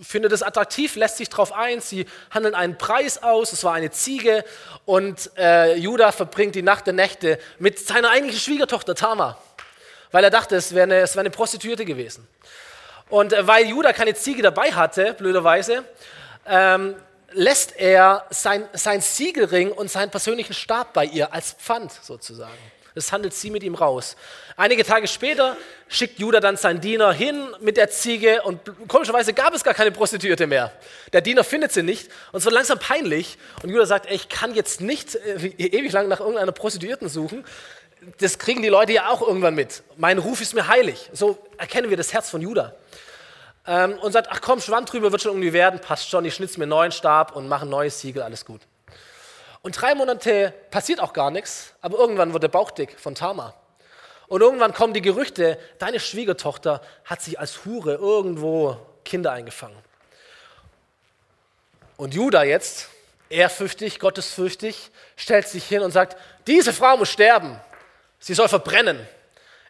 findet 0.00 0.32
es 0.32 0.42
attraktiv, 0.42 0.96
lässt 0.96 1.18
sich 1.18 1.28
darauf 1.28 1.52
ein, 1.52 1.80
sie 1.80 2.06
handeln 2.30 2.54
einen 2.54 2.76
Preis 2.76 3.22
aus, 3.22 3.52
es 3.52 3.62
war 3.62 3.74
eine 3.74 3.90
Ziege 3.90 4.44
und 4.84 5.30
äh, 5.36 5.76
Judah 5.76 6.10
verbringt 6.12 6.54
die 6.54 6.62
Nacht 6.62 6.86
der 6.86 6.94
Nächte 6.94 7.38
mit 7.58 7.78
seiner 7.78 8.10
eigentlichen 8.10 8.40
Schwiegertochter 8.40 8.94
Tamar, 8.94 9.40
weil 10.10 10.24
er 10.24 10.30
dachte, 10.30 10.56
es 10.56 10.74
wäre 10.74 10.84
eine, 10.84 11.02
wär 11.02 11.20
eine 11.20 11.30
Prostituierte 11.30 11.84
gewesen. 11.84 12.26
Und 13.08 13.32
äh, 13.32 13.46
weil 13.46 13.66
Judah 13.66 13.92
keine 13.92 14.14
Ziege 14.14 14.42
dabei 14.42 14.72
hatte, 14.72 15.14
blöderweise, 15.14 15.84
ähm, 16.46 16.96
lässt 17.30 17.76
er 17.76 18.26
sein, 18.30 18.68
sein 18.72 19.00
Siegelring 19.00 19.70
und 19.70 19.90
seinen 19.90 20.10
persönlichen 20.10 20.54
Stab 20.54 20.92
bei 20.92 21.04
ihr 21.04 21.32
als 21.32 21.52
Pfand 21.52 21.92
sozusagen. 21.92 22.52
Das 22.94 23.10
handelt 23.10 23.34
sie 23.34 23.50
mit 23.50 23.64
ihm 23.64 23.74
raus. 23.74 24.16
Einige 24.56 24.84
Tage 24.84 25.08
später 25.08 25.56
schickt 25.88 26.20
Judah 26.20 26.38
dann 26.38 26.56
seinen 26.56 26.80
Diener 26.80 27.12
hin 27.12 27.48
mit 27.60 27.76
der 27.76 27.90
Ziege 27.90 28.42
und 28.42 28.60
komischerweise 28.86 29.32
gab 29.32 29.52
es 29.52 29.64
gar 29.64 29.74
keine 29.74 29.90
Prostituierte 29.90 30.46
mehr. 30.46 30.72
Der 31.12 31.20
Diener 31.20 31.42
findet 31.42 31.72
sie 31.72 31.82
nicht 31.82 32.08
und 32.30 32.38
es 32.38 32.44
wird 32.44 32.54
langsam 32.54 32.78
peinlich 32.78 33.36
und 33.64 33.70
Judah 33.70 33.86
sagt, 33.86 34.06
ey, 34.06 34.14
ich 34.14 34.28
kann 34.28 34.54
jetzt 34.54 34.80
nicht 34.80 35.16
äh, 35.16 35.46
ewig 35.58 35.90
lang 35.90 36.06
nach 36.06 36.20
irgendeiner 36.20 36.52
Prostituierten 36.52 37.08
suchen. 37.08 37.44
Das 38.20 38.38
kriegen 38.38 38.62
die 38.62 38.68
Leute 38.68 38.92
ja 38.92 39.08
auch 39.08 39.22
irgendwann 39.22 39.56
mit. 39.56 39.82
Mein 39.96 40.18
Ruf 40.18 40.40
ist 40.40 40.54
mir 40.54 40.68
heilig. 40.68 41.10
So 41.12 41.38
erkennen 41.58 41.90
wir 41.90 41.96
das 41.96 42.12
Herz 42.12 42.30
von 42.30 42.42
Judah. 42.42 42.76
Ähm, 43.66 43.98
und 43.98 44.12
sagt, 44.12 44.28
ach 44.30 44.40
komm, 44.40 44.60
Schwand 44.60 44.92
drüber 44.92 45.10
wird 45.10 45.22
schon 45.22 45.32
irgendwie 45.32 45.52
werden, 45.52 45.80
passt 45.80 46.10
schon, 46.10 46.24
ich 46.26 46.34
schnitze 46.34 46.58
mir 46.58 46.64
einen 46.64 46.70
neuen 46.70 46.92
Stab 46.92 47.34
und 47.34 47.48
mache 47.48 47.66
ein 47.66 47.70
neues 47.70 47.98
Siegel, 47.98 48.22
alles 48.22 48.44
gut. 48.44 48.60
Und 49.64 49.80
drei 49.80 49.94
Monate 49.94 50.52
passiert 50.70 51.00
auch 51.00 51.14
gar 51.14 51.30
nichts, 51.30 51.72
aber 51.80 51.98
irgendwann 51.98 52.34
wird 52.34 52.42
der 52.42 52.48
Bauch 52.48 52.70
dick 52.70 53.00
von 53.00 53.14
Tama. 53.14 53.54
Und 54.26 54.42
irgendwann 54.42 54.74
kommen 54.74 54.92
die 54.92 55.00
Gerüchte, 55.00 55.58
deine 55.78 56.00
Schwiegertochter 56.00 56.82
hat 57.06 57.22
sich 57.22 57.40
als 57.40 57.64
Hure 57.64 57.94
irgendwo 57.94 58.76
Kinder 59.06 59.32
eingefangen. 59.32 59.78
Und 61.96 62.12
Judah 62.12 62.44
jetzt, 62.44 62.90
ehrfürchtig, 63.30 64.00
gottesfürchtig, 64.00 64.90
stellt 65.16 65.48
sich 65.48 65.64
hin 65.64 65.80
und 65.80 65.92
sagt, 65.92 66.18
diese 66.46 66.74
Frau 66.74 66.98
muss 66.98 67.08
sterben, 67.08 67.58
sie 68.18 68.34
soll 68.34 68.48
verbrennen. 68.48 69.08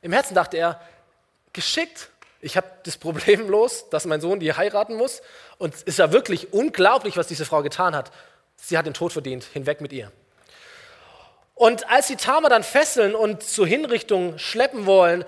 Im 0.02 0.12
Herzen 0.12 0.34
dachte 0.34 0.56
er, 0.56 0.80
geschickt, 1.52 2.08
ich 2.40 2.56
habe 2.56 2.66
das 2.82 2.96
Problem 2.96 3.48
los, 3.48 3.88
dass 3.90 4.06
mein 4.06 4.20
Sohn 4.20 4.40
die 4.40 4.52
heiraten 4.52 4.96
muss. 4.96 5.22
Und 5.58 5.72
es 5.72 5.82
ist 5.84 5.98
ja 6.00 6.10
wirklich 6.10 6.52
unglaublich, 6.52 7.16
was 7.16 7.28
diese 7.28 7.44
Frau 7.44 7.62
getan 7.62 7.94
hat. 7.94 8.10
Sie 8.56 8.78
hat 8.78 8.87
den 8.87 8.94
Tod 8.94 9.12
verdient, 9.12 9.44
hinweg 9.44 9.80
mit 9.80 9.92
ihr. 9.92 10.11
Und 11.54 11.88
als 11.88 12.08
sie 12.08 12.16
Tama 12.16 12.49
dann 12.49 12.64
fesseln 12.64 13.14
und 13.14 13.42
zur 13.42 13.66
Hinrichtung 13.66 14.38
schleppen 14.38 14.86
wollen, 14.86 15.25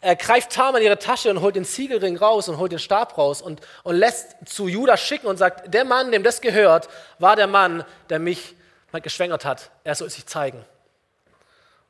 äh, 0.00 0.16
greift 0.16 0.52
Tama 0.52 0.78
in 0.78 0.84
ihre 0.84 0.98
Tasche 0.98 1.30
und 1.30 1.40
holt 1.40 1.56
den 1.56 1.64
Ziegelring 1.64 2.16
raus 2.16 2.48
und 2.48 2.58
holt 2.58 2.72
den 2.72 2.78
Stab 2.78 3.18
raus 3.18 3.42
und, 3.42 3.60
und 3.82 3.96
lässt 3.96 4.36
zu 4.46 4.68
Judas 4.68 5.00
schicken 5.00 5.26
und 5.26 5.36
sagt, 5.36 5.72
der 5.72 5.84
Mann, 5.84 6.12
dem 6.12 6.22
das 6.22 6.40
gehört, 6.40 6.88
war 7.18 7.36
der 7.36 7.46
Mann, 7.46 7.84
der 8.08 8.18
mich 8.18 8.54
mal 8.92 9.00
geschwängert 9.00 9.44
hat. 9.44 9.70
Er 9.84 9.94
soll 9.94 10.08
sich 10.08 10.26
zeigen. 10.26 10.64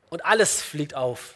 Und 0.09 0.25
alles 0.25 0.61
fliegt 0.61 0.95
auf. 0.95 1.33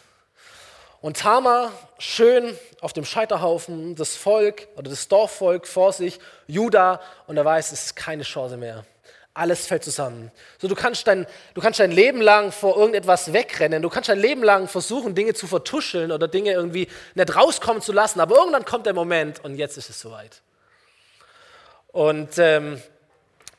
Und 1.01 1.17
Tama 1.17 1.71
schön 1.97 2.57
auf 2.79 2.93
dem 2.93 3.05
Scheiterhaufen, 3.05 3.95
das 3.95 4.15
Volk 4.15 4.67
oder 4.75 4.89
das 4.89 5.07
Dorfvolk 5.07 5.67
vor 5.67 5.93
sich, 5.93 6.19
Judah, 6.47 7.01
und 7.27 7.37
er 7.37 7.45
weiß, 7.45 7.71
es 7.71 7.85
ist 7.85 7.95
keine 7.95 8.23
Chance 8.23 8.57
mehr. 8.57 8.85
Alles 9.33 9.65
fällt 9.65 9.83
zusammen. 9.83 10.29
So, 10.57 10.67
du, 10.67 10.75
kannst 10.75 11.07
dein, 11.07 11.25
du 11.53 11.61
kannst 11.61 11.79
dein 11.79 11.91
Leben 11.91 12.19
lang 12.19 12.51
vor 12.51 12.75
irgendetwas 12.75 13.31
wegrennen. 13.31 13.81
Du 13.81 13.87
kannst 13.87 14.09
dein 14.09 14.19
Leben 14.19 14.43
lang 14.43 14.67
versuchen, 14.67 15.15
Dinge 15.15 15.33
zu 15.33 15.47
vertuscheln 15.47 16.11
oder 16.11 16.27
Dinge 16.27 16.51
irgendwie 16.51 16.89
nicht 17.15 17.35
rauskommen 17.35 17.81
zu 17.81 17.93
lassen. 17.93 18.19
Aber 18.19 18.35
irgendwann 18.35 18.65
kommt 18.65 18.85
der 18.85 18.93
Moment 18.93 19.41
und 19.43 19.55
jetzt 19.55 19.77
ist 19.77 19.89
es 19.89 20.01
soweit. 20.01 20.41
Und, 21.87 22.37
ähm, 22.39 22.81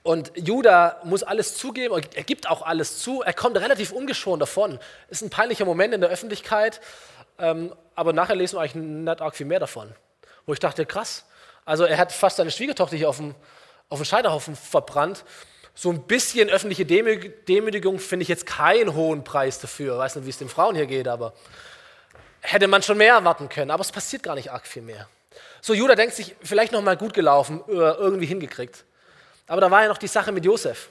und 0.03 0.33
Judah 0.35 1.01
muss 1.05 1.23
alles 1.23 1.57
zugeben. 1.57 2.03
Er 2.15 2.23
gibt 2.25 2.51
auch 2.51 2.61
alles 2.61 2.99
zu. 2.99 3.23
Er 3.23 3.33
kommt 3.33 3.57
relativ 3.57 3.93
ungeschoren 3.93 4.41
davon. 4.41 4.79
Ist 5.09 5.23
ein 5.23 5.31
peinlicher 5.31 5.65
Moment 5.65 5.95
in 5.95 6.03
der 6.03 6.11
Öffentlichkeit. 6.11 6.83
Ähm, 7.39 7.75
aber 7.95 8.13
nachher 8.13 8.37
lesen 8.37 8.57
wir 8.57 8.61
eigentlich 8.61 8.75
nicht 8.75 9.21
arg 9.23 9.35
viel 9.37 9.47
mehr 9.47 9.61
davon. 9.61 9.95
Wo 10.45 10.53
ich 10.53 10.59
dachte, 10.59 10.85
krass. 10.85 11.25
Also 11.65 11.85
er 11.85 11.97
hat 11.97 12.13
fast 12.13 12.37
seine 12.37 12.51
Schwiegertochter 12.51 12.97
hier 12.97 13.09
auf 13.09 13.17
dem, 13.17 13.35
auf 13.89 14.01
dem 14.01 14.05
Scheiterhaufen 14.05 14.55
verbrannt 14.55 15.25
so 15.75 15.91
ein 15.91 16.03
bisschen 16.03 16.51
öffentliche 16.51 16.85
Demütigung 16.85 17.99
finde 17.99 18.23
ich 18.23 18.29
jetzt 18.29 18.47
keinen 18.47 18.95
hohen 18.95 19.25
Preis 19.25 19.59
dafür. 19.59 19.95
Ich 19.95 19.99
weiß 19.99 20.17
nicht, 20.17 20.27
wie 20.27 20.31
es 20.31 20.39
den 20.39 20.49
Frauen 20.49 20.75
hier 20.77 20.87
geht, 20.87 21.09
aber 21.09 21.33
hätte 22.41 22.69
man 22.69 22.83
schon 22.83 22.99
mehr 22.99 23.15
erwarten 23.15 23.49
können. 23.49 23.71
Aber 23.71 23.81
es 23.81 23.91
passiert 23.91 24.23
gar 24.23 24.35
nicht 24.35 24.53
arg 24.53 24.67
viel 24.67 24.83
mehr. 24.83 25.09
So, 25.61 25.75
Judah 25.75 25.95
denkt 25.95 26.15
sich, 26.15 26.35
vielleicht 26.43 26.73
noch 26.73 26.83
mal 26.83 26.97
gut 26.97 27.15
gelaufen, 27.15 27.63
äh, 27.69 27.73
irgendwie 27.73 28.27
hingekriegt. 28.27 28.85
Aber 29.47 29.61
da 29.61 29.71
war 29.71 29.83
ja 29.83 29.89
noch 29.89 29.99
die 29.99 30.09
Sache 30.09 30.33
mit 30.33 30.45
Josef. 30.45 30.91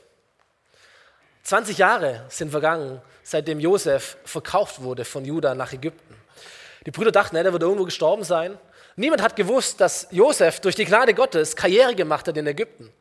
20 1.43 1.77
Jahre 1.77 2.25
sind 2.29 2.51
vergangen, 2.51 3.01
seitdem 3.23 3.59
Josef 3.59 4.17
verkauft 4.23 4.81
wurde 4.81 5.05
von 5.05 5.25
Judah 5.25 5.55
nach 5.55 5.73
Ägypten. 5.73 6.15
Die 6.85 6.91
Brüder 6.91 7.11
dachten, 7.11 7.35
er 7.35 7.51
wird 7.51 7.61
irgendwo 7.61 7.85
gestorben 7.85 8.23
sein. 8.23 8.57
Niemand 8.95 9.21
hat 9.21 9.35
gewusst, 9.35 9.79
dass 9.81 10.07
Josef 10.11 10.59
durch 10.59 10.75
die 10.75 10.85
Gnade 10.85 11.13
Gottes 11.13 11.55
Karriere 11.55 11.95
gemacht 11.95 12.27
hat 12.27 12.37
in 12.37 12.47
Ägypten. 12.47 12.91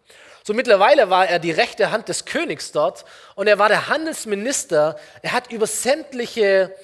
So 0.42 0.55
mittlerweile 0.55 1.11
war 1.11 1.29
er 1.29 1.38
die 1.38 1.50
rechte 1.50 1.90
Hand 1.90 2.09
des 2.09 2.24
Königs 2.24 2.72
dort 2.72 3.05
und 3.35 3.46
er 3.46 3.59
war 3.59 3.68
der 3.68 3.88
Handelsminister. 3.88 4.96
Er 5.22 5.33
hat 5.33 5.53
über 5.53 5.66
sämtliche 5.66 6.74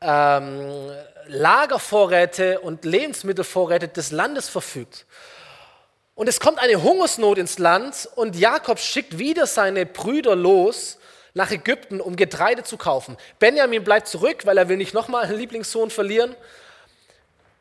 ähm, 0.00 0.90
Lagervorräte 1.26 2.60
und 2.60 2.84
Lebensmittelvorräte 2.84 3.88
des 3.88 4.10
Landes 4.10 4.48
verfügt. 4.48 5.06
Und 6.14 6.28
es 6.28 6.38
kommt 6.38 6.58
eine 6.58 6.82
Hungersnot 6.82 7.38
ins 7.38 7.58
Land 7.58 8.08
und 8.14 8.36
Jakob 8.36 8.78
schickt 8.78 9.18
wieder 9.18 9.46
seine 9.46 9.86
Brüder 9.86 10.36
los 10.36 10.98
nach 11.34 11.50
Ägypten, 11.50 12.00
um 12.00 12.16
Getreide 12.16 12.62
zu 12.62 12.76
kaufen. 12.76 13.16
Benjamin 13.38 13.84
bleibt 13.84 14.08
zurück, 14.08 14.44
weil 14.44 14.58
er 14.58 14.68
will 14.68 14.76
nicht 14.76 14.94
nochmal 14.94 15.24
einen 15.24 15.38
Lieblingssohn 15.38 15.90
verlieren. 15.90 16.34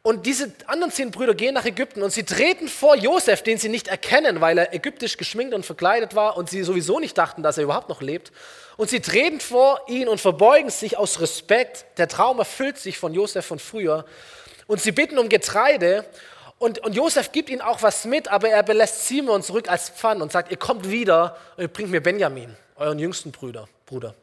Und 0.10 0.26
diese 0.26 0.52
anderen 0.66 0.92
zehn 0.92 1.12
Brüder 1.12 1.36
gehen 1.36 1.54
nach 1.54 1.66
Ägypten 1.66 2.02
und 2.02 2.10
sie 2.10 2.24
treten 2.24 2.68
vor 2.68 2.96
Josef, 2.96 3.44
den 3.44 3.60
sie 3.60 3.70
nicht 3.70 3.90
erkennen, 3.90 4.42
weil 4.42 4.58
er 4.58 4.74
ägyptisch 4.74 5.18
geschminkt 5.18 5.54
und 5.54 5.68
verkleidet 5.68 6.16
war 6.16 6.36
und 6.36 6.50
sie 6.50 6.64
sowieso 6.64 7.00
nicht 7.00 7.16
dachten, 7.16 7.44
dass 7.44 7.60
er 7.60 7.66
überhaupt 7.66 7.90
noch 7.90 8.02
lebt. 8.02 8.32
Und 8.76 8.90
sie 8.90 9.02
treten 9.02 9.40
vor 9.40 9.82
ihn 9.88 10.08
und 10.08 10.20
verbeugen 10.20 10.72
sich 10.72 10.98
aus 10.98 11.22
Respekt. 11.22 11.86
Der 12.00 12.08
Traum 12.08 12.40
erfüllt 12.40 12.80
sich 12.80 12.98
von 12.98 13.14
Josef 13.14 13.46
von 13.46 13.60
früher. 13.60 14.04
Und 14.66 14.82
sie 14.82 14.94
bitten 14.94 15.20
um 15.20 15.30
Getreide. 15.30 16.06
Und, 16.58 16.80
und 16.80 16.96
Josef 16.96 17.32
gibt 17.32 17.52
ihnen 17.52 17.62
auch 17.62 17.84
was 17.84 18.06
mit, 18.06 18.30
aber 18.30 18.50
er 18.50 18.64
belässt 18.64 19.08
Simon 19.08 19.44
zurück 19.44 19.70
als 19.70 19.92
Pfann 19.92 20.24
und 20.24 20.32
sagt, 20.32 20.50
ihr 20.50 20.58
kommt 20.58 20.90
wieder 20.90 21.38
und 21.56 21.62
ihr 21.62 21.68
bringt 21.68 21.92
mir 21.92 22.02
Benjamin, 22.02 22.58
euren 22.78 22.98
jüngsten 22.98 23.32
Bruder. 23.32 23.68
Bruder. 23.86 24.16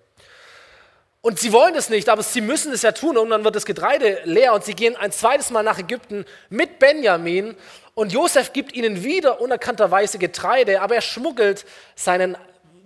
Und 1.27 1.41
sie 1.41 1.53
wollen 1.53 1.75
das 1.75 1.91
nicht, 1.91 2.09
aber 2.09 2.23
sie 2.23 2.41
müssen 2.41 2.73
es 2.73 2.83
ja 2.83 2.93
tun. 2.93 3.19
Und 3.19 3.31
dann 3.31 3.43
wird 3.43 3.57
das 3.57 3.67
Getreide 3.67 4.21
leer 4.23 4.53
und 4.55 4.63
sie 4.65 4.75
gehen 4.75 4.95
ein 4.95 5.11
zweites 5.11 5.51
Mal 5.51 5.65
nach 5.65 5.77
Ägypten 5.77 6.25
mit 6.51 6.79
Benjamin. 6.79 7.57
Und 7.95 8.13
Josef 8.13 8.53
gibt 8.53 8.77
ihnen 8.77 9.03
wieder 9.03 9.41
unerkannterweise 9.41 10.19
Getreide, 10.19 10.81
aber 10.81 10.95
er 10.95 11.01
schmuggelt 11.01 11.65
seinen 11.97 12.37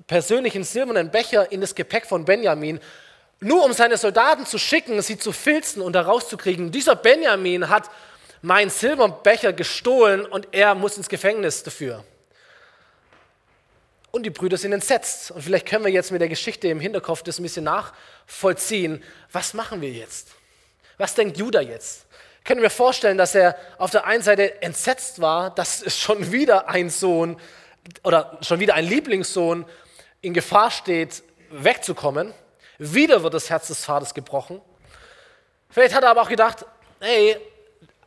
persönlichen 0.07 0.65
silbernen 0.65 1.11
Becher 1.11 1.53
in 1.53 1.61
das 1.61 1.75
Gepäck 1.75 2.07
von 2.07 2.25
Benjamin, 2.25 2.81
nur 3.41 3.63
um 3.63 3.75
seine 3.75 3.99
Soldaten 3.99 4.47
zu 4.47 4.57
schicken, 4.57 5.03
sie 5.03 5.19
zu 5.19 5.33
filzen 5.33 5.83
und 5.83 5.95
herauszukriegen. 5.95 6.73
Dieser 6.73 6.97
Benjamin 6.97 7.69
hat 7.69 7.91
meinen 8.41 8.71
silbernen 8.71 9.17
Becher 9.23 9.53
gestohlen 9.53 10.25
und 10.25 10.49
er 10.53 10.75
muss 10.75 10.97
ins 10.97 11.11
Gefängnis 11.11 11.63
dafür. 11.63 12.05
Und 14.11 14.25
die 14.25 14.31
Brüder 14.31 14.57
sind 14.57 14.73
entsetzt. 14.73 15.31
Und 15.31 15.43
vielleicht 15.43 15.67
können 15.67 15.85
wir 15.85 15.93
jetzt 15.93 16.11
mit 16.11 16.21
der 16.21 16.29
Geschichte 16.29 16.69
im 16.69 16.81
Hinterkopf 16.81 17.23
das 17.23 17.39
ein 17.39 17.43
bisschen 17.43 17.65
nachvollziehen. 17.65 19.03
Was 19.31 19.55
machen 19.55 19.81
wir 19.81 19.91
jetzt? 19.91 20.29
Was 20.99 21.15
denkt 21.15 21.39
Judah 21.39 21.61
jetzt? 21.61 22.07
Können 22.45 22.63
wir 22.63 22.71
vorstellen, 22.71 23.19
dass 23.19 23.35
er 23.35 23.57
auf 23.79 23.91
der 23.91 24.07
einen 24.07 24.23
Seite 24.23 24.63
entsetzt 24.63 25.21
war, 25.21 25.55
dass 25.55 25.97
schon 25.97 26.33
wieder 26.33 26.69
ein 26.69 26.91
Sohn 26.91 27.39
oder 28.03 28.39
schon 28.43 28.61
wieder 28.61 28.75
ein 28.75 28.85
Lieblingssohn 28.85 29.65
in 30.23 30.35
Gefahr 30.35 30.71
steht, 30.71 31.23
wegzukommen. 31.51 32.33
Wieder 32.79 33.23
wird 33.23 33.35
das 33.35 33.51
Herz 33.51 33.69
des 33.69 33.85
Vaters 33.85 34.15
gebrochen. 34.15 34.61
Vielleicht 35.69 35.95
hat 35.95 36.03
er 36.03 36.11
aber 36.11 36.23
auch 36.23 36.29
gedacht, 36.29 36.65
hey, 37.01 37.37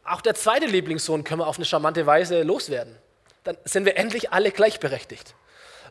auch 0.04 0.22
der 0.22 0.36
zweite 0.36 0.66
Lieblingssohn 0.66 1.24
können 1.24 1.42
wir 1.42 1.48
auf 1.48 1.58
eine 1.58 1.66
charmante 1.66 2.06
Weise 2.06 2.44
loswerden. 2.44 2.98
Dann 3.44 3.58
sind 3.66 3.86
wir 3.86 3.98
endlich 3.98 4.32
alle 4.32 4.52
gleichberechtigt. 4.52 5.36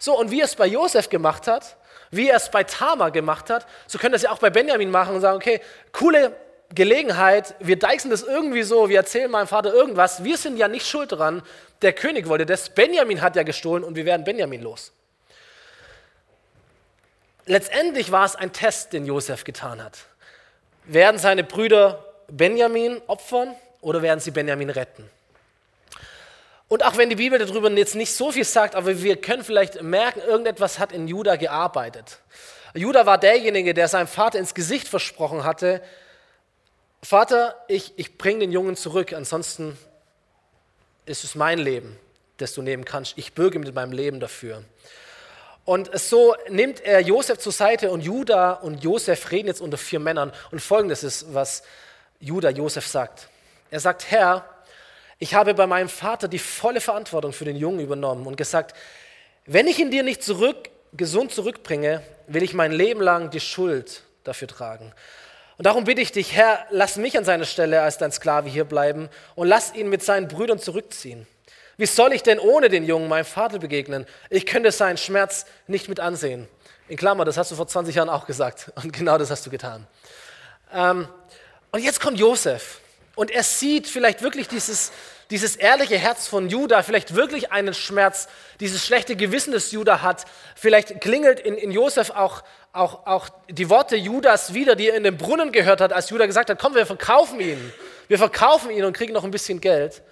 So, 0.03 0.19
und 0.19 0.33
wie 0.33 0.41
er 0.41 0.47
es 0.47 0.57
bei 0.57 0.67
Josef 0.67 1.11
gemacht 1.11 1.47
hat, 1.47 1.77
wie 2.11 2.29
er 2.29 2.35
es 2.35 2.51
bei 2.51 2.65
Tamar 2.65 3.12
gemacht 3.12 3.51
hat, 3.51 3.69
so 3.87 3.99
können 3.99 4.11
das 4.11 4.23
ja 4.23 4.33
auch 4.33 4.41
bei 4.41 4.51
Benjamin 4.51 4.91
machen 4.91 5.15
und 5.15 5.21
sagen, 5.21 5.37
okay, 5.37 5.61
coole 5.93 6.35
Gelegenheit, 6.75 7.55
wir 7.61 7.79
deichsen 7.79 8.11
das 8.11 8.25
irgendwie 8.25 8.65
so, 8.65 8.88
wir 8.88 8.97
erzählen 8.97 9.31
meinem 9.31 9.47
Vater 9.47 9.73
irgendwas, 9.73 10.25
wir 10.25 10.37
sind 10.38 10.57
ja 10.57 10.67
nicht 10.67 10.88
schuld 10.88 11.12
daran, 11.12 11.41
der 11.83 11.93
König 11.93 12.27
wollte 12.27 12.47
das, 12.47 12.71
Benjamin 12.71 13.23
hat 13.23 13.37
ja 13.37 13.45
gestohlen 13.45 13.85
und 13.85 13.95
wir 13.95 14.05
werden 14.05 14.25
Benjamin 14.25 14.61
los. 14.61 14.91
Letztendlich 17.47 18.11
war 18.11 18.25
es 18.25 18.35
ein 18.35 18.53
Test, 18.53 18.93
den 18.93 19.07
Josef 19.07 19.45
getan 19.45 19.85
hat. 19.85 19.99
Werden 20.83 21.19
seine 21.19 21.45
Brüder 21.45 22.05
Benjamin 22.27 23.01
opfern 23.07 23.55
oder 23.81 24.03
werden 24.03 24.19
sie 24.19 24.33
Benjamin 24.33 24.71
retten? 24.71 25.09
Und 26.73 26.87
auch 26.87 26.97
wenn 26.97 27.11
die 27.11 27.17
Bibel 27.17 27.39
darüber 27.39 27.71
jetzt 27.73 27.97
nicht 27.97 28.15
so 28.15 28.33
viel 28.33 28.47
sagt, 28.47 28.75
aber 28.75 29.03
wir 29.03 29.21
können 29.21 29.45
vielleicht 29.45 29.83
merken, 29.83 30.21
irgendetwas 30.21 30.79
hat 30.79 30.91
in 30.91 31.07
Judah 31.07 31.37
gearbeitet. 31.37 32.21
Judah 32.73 33.05
war 33.05 33.19
derjenige, 33.19 33.75
der 33.75 33.89
seinem 33.89 34.07
Vater 34.07 34.39
ins 34.39 34.55
Gesicht 34.55 34.89
versprochen 34.89 35.45
hatte, 35.45 35.83
Vater, 37.03 37.63
ich, 37.69 37.93
ich 37.97 38.17
bringe 38.17 38.39
den 38.39 38.53
Jungen 38.53 38.75
zurück, 38.75 39.13
ansonsten 39.13 39.77
ist 41.05 41.25
es 41.25 41.35
mein 41.35 41.59
Leben, 41.59 41.99
das 42.39 42.55
du 42.55 42.63
nehmen 42.63 42.87
kannst. 42.87 43.19
Ich 43.19 43.35
bürge 43.35 43.59
mit 43.59 43.75
meinem 43.75 43.93
Leben 43.93 44.19
dafür. 44.19 44.65
Und 45.67 45.91
so 46.01 46.35
nimmt 46.49 46.81
er 46.81 47.01
Josef 47.01 47.39
zur 47.39 47.53
Seite 47.53 47.91
und 47.91 48.01
Judah 48.01 48.53
und 48.55 48.83
Josef 48.83 49.31
reden 49.31 49.49
jetzt 49.49 49.61
unter 49.61 49.77
vier 49.77 50.01
Männern. 50.01 50.33
Und 50.51 50.63
folgendes 50.63 51.05
ist, 51.05 51.35
was 51.35 51.65
Judah 52.19 52.49
Josef 52.49 52.87
sagt. 52.87 53.29
Er 53.71 53.81
sagt, 53.81 54.11
Herr, 54.11 54.52
ich 55.23 55.35
habe 55.35 55.55
bei 55.55 55.69
meinem 55.69 55.89
Vater 55.89 56.27
die 56.27 56.41
volle 56.41 56.81
Verantwortung 56.81 57.33
für 57.33 57.45
den 57.45 57.55
Jungen 57.55 57.79
übernommen 57.79 58.27
und 58.27 58.37
gesagt, 58.37 58.77
wenn 59.47 59.69
ich 59.69 59.79
ihn 59.79 59.93
dir 59.93 60.03
nicht 60.03 60.21
zurück, 60.21 60.69
gesund 60.95 61.31
zurückbringe, 61.31 62.03
will 62.27 62.43
ich 62.43 62.55
mein 62.55 62.73
Leben 62.73 63.01
lang 63.01 63.31
die 63.31 63.39
Schuld 63.39 64.03
dafür 64.25 64.49
tragen. 64.49 64.93
Und 65.59 65.67
darum 65.67 65.85
bitte 65.85 66.01
ich 66.01 66.11
dich, 66.11 66.33
Herr, 66.33 66.67
lass 66.71 66.97
mich 66.97 67.17
an 67.17 67.25
seiner 67.25 67.45
Stelle 67.45 67.83
als 67.83 67.99
dein 67.99 68.11
Sklave 68.11 68.49
hier 68.49 68.65
bleiben 68.65 69.09
und 69.37 69.47
lass 69.47 69.73
ihn 69.77 69.89
mit 69.89 70.03
seinen 70.03 70.27
Brüdern 70.27 70.59
zurückziehen. 70.59 71.29
Wie 71.77 71.87
soll 71.87 72.13
ich 72.15 72.25
denn 72.25 72.41
ohne 72.41 72.69
den 72.69 72.85
Jungen 72.85 73.09
meinem 73.09 73.25
Vater 73.25 73.61
begegnen? 73.61 74.07
Ich 74.29 74.45
könnte 74.45 74.73
seinen 74.73 74.97
Schmerz 74.97 75.47
nicht 75.69 75.89
mit 75.89 76.01
ansehen. 76.01 76.49
In 76.89 76.97
Klammer, 76.97 77.25
das 77.25 77.37
hast 77.37 77.53
du 77.53 77.55
vor 77.55 77.69
20 77.69 77.95
Jahren 77.95 78.09
auch 78.09 78.27
gesagt. 78.27 78.73
Und 78.83 78.93
genau 78.93 79.19
das 79.19 79.31
hast 79.31 79.47
du 79.47 79.51
getan. 79.51 79.87
Ähm, 80.75 81.07
und 81.71 81.81
jetzt 81.81 82.01
kommt 82.01 82.19
Josef. 82.19 82.82
Und 83.14 83.31
er 83.31 83.42
sieht 83.42 83.87
vielleicht 83.87 84.22
wirklich 84.22 84.48
dieses, 84.48 84.92
dieses 85.31 85.57
ehrliche 85.57 85.98
Herz 85.98 86.27
von 86.27 86.48
Judah, 86.48 86.83
vielleicht 86.83 87.14
wirklich 87.14 87.53
einen 87.53 87.75
Schmerz, 87.75 88.29
dieses 88.61 88.85
schlechte 88.85 89.16
Gewissen, 89.16 89.53
das 89.53 89.70
Judah 89.72 90.03
hat. 90.03 90.25
Vielleicht 90.55 91.01
klingelt 91.01 91.40
in, 91.40 91.55
in 91.57 91.70
Josef 91.70 92.11
auch 92.11 92.42
auch, 92.72 93.07
auch 93.07 93.29
die 93.48 93.68
Worte 93.68 93.96
Judas 93.96 94.55
wieder, 94.55 94.75
die 94.77 94.88
er 94.88 94.96
in 94.96 95.05
den 95.05 95.16
Brunnen 95.16 95.53
gehört 95.53 95.81
hat, 95.81 95.92
als 95.92 96.11
Judas 96.11 96.27
gesagt 96.27 96.51
hat, 96.51 96.59
komm, 96.59 96.75
wir 96.75 96.87
verkaufen 96.87 97.38
ihn. 97.40 97.72
Wir 98.09 98.18
verkaufen 98.18 98.70
ihn 98.70 98.85
und 98.85 98.96
kriegen 98.96 99.12
noch 99.12 99.25
ein 99.25 99.31
bisschen 99.31 99.61
Geld. 99.61 100.03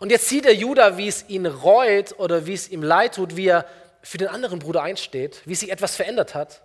Und 0.00 0.10
jetzt 0.10 0.28
sieht 0.28 0.44
der 0.44 0.54
Judah, 0.54 0.96
wie 0.96 1.08
es 1.08 1.28
ihn 1.28 1.46
reut 1.46 2.18
oder 2.18 2.46
wie 2.46 2.54
es 2.54 2.68
ihm 2.68 2.82
leid 2.82 3.14
tut, 3.14 3.36
wie 3.36 3.48
er 3.48 3.66
für 4.02 4.18
den 4.18 4.28
anderen 4.28 4.58
Bruder 4.58 4.82
einsteht, 4.82 5.42
wie 5.44 5.54
sich 5.54 5.70
etwas 5.70 5.94
verändert 5.94 6.34
hat. 6.34 6.62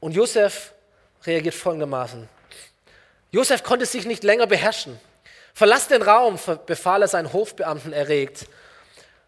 Und 0.00 0.12
Josef 0.12 0.72
reagiert 1.24 1.54
folgendermaßen. 1.54 2.28
Josef 3.32 3.62
konnte 3.62 3.86
sich 3.86 4.04
nicht 4.04 4.24
länger 4.24 4.46
beherrschen. 4.46 5.00
Verlass 5.54 5.88
den 5.88 6.02
Raum, 6.02 6.38
befahl 6.66 7.02
er 7.02 7.08
seinen 7.08 7.32
Hofbeamten 7.32 7.92
erregt. 7.92 8.46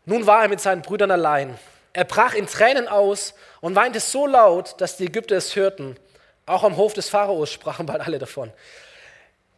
Nun 0.04 0.26
war 0.26 0.42
er 0.42 0.48
mit 0.48 0.60
seinen 0.60 0.82
Brüdern 0.82 1.10
allein. 1.10 1.58
Er 1.94 2.04
brach 2.04 2.34
in 2.34 2.46
Tränen 2.46 2.86
aus 2.86 3.34
und 3.60 3.74
weinte 3.74 4.00
so 4.00 4.26
laut, 4.26 4.80
dass 4.80 4.98
die 4.98 5.06
Ägypter 5.06 5.36
es 5.36 5.56
hörten. 5.56 5.96
Auch 6.44 6.64
am 6.64 6.76
Hof 6.76 6.92
des 6.92 7.08
Pharaos 7.08 7.50
sprachen 7.50 7.86
bald 7.86 8.02
alle 8.02 8.18
davon. 8.18 8.52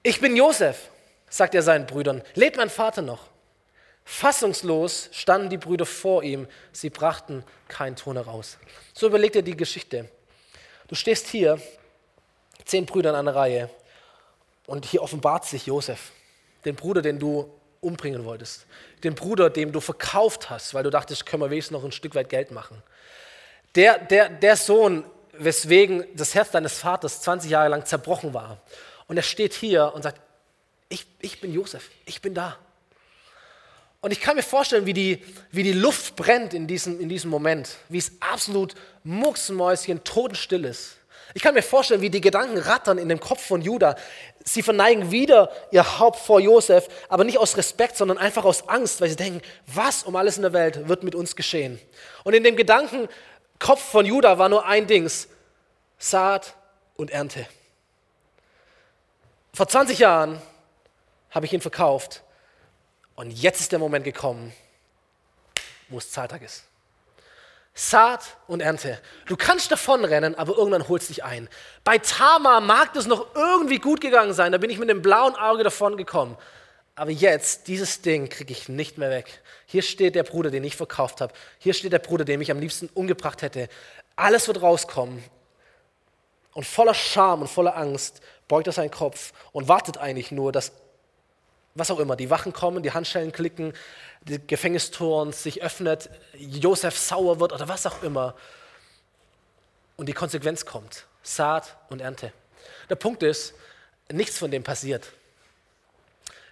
Ich 0.05 0.21
bin 0.21 0.37
Josef, 0.37 0.91
sagt 1.29 1.57
er 1.57 1.63
seinen 1.63 1.87
Brüdern. 1.87 2.23
Lebt 2.35 2.57
mein 2.57 2.71
Vater 2.71 3.03
noch? 3.03 3.27
Fassungslos 4.05 5.09
standen 5.11 5.51
die 5.51 5.57
Brüder 5.57 5.87
vor 5.87 6.23
ihm. 6.23 6.47
Sie 6.71 6.91
brachten 6.91 7.43
keinen 7.67 7.97
Ton 7.97 8.17
heraus. 8.17 8.59
So 8.95 9.07
überlegt 9.09 9.35
er 9.35 9.43
die 9.43 9.57
Geschichte. 9.57 10.09
Du 10.87 10.95
stehst 10.95 11.27
hier, 11.27 11.61
zehn 12.65 12.87
Brüder 12.87 13.11
in 13.11 13.17
einer 13.17 13.35
Reihe, 13.35 13.69
und 14.67 14.85
hier 14.85 15.03
offenbart 15.03 15.45
sich 15.45 15.67
Josef, 15.67 16.13
den 16.65 16.75
Bruder, 16.75 17.03
den 17.03 17.19
du 17.19 17.51
umbringen 17.81 18.25
wolltest. 18.25 18.67
Den 19.05 19.15
Bruder, 19.15 19.51
dem 19.51 19.73
du 19.73 19.81
verkauft 19.81 20.51
hast, 20.51 20.75
weil 20.75 20.83
du 20.83 20.91
dachtest, 20.91 21.27
können 21.27 21.43
wir 21.43 21.51
wenigstens 21.51 21.73
noch 21.73 21.85
ein 21.85 21.93
Stück 21.93 22.15
weit 22.15 22.29
Geld 22.29 22.51
machen. 22.51 22.83
Der, 23.75 23.99
der, 23.99 24.29
der 24.29 24.57
Sohn, 24.57 25.05
weswegen 25.33 26.05
das 26.15 26.35
Herz 26.35 26.51
deines 26.51 26.79
Vaters 26.79 27.21
20 27.23 27.51
Jahre 27.51 27.69
lang 27.69 27.85
zerbrochen 27.85 28.35
war. 28.35 28.61
Und 29.07 29.17
er 29.17 29.23
steht 29.23 29.53
hier 29.53 29.93
und 29.95 30.03
sagt, 30.03 30.21
ich, 30.89 31.07
ich 31.21 31.41
bin 31.41 31.53
Josef, 31.53 31.91
ich 32.07 32.23
bin 32.23 32.35
da. 32.35 32.57
Und 34.01 34.13
ich 34.13 34.21
kann 34.21 34.37
mir 34.37 34.43
vorstellen, 34.43 34.87
wie 34.87 34.93
die, 34.93 35.23
wie 35.51 35.63
die 35.63 35.73
Luft 35.73 36.17
brennt 36.17 36.55
in 36.55 36.67
diesem, 36.67 37.01
in 37.01 37.09
diesem 37.09 37.31
Moment, 37.31 37.77
wie 37.89 37.99
es 37.99 38.13
absolut 38.21 38.75
mucksmäuschen 39.05 40.05
totenstill 40.05 40.65
ist. 40.65 40.97
Ich 41.35 41.43
kann 41.43 41.55
mir 41.55 41.63
vorstellen, 41.63 42.01
wie 42.01 42.11
die 42.11 42.21
Gedanken 42.21 42.59
rattern 42.59 42.99
in 42.99 43.09
dem 43.09 43.21
Kopf 43.21 43.45
von 43.45 43.61
Judah. 43.61 43.97
Sie 44.45 44.63
verneigen 44.63 45.11
wieder 45.11 45.51
ihr 45.71 45.99
Haupt 45.99 46.19
vor 46.19 46.41
Josef, 46.41 46.89
aber 47.09 47.25
nicht 47.25 47.39
aus 47.39 47.57
Respekt, 47.57 47.97
sondern 47.97 48.19
einfach 48.19 48.45
aus 48.45 48.69
Angst, 48.69 49.01
weil 49.01 49.09
sie 49.09 49.17
denken, 49.17 49.43
was 49.67 50.05
um 50.05 50.17
alles 50.17 50.37
in 50.37 50.43
der 50.43 50.53
Welt 50.53 50.89
wird 50.89 51.03
mit 51.03 51.15
uns 51.15 51.37
geschehen. 51.37 51.81
Und 52.25 52.35
in 52.35 52.45
dem 52.45 52.57
Gedankenkopf 52.57 53.83
von 53.83 54.07
Judah 54.07 54.39
war 54.39 54.49
nur 54.49 54.67
ein 54.67 54.87
Dings, 54.87 55.29
Saat 55.99 56.55
und 56.97 57.11
Ernte. 57.11 57.47
Vor 59.53 59.67
20 59.67 59.99
Jahren 59.99 60.41
habe 61.31 61.47
ich 61.47 61.53
ihn 61.53 61.61
verkauft 61.61 62.23
und 63.15 63.31
jetzt 63.31 63.61
ist 63.61 63.73
der 63.73 63.79
Moment 63.79 64.05
gekommen, 64.05 64.53
wo 65.89 65.99
es 65.99 66.11
Zahltag 66.11 66.43
ist. 66.43 66.65
Saat 67.79 68.39
und 68.47 68.61
Ernte. 68.61 68.99
Du 69.27 69.37
kannst 69.37 69.71
davonrennen, 69.71 70.35
aber 70.35 70.57
irgendwann 70.57 70.89
holst 70.89 71.11
dich 71.11 71.25
ein. 71.25 71.47
Bei 71.85 71.99
Tama 71.99 72.61
mag 72.61 72.95
das 72.95 73.07
noch 73.07 73.35
irgendwie 73.35 73.79
gut 73.79 74.01
gegangen 74.01 74.33
sein, 74.33 74.51
da 74.51 74.57
bin 74.57 74.71
ich 74.71 74.79
mit 74.79 74.89
dem 74.89 75.03
blauen 75.03 75.37
Auge 75.37 75.63
davon 75.63 75.99
gekommen. 75.99 76.39
Aber 76.95 77.11
jetzt, 77.11 77.69
dieses 77.69 78.01
Ding 78.01 78.31
kriege 78.31 78.51
ich 78.51 78.71
nicht 78.71 78.97
mehr 78.97 79.11
weg. 79.11 79.43
Hier 79.67 79.83
steht 79.83 80.15
der 80.15 80.23
Bruder, 80.23 80.51
den 80.51 80.65
ich 80.65 80.75
verkauft 80.75 81.21
habe. 81.21 81.35
Hier 81.59 81.75
steht 81.75 81.93
der 81.93 81.99
Bruder, 81.99 82.25
den 82.25 82.41
ich 82.41 82.51
am 82.51 82.61
liebsten 82.61 82.89
umgebracht 82.95 83.43
hätte. 83.43 83.69
Alles 84.17 84.49
wird 84.49 84.63
rauskommen. 84.63 85.23
Und 86.55 86.65
voller 86.65 86.95
Scham 86.95 87.43
und 87.43 87.49
voller 87.49 87.77
Angst 87.77 88.23
beugt 88.49 88.69
er 88.69 88.73
seinen 88.73 88.91
Kopf 88.91 89.35
und 89.53 89.69
wartet 89.69 89.99
eigentlich 89.99 90.33
nur, 90.33 90.51
dass 90.51 90.73
was 91.77 91.91
auch 91.91 92.01
immer, 92.01 92.17
die 92.17 92.31
Wachen 92.31 92.53
kommen, 92.53 92.83
die 92.83 92.93
Handschellen 92.93 93.33
klicken, 93.33 93.73
die 94.23 94.45
Gefängnistoren 94.45 95.33
sich 95.33 95.63
öffnet, 95.63 96.11
Josef 96.35 96.99
sauer 96.99 97.39
wird 97.39 97.53
oder 97.53 97.69
was 97.69 97.87
auch 97.87 98.03
immer. 98.03 98.35
Und 99.97 100.07
die 100.07 100.13
Konsequenz 100.13 100.65
kommt, 100.65 101.07
Saat 101.23 101.77
und 101.89 102.01
Ernte. 102.01 102.33
Der 102.89 102.97
Punkt 102.97 103.23
ist, 103.23 103.55
nichts 104.11 104.39
von 104.39 104.51
dem 104.51 104.63
passiert. 104.63 105.13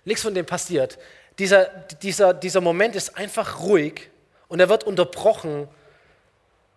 Nichts 0.04 0.22
von 0.22 0.34
dem 0.34 0.46
passiert. 0.46 0.98
Dieser, 1.38 1.64
dieser, 2.02 2.34
dieser 2.34 2.60
Moment 2.60 2.94
ist 2.94 3.16
einfach 3.16 3.60
ruhig 3.60 4.10
und 4.48 4.60
er 4.60 4.68
wird 4.68 4.84
unterbrochen 4.84 5.68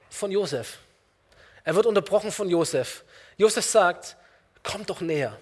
von 0.10 0.31
Josef. 0.31 0.79
Er 1.63 1.75
wird 1.75 1.86
unterbrochen 1.86 2.31
von 2.31 2.49
Josef. 2.49 3.03
Josef 3.36 3.65
sagt, 3.65 4.15
kommt 4.63 4.89
doch 4.89 5.01
näher. 5.01 5.38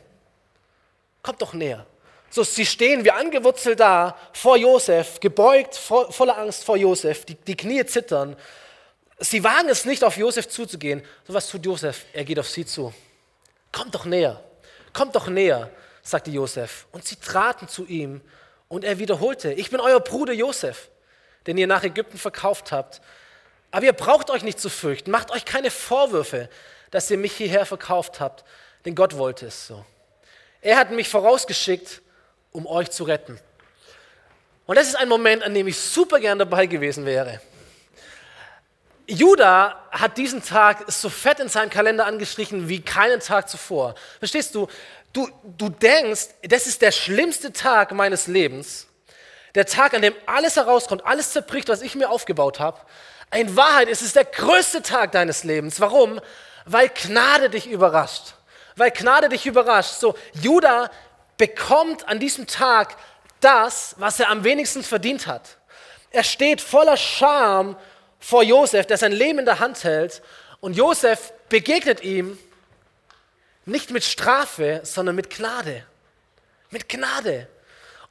Kommt 1.21 1.41
doch 1.41 1.53
näher. 1.53 1.85
So, 2.29 2.43
sie 2.43 2.65
stehen 2.65 3.05
wie 3.05 3.11
angewurzelt 3.11 3.79
da 3.79 4.17
vor 4.33 4.57
Josef, 4.57 5.19
gebeugt, 5.19 5.75
vo 5.75 6.11
voller 6.11 6.37
Angst 6.37 6.63
vor 6.63 6.77
Josef, 6.77 7.25
die, 7.25 7.35
die 7.35 7.55
Knie 7.55 7.85
zittern. 7.85 8.35
Sie 9.19 9.43
wagen 9.43 9.69
es 9.69 9.85
nicht, 9.85 10.03
auf 10.03 10.17
Josef 10.17 10.49
zuzugehen. 10.49 11.01
So 11.25 11.33
was 11.33 11.47
tut 11.49 11.65
Josef? 11.65 12.05
Er 12.13 12.25
geht 12.25 12.39
auf 12.39 12.49
sie 12.49 12.65
zu. 12.65 12.93
Kommt 13.71 13.95
doch 13.95 14.05
näher, 14.05 14.43
kommt 14.93 15.15
doch 15.15 15.27
näher, 15.27 15.69
sagte 16.01 16.31
Josef. 16.31 16.87
Und 16.91 17.05
sie 17.05 17.15
traten 17.15 17.67
zu 17.67 17.85
ihm 17.85 18.21
und 18.67 18.83
er 18.83 18.99
wiederholte, 18.99 19.53
ich 19.53 19.69
bin 19.69 19.79
euer 19.79 19.99
Bruder 19.99 20.33
Josef, 20.33 20.89
den 21.47 21.57
ihr 21.57 21.67
nach 21.67 21.83
Ägypten 21.83 22.17
verkauft 22.17 22.71
habt. 22.71 23.01
Aber 23.71 23.85
ihr 23.85 23.93
braucht 23.93 24.29
euch 24.29 24.43
nicht 24.43 24.59
zu 24.59 24.69
fürchten, 24.69 25.11
macht 25.11 25.31
euch 25.31 25.45
keine 25.45 25.71
Vorwürfe, 25.71 26.49
dass 26.91 27.11
ihr 27.11 27.17
mich 27.17 27.33
hierher 27.33 27.65
verkauft 27.65 28.19
habt, 28.19 28.45
denn 28.85 28.95
Gott 28.95 29.17
wollte 29.17 29.47
es 29.47 29.67
so. 29.67 29.85
Er 30.61 30.77
hat 30.77 30.91
mich 30.91 31.09
vorausgeschickt, 31.09 32.01
um 32.55 32.65
euch 32.65 32.89
zu 32.89 33.03
retten. 33.03 33.37
Und 34.65 34.77
das 34.77 34.87
ist 34.87 34.95
ein 34.95 35.09
Moment, 35.09 35.43
an 35.43 35.53
dem 35.53 35.67
ich 35.67 35.77
super 35.77 36.19
gern 36.19 36.39
dabei 36.39 36.65
gewesen 36.65 37.05
wäre. 37.05 37.41
Judah 39.07 39.87
hat 39.91 40.17
diesen 40.17 40.43
Tag 40.43 40.91
so 40.91 41.09
fett 41.09 41.39
in 41.39 41.49
seinen 41.49 41.69
Kalender 41.69 42.07
angestrichen 42.07 42.67
wie 42.67 42.81
keinen 42.81 43.19
Tag 43.19 43.49
zuvor. 43.49 43.93
Verstehst 44.17 44.55
du? 44.55 44.67
Du, 45.13 45.29
du 45.43 45.69
denkst, 45.69 46.29
das 46.43 46.65
ist 46.65 46.81
der 46.81 46.91
schlimmste 46.91 47.53
Tag 47.53 47.91
meines 47.91 48.27
Lebens. 48.27 48.87
Der 49.53 49.65
Tag, 49.65 49.93
an 49.93 50.01
dem 50.01 50.15
alles 50.25 50.55
herauskommt, 50.55 51.05
alles 51.05 51.31
zerbricht, 51.31 51.69
was 51.69 51.81
ich 51.81 51.95
mir 51.95 52.09
aufgebaut 52.09 52.59
habe. 52.59 52.79
In 53.33 53.55
Wahrheit 53.55 53.87
ist 53.87 54.01
es 54.01 54.13
der 54.13 54.25
größte 54.25 54.81
Tag 54.81 55.11
deines 55.11 55.43
Lebens. 55.43 55.79
Warum? 55.79 56.19
Weil 56.65 56.89
Gnade 56.89 57.49
dich 57.49 57.67
überrascht. 57.67 58.33
Weil 58.75 58.91
Gnade 58.91 59.29
dich 59.29 59.45
überrascht. 59.45 59.99
So, 59.99 60.15
Judah 60.33 60.89
bekommt 61.37 62.07
an 62.07 62.19
diesem 62.19 62.47
Tag 62.47 62.95
das, 63.39 63.95
was 63.97 64.19
er 64.19 64.29
am 64.29 64.43
wenigsten 64.43 64.83
verdient 64.83 65.27
hat. 65.27 65.57
Er 66.11 66.23
steht 66.23 66.61
voller 66.61 66.97
Scham 66.97 67.75
vor 68.19 68.43
Josef, 68.43 68.87
der 68.87 68.97
sein 68.97 69.11
Leben 69.11 69.39
in 69.39 69.45
der 69.45 69.59
Hand 69.59 69.83
hält. 69.83 70.21
Und 70.61 70.75
Josef 70.75 71.33
begegnet 71.49 72.01
ihm 72.03 72.37
nicht 73.65 73.91
mit 73.91 74.03
Strafe, 74.03 74.81
sondern 74.83 75.15
mit 75.15 75.29
Gnade. 75.29 75.85
Mit 76.69 76.89
Gnade. 76.89 77.47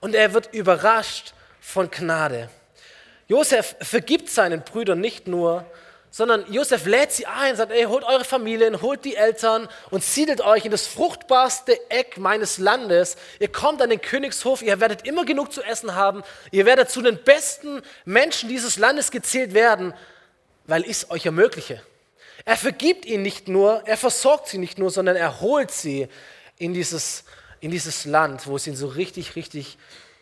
Und 0.00 0.14
er 0.14 0.34
wird 0.34 0.52
überrascht 0.52 1.32
von 1.60 1.90
Gnade. 1.90 2.50
Josef 3.26 3.74
vergibt 3.80 4.28
seinen 4.28 4.62
Brüdern 4.62 5.00
nicht 5.00 5.26
nur, 5.26 5.64
sondern 6.14 6.44
Josef 6.52 6.86
lädt 6.86 7.10
sie 7.10 7.26
ein, 7.26 7.56
sagt, 7.56 7.72
ey, 7.72 7.86
holt 7.86 8.04
eure 8.04 8.22
Familien, 8.22 8.80
holt 8.80 9.04
die 9.04 9.16
Eltern 9.16 9.68
und 9.90 10.04
siedelt 10.04 10.42
euch 10.42 10.64
in 10.64 10.70
das 10.70 10.86
fruchtbarste 10.86 11.90
Eck 11.90 12.18
meines 12.18 12.58
Landes. 12.58 13.16
Ihr 13.40 13.50
kommt 13.50 13.82
an 13.82 13.90
den 13.90 14.00
Königshof, 14.00 14.62
ihr 14.62 14.78
werdet 14.78 15.08
immer 15.08 15.24
genug 15.24 15.52
zu 15.52 15.60
essen 15.64 15.96
haben, 15.96 16.22
ihr 16.52 16.66
werdet 16.66 16.88
zu 16.88 17.02
den 17.02 17.20
besten 17.24 17.82
Menschen 18.04 18.48
dieses 18.48 18.78
Landes 18.78 19.10
gezählt 19.10 19.54
werden, 19.54 19.92
weil 20.68 20.82
ich 20.82 20.90
es 20.90 21.10
euch 21.10 21.26
ermögliche. 21.26 21.82
Er 22.44 22.56
vergibt 22.56 23.06
ihnen 23.06 23.24
nicht 23.24 23.48
nur, 23.48 23.82
er 23.84 23.96
versorgt 23.96 24.46
sie 24.46 24.58
nicht 24.58 24.78
nur, 24.78 24.92
sondern 24.92 25.16
er 25.16 25.40
holt 25.40 25.72
sie 25.72 26.06
in 26.58 26.74
dieses, 26.74 27.24
in 27.58 27.72
dieses 27.72 28.04
Land, 28.04 28.46
wo 28.46 28.54
es 28.54 28.68
ihnen 28.68 28.76
so 28.76 28.86
richtig, 28.86 29.34
richtig 29.34 29.78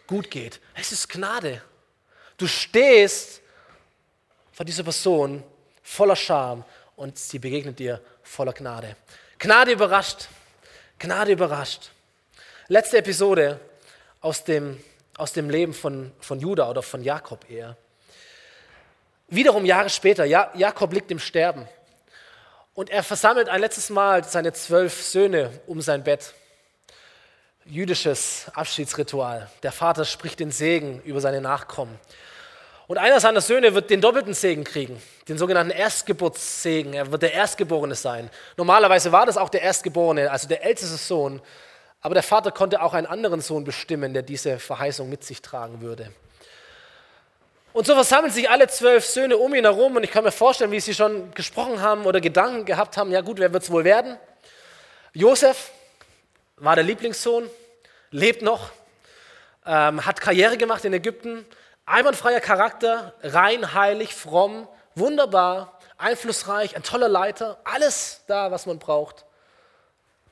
gut 0.06 0.30
geht. 0.30 0.58
Es 0.74 0.90
ist 0.90 1.10
Gnade. 1.10 1.60
Du 2.38 2.46
stehst 2.46 3.42
vor 4.52 4.64
dieser 4.64 4.84
Person 4.84 5.44
voller 5.82 6.16
Scham 6.16 6.64
und 6.96 7.18
sie 7.18 7.38
begegnet 7.38 7.78
dir 7.78 8.00
voller 8.22 8.52
Gnade. 8.52 8.96
Gnade 9.38 9.72
überrascht. 9.72 10.28
Gnade 10.98 11.32
überrascht. 11.32 11.90
Letzte 12.68 12.98
Episode 12.98 13.60
aus 14.20 14.44
dem, 14.44 14.82
aus 15.16 15.32
dem 15.32 15.50
Leben 15.50 15.74
von, 15.74 16.12
von 16.20 16.38
Judah 16.38 16.70
oder 16.70 16.82
von 16.82 17.02
Jakob 17.02 17.50
eher. 17.50 17.76
Wiederum 19.28 19.64
Jahre 19.64 19.90
später, 19.90 20.24
ja, 20.24 20.50
Jakob 20.54 20.92
liegt 20.92 21.10
im 21.10 21.18
Sterben 21.18 21.66
und 22.74 22.90
er 22.90 23.02
versammelt 23.02 23.48
ein 23.48 23.60
letztes 23.60 23.90
Mal 23.90 24.24
seine 24.24 24.52
zwölf 24.52 25.02
Söhne 25.02 25.60
um 25.66 25.80
sein 25.80 26.04
Bett. 26.04 26.34
Jüdisches 27.64 28.46
Abschiedsritual. 28.54 29.50
Der 29.62 29.72
Vater 29.72 30.04
spricht 30.04 30.40
den 30.40 30.50
Segen 30.50 31.00
über 31.02 31.20
seine 31.20 31.40
Nachkommen. 31.40 31.98
Und 32.92 32.98
einer 32.98 33.20
seiner 33.20 33.40
Söhne 33.40 33.74
wird 33.74 33.88
den 33.88 34.02
doppelten 34.02 34.34
Segen 34.34 34.64
kriegen, 34.64 35.00
den 35.26 35.38
sogenannten 35.38 35.70
Erstgeburtssegen. 35.70 36.92
Er 36.92 37.10
wird 37.10 37.22
der 37.22 37.32
Erstgeborene 37.32 37.94
sein. 37.94 38.28
Normalerweise 38.58 39.10
war 39.12 39.24
das 39.24 39.38
auch 39.38 39.48
der 39.48 39.62
Erstgeborene, 39.62 40.30
also 40.30 40.46
der 40.46 40.62
älteste 40.62 40.98
Sohn. 40.98 41.40
Aber 42.02 42.12
der 42.12 42.22
Vater 42.22 42.50
konnte 42.50 42.82
auch 42.82 42.92
einen 42.92 43.06
anderen 43.06 43.40
Sohn 43.40 43.64
bestimmen, 43.64 44.12
der 44.12 44.20
diese 44.20 44.58
Verheißung 44.58 45.08
mit 45.08 45.24
sich 45.24 45.40
tragen 45.40 45.80
würde. 45.80 46.12
Und 47.72 47.86
so 47.86 47.94
versammeln 47.94 48.30
sich 48.30 48.50
alle 48.50 48.68
zwölf 48.68 49.06
Söhne 49.06 49.38
um 49.38 49.54
ihn 49.54 49.64
herum 49.64 49.96
und 49.96 50.04
ich 50.04 50.10
kann 50.10 50.24
mir 50.24 50.30
vorstellen, 50.30 50.70
wie 50.70 50.80
sie 50.80 50.92
schon 50.92 51.32
gesprochen 51.32 51.80
haben 51.80 52.04
oder 52.04 52.20
Gedanken 52.20 52.66
gehabt 52.66 52.98
haben, 52.98 53.10
ja 53.10 53.22
gut, 53.22 53.38
wer 53.38 53.54
wird 53.54 53.62
es 53.62 53.70
wohl 53.70 53.84
werden? 53.84 54.18
Josef 55.14 55.70
war 56.56 56.74
der 56.74 56.84
Lieblingssohn, 56.84 57.48
lebt 58.10 58.42
noch, 58.42 58.68
ähm, 59.64 60.04
hat 60.04 60.20
Karriere 60.20 60.58
gemacht 60.58 60.84
in 60.84 60.92
Ägypten, 60.92 61.46
Einwandfreier 61.86 62.40
Charakter, 62.40 63.14
rein, 63.22 63.74
heilig, 63.74 64.14
fromm, 64.14 64.68
wunderbar, 64.94 65.78
einflussreich, 65.98 66.76
ein 66.76 66.82
toller 66.82 67.08
Leiter, 67.08 67.58
alles 67.64 68.22
da, 68.26 68.50
was 68.50 68.66
man 68.66 68.78
braucht. 68.78 69.24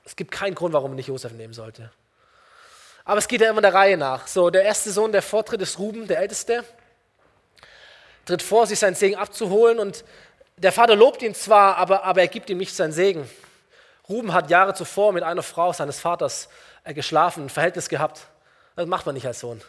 Es 0.04 0.16
gibt 0.16 0.30
keinen 0.30 0.54
Grund, 0.54 0.72
warum 0.74 0.90
man 0.90 0.96
nicht 0.96 1.08
Josef 1.08 1.32
nehmen 1.32 1.54
sollte. 1.54 1.90
Aber 3.04 3.18
es 3.18 3.28
geht 3.28 3.40
ja 3.40 3.50
immer 3.50 3.60
der 3.60 3.74
Reihe 3.74 3.96
nach. 3.96 4.26
So, 4.26 4.50
der 4.50 4.62
erste 4.62 4.90
Sohn, 4.90 5.12
der 5.12 5.22
vortritt, 5.22 5.60
ist 5.62 5.78
Ruben, 5.78 6.06
der 6.06 6.18
Älteste. 6.18 6.64
Tritt 8.24 8.42
vor, 8.42 8.66
sich 8.66 8.78
seinen 8.78 8.94
Segen 8.94 9.16
abzuholen 9.16 9.78
und 9.78 10.04
der 10.56 10.72
Vater 10.72 10.94
lobt 10.94 11.22
ihn 11.22 11.34
zwar, 11.34 11.76
aber, 11.78 12.04
aber 12.04 12.20
er 12.20 12.28
gibt 12.28 12.50
ihm 12.50 12.58
nicht 12.58 12.74
seinen 12.76 12.92
Segen. 12.92 13.28
Ruben 14.08 14.34
hat 14.34 14.50
Jahre 14.50 14.74
zuvor 14.74 15.12
mit 15.12 15.22
einer 15.22 15.42
Frau 15.42 15.72
seines 15.72 15.98
Vaters 16.00 16.48
äh, 16.84 16.92
geschlafen, 16.92 17.46
ein 17.46 17.48
Verhältnis 17.48 17.88
gehabt. 17.88 18.26
Das 18.76 18.86
macht 18.86 19.06
man 19.06 19.14
nicht 19.14 19.26
als 19.26 19.40
Sohn. 19.40 19.62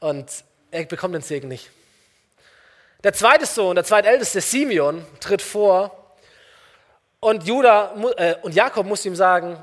Und 0.00 0.44
er 0.74 0.84
bekommt 0.86 1.14
den 1.14 1.22
Segen 1.22 1.48
nicht. 1.48 1.70
Der 3.04 3.12
zweite 3.12 3.46
Sohn, 3.46 3.76
der 3.76 3.84
zweitälteste 3.84 4.40
Simeon, 4.40 5.06
tritt 5.20 5.40
vor 5.40 6.14
und, 7.20 7.44
Judah, 7.44 7.94
äh, 8.16 8.34
und 8.42 8.54
Jakob 8.54 8.84
muss 8.84 9.04
ihm 9.04 9.14
sagen, 9.14 9.62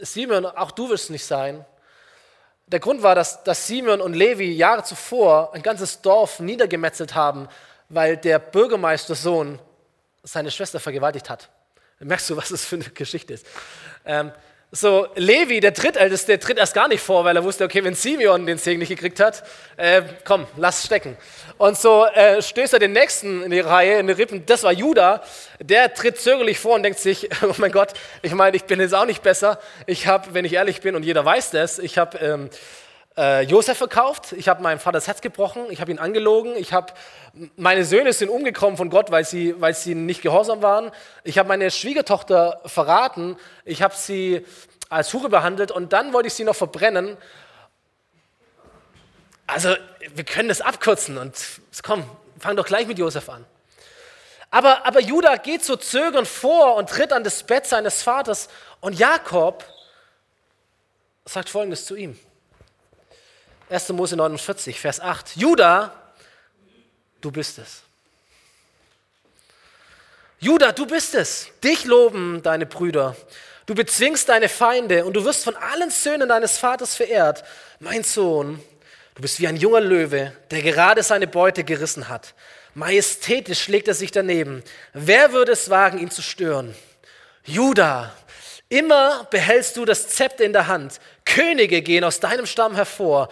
Simeon, 0.00 0.46
auch 0.46 0.72
du 0.72 0.90
wirst 0.90 1.10
nicht 1.10 1.24
sein. 1.24 1.64
Der 2.66 2.80
Grund 2.80 3.02
war, 3.02 3.14
dass, 3.14 3.44
dass 3.44 3.66
Simeon 3.68 4.00
und 4.00 4.14
Levi 4.14 4.52
Jahre 4.52 4.82
zuvor 4.82 5.54
ein 5.54 5.62
ganzes 5.62 6.00
Dorf 6.00 6.40
niedergemetzelt 6.40 7.14
haben, 7.14 7.48
weil 7.88 8.16
der 8.16 8.40
Bürgermeistersohn 8.40 9.60
seine 10.24 10.50
Schwester 10.50 10.80
vergewaltigt 10.80 11.30
hat. 11.30 11.50
Merkst 12.00 12.30
du, 12.30 12.36
was 12.36 12.48
das 12.48 12.64
für 12.64 12.76
eine 12.76 12.84
Geschichte 12.84 13.34
ist? 13.34 13.46
Ähm, 14.04 14.32
so, 14.72 15.08
Levi, 15.16 15.58
der 15.58 15.72
Drittälteste, 15.72 16.38
tritt 16.38 16.56
erst 16.56 16.74
gar 16.74 16.86
nicht 16.86 17.00
vor, 17.00 17.24
weil 17.24 17.34
er 17.34 17.42
wusste, 17.42 17.64
okay, 17.64 17.82
wenn 17.82 17.96
Simeon 17.96 18.46
den 18.46 18.56
Segen 18.56 18.78
nicht 18.78 18.90
gekriegt 18.90 19.18
hat, 19.18 19.42
äh, 19.76 20.02
komm, 20.24 20.46
lass 20.56 20.84
stecken. 20.84 21.16
Und 21.58 21.76
so 21.76 22.06
äh, 22.06 22.40
stößt 22.40 22.74
er 22.74 22.78
den 22.78 22.92
Nächsten 22.92 23.42
in 23.42 23.50
die 23.50 23.58
Reihe, 23.58 23.98
in 23.98 24.06
die 24.06 24.12
Rippen, 24.12 24.46
das 24.46 24.62
war 24.62 24.70
Judah, 24.70 25.24
der 25.58 25.92
tritt 25.92 26.20
zögerlich 26.20 26.60
vor 26.60 26.76
und 26.76 26.84
denkt 26.84 27.00
sich, 27.00 27.28
oh 27.42 27.54
mein 27.56 27.72
Gott, 27.72 27.94
ich 28.22 28.32
meine, 28.32 28.56
ich 28.56 28.62
bin 28.62 28.78
jetzt 28.78 28.94
auch 28.94 29.06
nicht 29.06 29.22
besser. 29.22 29.58
Ich 29.86 30.06
habe, 30.06 30.34
wenn 30.34 30.44
ich 30.44 30.52
ehrlich 30.52 30.80
bin, 30.80 30.94
und 30.94 31.02
jeder 31.02 31.24
weiß 31.24 31.50
das, 31.50 31.80
ich 31.80 31.98
habe 31.98 32.18
ähm, 32.18 32.50
äh, 33.20 33.42
Josef 33.42 33.76
verkauft, 33.76 34.32
ich 34.32 34.48
habe 34.48 34.62
meinem 34.62 34.78
Vater 34.78 34.96
das 34.96 35.06
Herz 35.06 35.20
gebrochen, 35.20 35.66
ich 35.68 35.82
habe 35.82 35.90
ihn 35.90 35.98
angelogen, 35.98 36.56
ich 36.56 36.72
habe 36.72 36.94
meine 37.56 37.84
Söhne 37.84 38.14
sind 38.14 38.30
umgekommen 38.30 38.78
von 38.78 38.88
Gott, 38.88 39.10
weil 39.10 39.26
sie, 39.26 39.60
weil 39.60 39.74
sie 39.74 39.94
nicht 39.94 40.22
gehorsam 40.22 40.62
waren. 40.62 40.90
Ich 41.22 41.38
habe 41.38 41.46
meine 41.46 41.70
Schwiegertochter 41.70 42.62
verraten, 42.64 43.36
ich 43.66 43.82
habe 43.82 43.94
sie 43.94 44.46
als 44.88 45.12
Hure 45.12 45.28
behandelt 45.28 45.70
und 45.70 45.92
dann 45.92 46.14
wollte 46.14 46.28
ich 46.28 46.34
sie 46.34 46.44
noch 46.44 46.56
verbrennen. 46.56 47.18
Also 49.46 49.76
wir 50.14 50.24
können 50.24 50.48
das 50.48 50.62
abkürzen 50.62 51.18
und 51.18 51.34
komm, 51.82 52.04
fang 52.38 52.56
doch 52.56 52.66
gleich 52.66 52.86
mit 52.86 52.98
Josef 52.98 53.28
an. 53.28 53.44
Aber, 54.50 54.86
aber 54.86 55.00
Judah 55.00 55.36
geht 55.36 55.62
so 55.62 55.76
zögernd 55.76 56.26
vor 56.26 56.74
und 56.76 56.88
tritt 56.88 57.12
an 57.12 57.22
das 57.22 57.42
Bett 57.42 57.66
seines 57.66 58.02
Vaters 58.02 58.48
und 58.80 58.98
Jakob 58.98 59.62
sagt 61.26 61.50
folgendes 61.50 61.84
zu 61.84 61.94
ihm. 61.96 62.18
1. 63.70 63.90
Mose 63.90 64.16
49, 64.16 64.80
Vers 64.80 65.00
8. 65.00 65.36
Judah, 65.36 65.92
du 67.20 67.30
bist 67.30 67.58
es. 67.58 67.82
Judah, 70.40 70.72
du 70.72 70.86
bist 70.86 71.14
es. 71.14 71.48
Dich 71.62 71.84
loben 71.84 72.42
deine 72.42 72.66
Brüder. 72.66 73.14
Du 73.66 73.74
bezwingst 73.74 74.28
deine 74.28 74.48
Feinde 74.48 75.04
und 75.04 75.14
du 75.14 75.24
wirst 75.24 75.44
von 75.44 75.54
allen 75.54 75.90
Söhnen 75.90 76.28
deines 76.28 76.58
Vaters 76.58 76.96
verehrt. 76.96 77.44
Mein 77.78 78.02
Sohn, 78.02 78.60
du 79.14 79.22
bist 79.22 79.38
wie 79.38 79.46
ein 79.46 79.56
junger 79.56 79.80
Löwe, 79.80 80.32
der 80.50 80.62
gerade 80.62 81.04
seine 81.04 81.28
Beute 81.28 81.62
gerissen 81.62 82.08
hat. 82.08 82.34
Majestätisch 82.74 83.62
schlägt 83.62 83.86
er 83.86 83.94
sich 83.94 84.10
daneben. 84.10 84.64
Wer 84.92 85.32
würde 85.32 85.52
es 85.52 85.70
wagen, 85.70 85.98
ihn 85.98 86.10
zu 86.10 86.22
stören? 86.22 86.74
Judah, 87.44 88.12
immer 88.68 89.24
behältst 89.30 89.76
du 89.76 89.84
das 89.84 90.08
Zepter 90.08 90.44
in 90.44 90.52
der 90.52 90.66
Hand. 90.66 90.98
Könige 91.24 91.82
gehen 91.82 92.02
aus 92.02 92.18
deinem 92.18 92.46
Stamm 92.46 92.74
hervor 92.74 93.28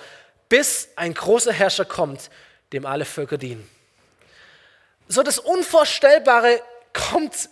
bis 0.49 0.89
ein 0.97 1.15
großer 1.15 1.53
Herrscher 1.53 1.85
kommt, 1.85 2.31
dem 2.73 2.87
alle 2.87 3.05
Völker 3.05 3.39
dienen. 3.39 3.69
So 5.09 5.23
das 5.23 5.39
Unvorstellbare 5.39 6.63
kommt 6.93 7.49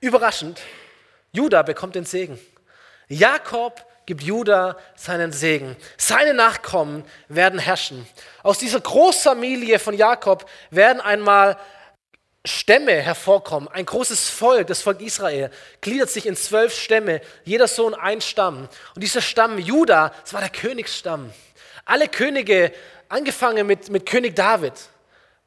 überraschend. 0.00 0.60
Judah 1.32 1.62
bekommt 1.62 1.94
den 1.94 2.04
Segen. 2.04 2.38
Jakob 3.08 3.84
gibt 4.06 4.22
Judah 4.22 4.76
seinen 4.96 5.32
Segen. 5.32 5.76
Seine 5.96 6.34
Nachkommen 6.34 7.04
werden 7.28 7.58
herrschen. 7.58 8.06
Aus 8.42 8.58
dieser 8.58 8.80
Großfamilie 8.80 9.78
von 9.78 9.94
Jakob 9.94 10.48
werden 10.70 11.00
einmal 11.00 11.56
Stämme 12.44 12.92
hervorkommen. 12.92 13.68
Ein 13.68 13.84
großes 13.84 14.30
Volk, 14.30 14.66
das 14.68 14.80
Volk 14.80 15.02
Israel, 15.02 15.50
gliedert 15.82 16.08
sich 16.08 16.24
in 16.24 16.36
zwölf 16.36 16.74
Stämme, 16.74 17.20
jeder 17.44 17.68
Sohn 17.68 17.94
ein 17.94 18.22
Stamm. 18.22 18.68
Und 18.94 19.02
dieser 19.02 19.20
Stamm 19.20 19.58
Judah, 19.58 20.12
das 20.22 20.32
war 20.32 20.40
der 20.40 20.48
Königsstamm. 20.48 21.32
Alle 21.90 22.06
Könige, 22.06 22.72
angefangen 23.08 23.66
mit, 23.66 23.90
mit 23.90 24.06
König 24.06 24.36
David, 24.36 24.74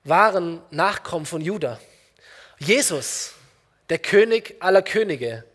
waren 0.04 0.62
Nachkommen 0.72 1.26
von 1.26 1.40
Juda. 1.40 1.80
Jesus, 2.60 3.32
der 3.88 3.98
König 3.98 4.58
aller 4.60 4.82
Könige, 4.82 5.46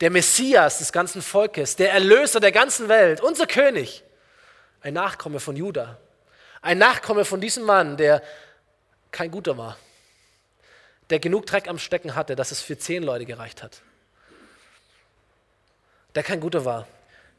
der 0.00 0.10
Messias 0.10 0.78
des 0.78 0.92
ganzen 0.92 1.20
Volkes, 1.20 1.74
der 1.74 1.92
Erlöser 1.92 2.38
der 2.38 2.52
ganzen 2.52 2.88
Welt, 2.88 3.20
unser 3.20 3.48
König, 3.48 4.04
ein 4.82 4.94
Nachkomme 4.94 5.40
von 5.40 5.56
Juda. 5.56 5.98
Ein 6.62 6.78
Nachkomme 6.78 7.24
von 7.24 7.40
diesem 7.40 7.64
Mann, 7.64 7.96
der 7.96 8.22
kein 9.10 9.32
guter 9.32 9.58
war, 9.58 9.78
der 11.10 11.18
genug 11.18 11.46
Dreck 11.46 11.66
am 11.66 11.80
Stecken 11.80 12.14
hatte, 12.14 12.36
dass 12.36 12.52
es 12.52 12.60
für 12.60 12.78
zehn 12.78 13.02
Leute 13.02 13.24
gereicht 13.24 13.64
hat. 13.64 13.82
Der 16.14 16.22
kein 16.22 16.38
guter 16.38 16.64
war. 16.64 16.86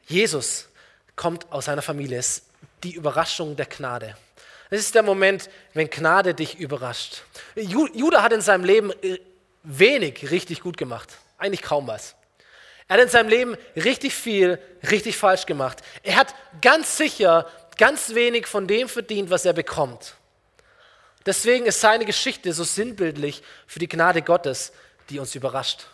Jesus 0.07 0.67
kommt 1.15 1.49
aus 1.53 1.65
seiner 1.65 1.81
Familie. 1.81 2.19
Ist 2.19 2.50
die 2.83 2.93
Überraschung 2.93 3.55
der 3.55 3.65
Gnade. 3.65 4.15
Es 4.69 4.81
ist 4.81 4.95
der 4.95 5.03
Moment, 5.03 5.49
wenn 5.73 5.89
Gnade 5.89 6.33
dich 6.33 6.57
überrascht. 6.57 7.23
Judah 7.55 8.23
hat 8.23 8.33
in 8.33 8.41
seinem 8.41 8.63
Leben 8.63 8.91
äh, 9.01 9.19
wenig 9.63 10.31
richtig 10.31 10.61
gut 10.61 10.77
gemacht. 10.77 11.09
Eigentlich 11.37 11.61
kaum 11.61 11.87
was. 11.87 12.15
Er 12.87 12.97
hat 12.97 13.03
in 13.03 13.09
seinem 13.09 13.29
Leben 13.29 13.57
richtig 13.75 14.13
viel, 14.13 14.59
richtig 14.89 15.17
falsch 15.17 15.45
gemacht. 15.45 15.79
Er 16.03 16.15
hat 16.15 16.35
ganz 16.61 16.97
sicher 16.97 17.47
ganz 17.77 18.13
wenig 18.13 18.47
von 18.47 18.67
dem 18.67 18.87
verdient, 18.87 19.29
was 19.29 19.45
er 19.45 19.53
bekommt. 19.53 20.15
Deswegen 21.25 21.65
ist 21.65 21.81
seine 21.81 22.05
Geschichte 22.05 22.53
so 22.53 22.63
sinnbildlich 22.63 23.43
für 23.67 23.79
die 23.79 23.87
Gnade 23.87 24.21
Gottes, 24.21 24.71
die 25.09 25.19
uns 25.19 25.35
überrascht. 25.35 25.87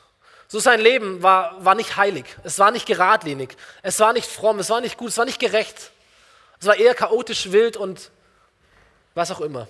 So 0.48 0.60
sein 0.60 0.80
Leben 0.80 1.22
war, 1.22 1.64
war 1.64 1.76
nicht 1.76 1.98
heilig, 1.98 2.26
es 2.44 2.58
war 2.58 2.72
nicht 2.72 2.86
geradlinig, 2.86 3.56
es 3.82 4.00
war 4.00 4.14
nicht 4.14 4.28
fromm, 4.28 4.60
es 4.60 4.70
war 4.70 4.80
nicht 4.80 4.98
gut, 4.98 5.10
es 5.10 5.18
war 5.18 5.26
nicht 5.26 5.40
gerecht. 5.40 5.92
Es 6.60 6.68
war 6.68 6.76
eher 6.76 6.96
chaotisch, 6.96 7.52
wild 7.52 7.78
und 7.78 8.12
was 9.14 9.32
auch 9.32 9.42
immer. 9.42 9.68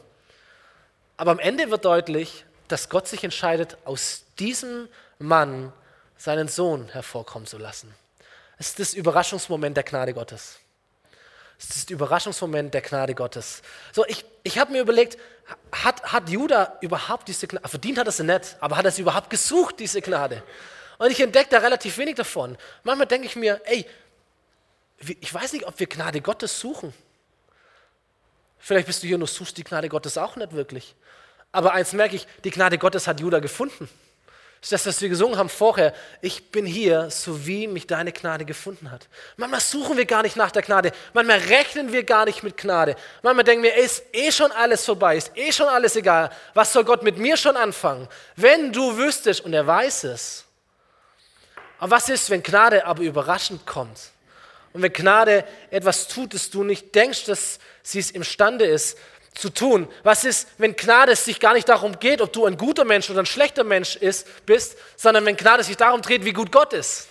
Aber 1.18 1.32
am 1.32 1.40
Ende 1.40 1.70
wird 1.72 1.86
deutlich, 1.86 2.46
dass 2.68 2.90
Gott 2.90 3.08
sich 3.08 3.24
entscheidet, 3.24 3.78
aus 3.86 4.24
diesem 4.40 4.88
Mann 5.20 5.74
seinen 6.18 6.48
Sohn 6.48 6.90
hervorkommen 6.90 7.48
zu 7.48 7.58
lassen. 7.58 7.94
Es 8.58 8.70
ist 8.70 8.80
das 8.80 8.94
Überraschungsmoment 8.94 9.78
der 9.78 9.84
Gnade 9.84 10.14
Gottes. 10.14 10.60
Es 11.60 11.70
ist 11.70 11.76
das 11.76 11.90
Überraschungsmoment 11.90 12.74
der 12.74 12.82
Gnade 12.82 13.16
Gottes. 13.16 13.62
So, 13.92 14.06
ich, 14.06 14.26
ich 14.44 14.60
habe 14.60 14.72
mir 14.72 14.82
überlegt, 14.82 15.18
hat, 15.72 16.04
hat 16.04 16.30
Judah 16.30 16.78
überhaupt 16.82 17.28
diese 17.28 17.48
Gnade, 17.48 17.68
verdient 17.68 17.98
hat 17.98 18.08
er 18.08 18.12
sie 18.12 18.24
nicht, 18.24 18.58
aber 18.60 18.78
hat 18.78 18.86
er 18.86 18.92
sie 18.92 19.02
überhaupt 19.02 19.30
gesucht, 19.30 19.80
diese 19.80 20.02
Gnade? 20.02 20.44
Und 21.00 21.12
ich 21.12 21.20
entdecke 21.20 21.50
da 21.52 21.60
relativ 21.60 21.98
wenig 21.98 22.16
davon. 22.16 22.58
Manchmal 22.84 23.08
denke 23.08 23.28
ich 23.28 23.36
mir, 23.36 23.62
ey, 23.66 23.86
ich 25.00 25.34
weiß 25.34 25.54
nicht, 25.54 25.66
ob 25.66 25.80
wir 25.80 25.88
Gnade 25.88 26.22
Gottes 26.22 26.60
suchen. 26.60 26.94
Vielleicht 28.60 28.88
bist 28.88 29.04
du 29.04 29.08
hier 29.08 29.18
und 29.18 29.30
suchst 29.30 29.58
die 29.58 29.64
Gnade 29.64 29.90
Gottes 29.90 30.18
auch 30.18 30.36
nicht 30.36 30.54
wirklich. 30.54 30.96
Aber 31.52 31.74
eins 31.74 31.94
merke 31.94 32.16
ich, 32.16 32.28
die 32.44 32.52
Gnade 32.52 32.78
Gottes 32.78 33.08
hat 33.08 33.20
Judah 33.20 33.40
gefunden. 33.40 33.90
Das 34.60 34.72
ist 34.72 34.86
das, 34.86 34.96
was 34.96 35.02
wir 35.02 35.10
gesungen 35.10 35.38
haben 35.38 35.50
vorher. 35.50 35.94
Ich 36.20 36.52
bin 36.52 36.66
hier, 36.66 37.12
so 37.12 37.46
wie 37.46 37.68
mich 37.68 37.86
deine 37.86 38.12
Gnade 38.12 38.44
gefunden 38.44 38.90
hat. 38.90 39.08
Manchmal 39.38 39.62
suchen 39.62 39.98
wir 39.98 40.06
gar 40.06 40.24
nicht 40.24 40.36
nach 40.36 40.50
der 40.50 40.64
Gnade. 40.64 40.92
Manchmal 41.14 41.38
rechnen 41.38 41.94
wir 41.94 42.04
gar 42.04 42.26
nicht 42.26 42.42
mit 42.42 42.58
Gnade. 42.58 42.96
Manchmal 43.22 43.44
denken 43.44 43.64
wir, 43.64 43.76
ist 43.76 44.04
eh 44.14 44.32
schon 44.32 44.52
alles 44.52 44.84
vorbei, 44.84 45.16
ist 45.16 45.32
eh 45.36 45.52
schon 45.52 45.68
alles 45.68 45.96
egal. 45.96 46.32
Was 46.56 46.74
soll 46.74 46.84
Gott 46.84 47.04
mit 47.04 47.20
mir 47.20 47.38
schon 47.38 47.56
anfangen? 47.56 48.08
Wenn 48.36 48.74
du 48.74 48.98
wüsstest, 48.98 49.42
und 49.42 49.54
er 49.54 49.68
weiß 49.68 50.06
es. 50.06 50.46
Aber 51.78 51.92
was 51.92 52.10
ist, 52.10 52.32
wenn 52.32 52.42
Gnade 52.42 52.84
aber 52.84 53.04
überraschend 53.04 53.66
kommt? 53.68 54.12
Und 54.78 54.84
wenn 54.84 54.94
Gnade 54.94 55.44
etwas 55.72 56.08
tut, 56.08 56.36
das 56.36 56.52
du 56.52 56.64
nicht 56.64 56.94
denkst, 56.94 57.26
dass 57.26 57.58
sie 57.82 57.98
es 57.98 58.12
imstande 58.12 58.64
ist, 58.64 58.96
zu 59.34 59.50
tun? 59.50 59.88
Was 60.04 60.24
ist, 60.24 60.50
wenn 60.60 60.76
Gnade 60.76 61.16
sich 61.16 61.40
gar 61.40 61.54
nicht 61.54 61.68
darum 61.68 62.00
geht, 62.00 62.22
ob 62.22 62.32
du 62.32 62.46
ein 62.46 62.58
guter 62.58 62.86
Mensch 62.86 63.10
oder 63.10 63.22
ein 63.22 63.26
schlechter 63.26 63.64
Mensch 63.64 63.96
ist, 63.96 64.46
bist, 64.46 64.78
sondern 64.96 65.26
wenn 65.26 65.36
Gnade 65.36 65.64
sich 65.64 65.78
darum 65.78 66.04
dreht, 66.04 66.26
wie 66.26 66.34
gut 66.34 66.52
Gott 66.52 66.74
ist? 66.74 67.08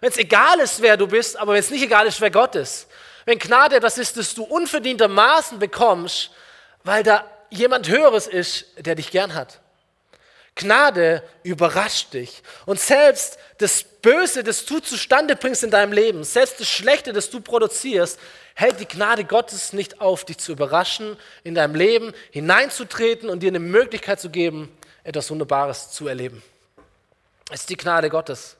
Wenn 0.00 0.10
es 0.10 0.16
egal 0.16 0.60
ist, 0.60 0.80
wer 0.80 0.96
du 0.96 1.08
bist, 1.08 1.36
aber 1.36 1.54
wenn 1.54 1.58
es 1.58 1.70
nicht 1.70 1.82
egal 1.82 2.06
ist, 2.06 2.20
wer 2.20 2.30
Gott 2.30 2.54
ist. 2.54 2.86
Wenn 3.24 3.40
Gnade 3.40 3.74
etwas 3.74 3.98
ist, 3.98 4.16
das 4.16 4.32
du 4.32 4.44
unverdientermaßen 4.44 5.58
bekommst, 5.58 6.30
weil 6.84 7.02
da 7.02 7.28
jemand 7.50 7.88
Höheres 7.88 8.28
ist, 8.28 8.66
der 8.78 8.94
dich 8.94 9.10
gern 9.10 9.34
hat. 9.34 9.58
Gnade 10.58 11.22
überrascht 11.42 12.12
dich. 12.12 12.42
Und 12.66 12.78
selbst 12.78 13.38
das 13.58 13.84
Böse, 13.84 14.44
das 14.44 14.66
du 14.66 14.80
zustande 14.80 15.36
bringst 15.36 15.64
in 15.64 15.70
deinem 15.70 15.92
Leben, 15.92 16.24
selbst 16.24 16.60
das 16.60 16.68
Schlechte, 16.68 17.12
das 17.12 17.30
du 17.30 17.40
produzierst, 17.40 18.18
hält 18.54 18.80
die 18.80 18.86
Gnade 18.86 19.24
Gottes 19.24 19.72
nicht 19.72 20.00
auf, 20.00 20.24
dich 20.24 20.38
zu 20.38 20.52
überraschen, 20.52 21.16
in 21.44 21.54
deinem 21.54 21.74
Leben 21.74 22.12
hineinzutreten 22.30 23.30
und 23.30 23.40
dir 23.40 23.48
eine 23.48 23.60
Möglichkeit 23.60 24.20
zu 24.20 24.30
geben, 24.30 24.76
etwas 25.04 25.30
Wunderbares 25.30 25.92
zu 25.92 26.08
erleben. 26.08 26.42
Es 27.50 27.60
ist 27.60 27.70
die 27.70 27.76
Gnade 27.76 28.10
Gottes. 28.10 28.56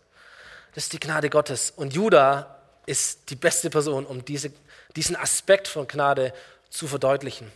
Das 0.75 0.85
ist 0.85 0.93
die 0.93 1.01
Gnade 1.01 1.29
Gottes. 1.29 1.73
Und 1.75 1.93
Judah 1.93 2.63
ist 2.87 3.29
die 3.29 3.37
beste 3.37 3.71
Person, 3.71 4.07
um 4.07 4.25
diese, 4.25 4.53
diesen 4.95 5.17
Aspekt 5.17 5.67
von 5.67 5.87
Gnade 5.89 6.33
zu 6.71 6.87
verdeutlichen. 6.87 7.51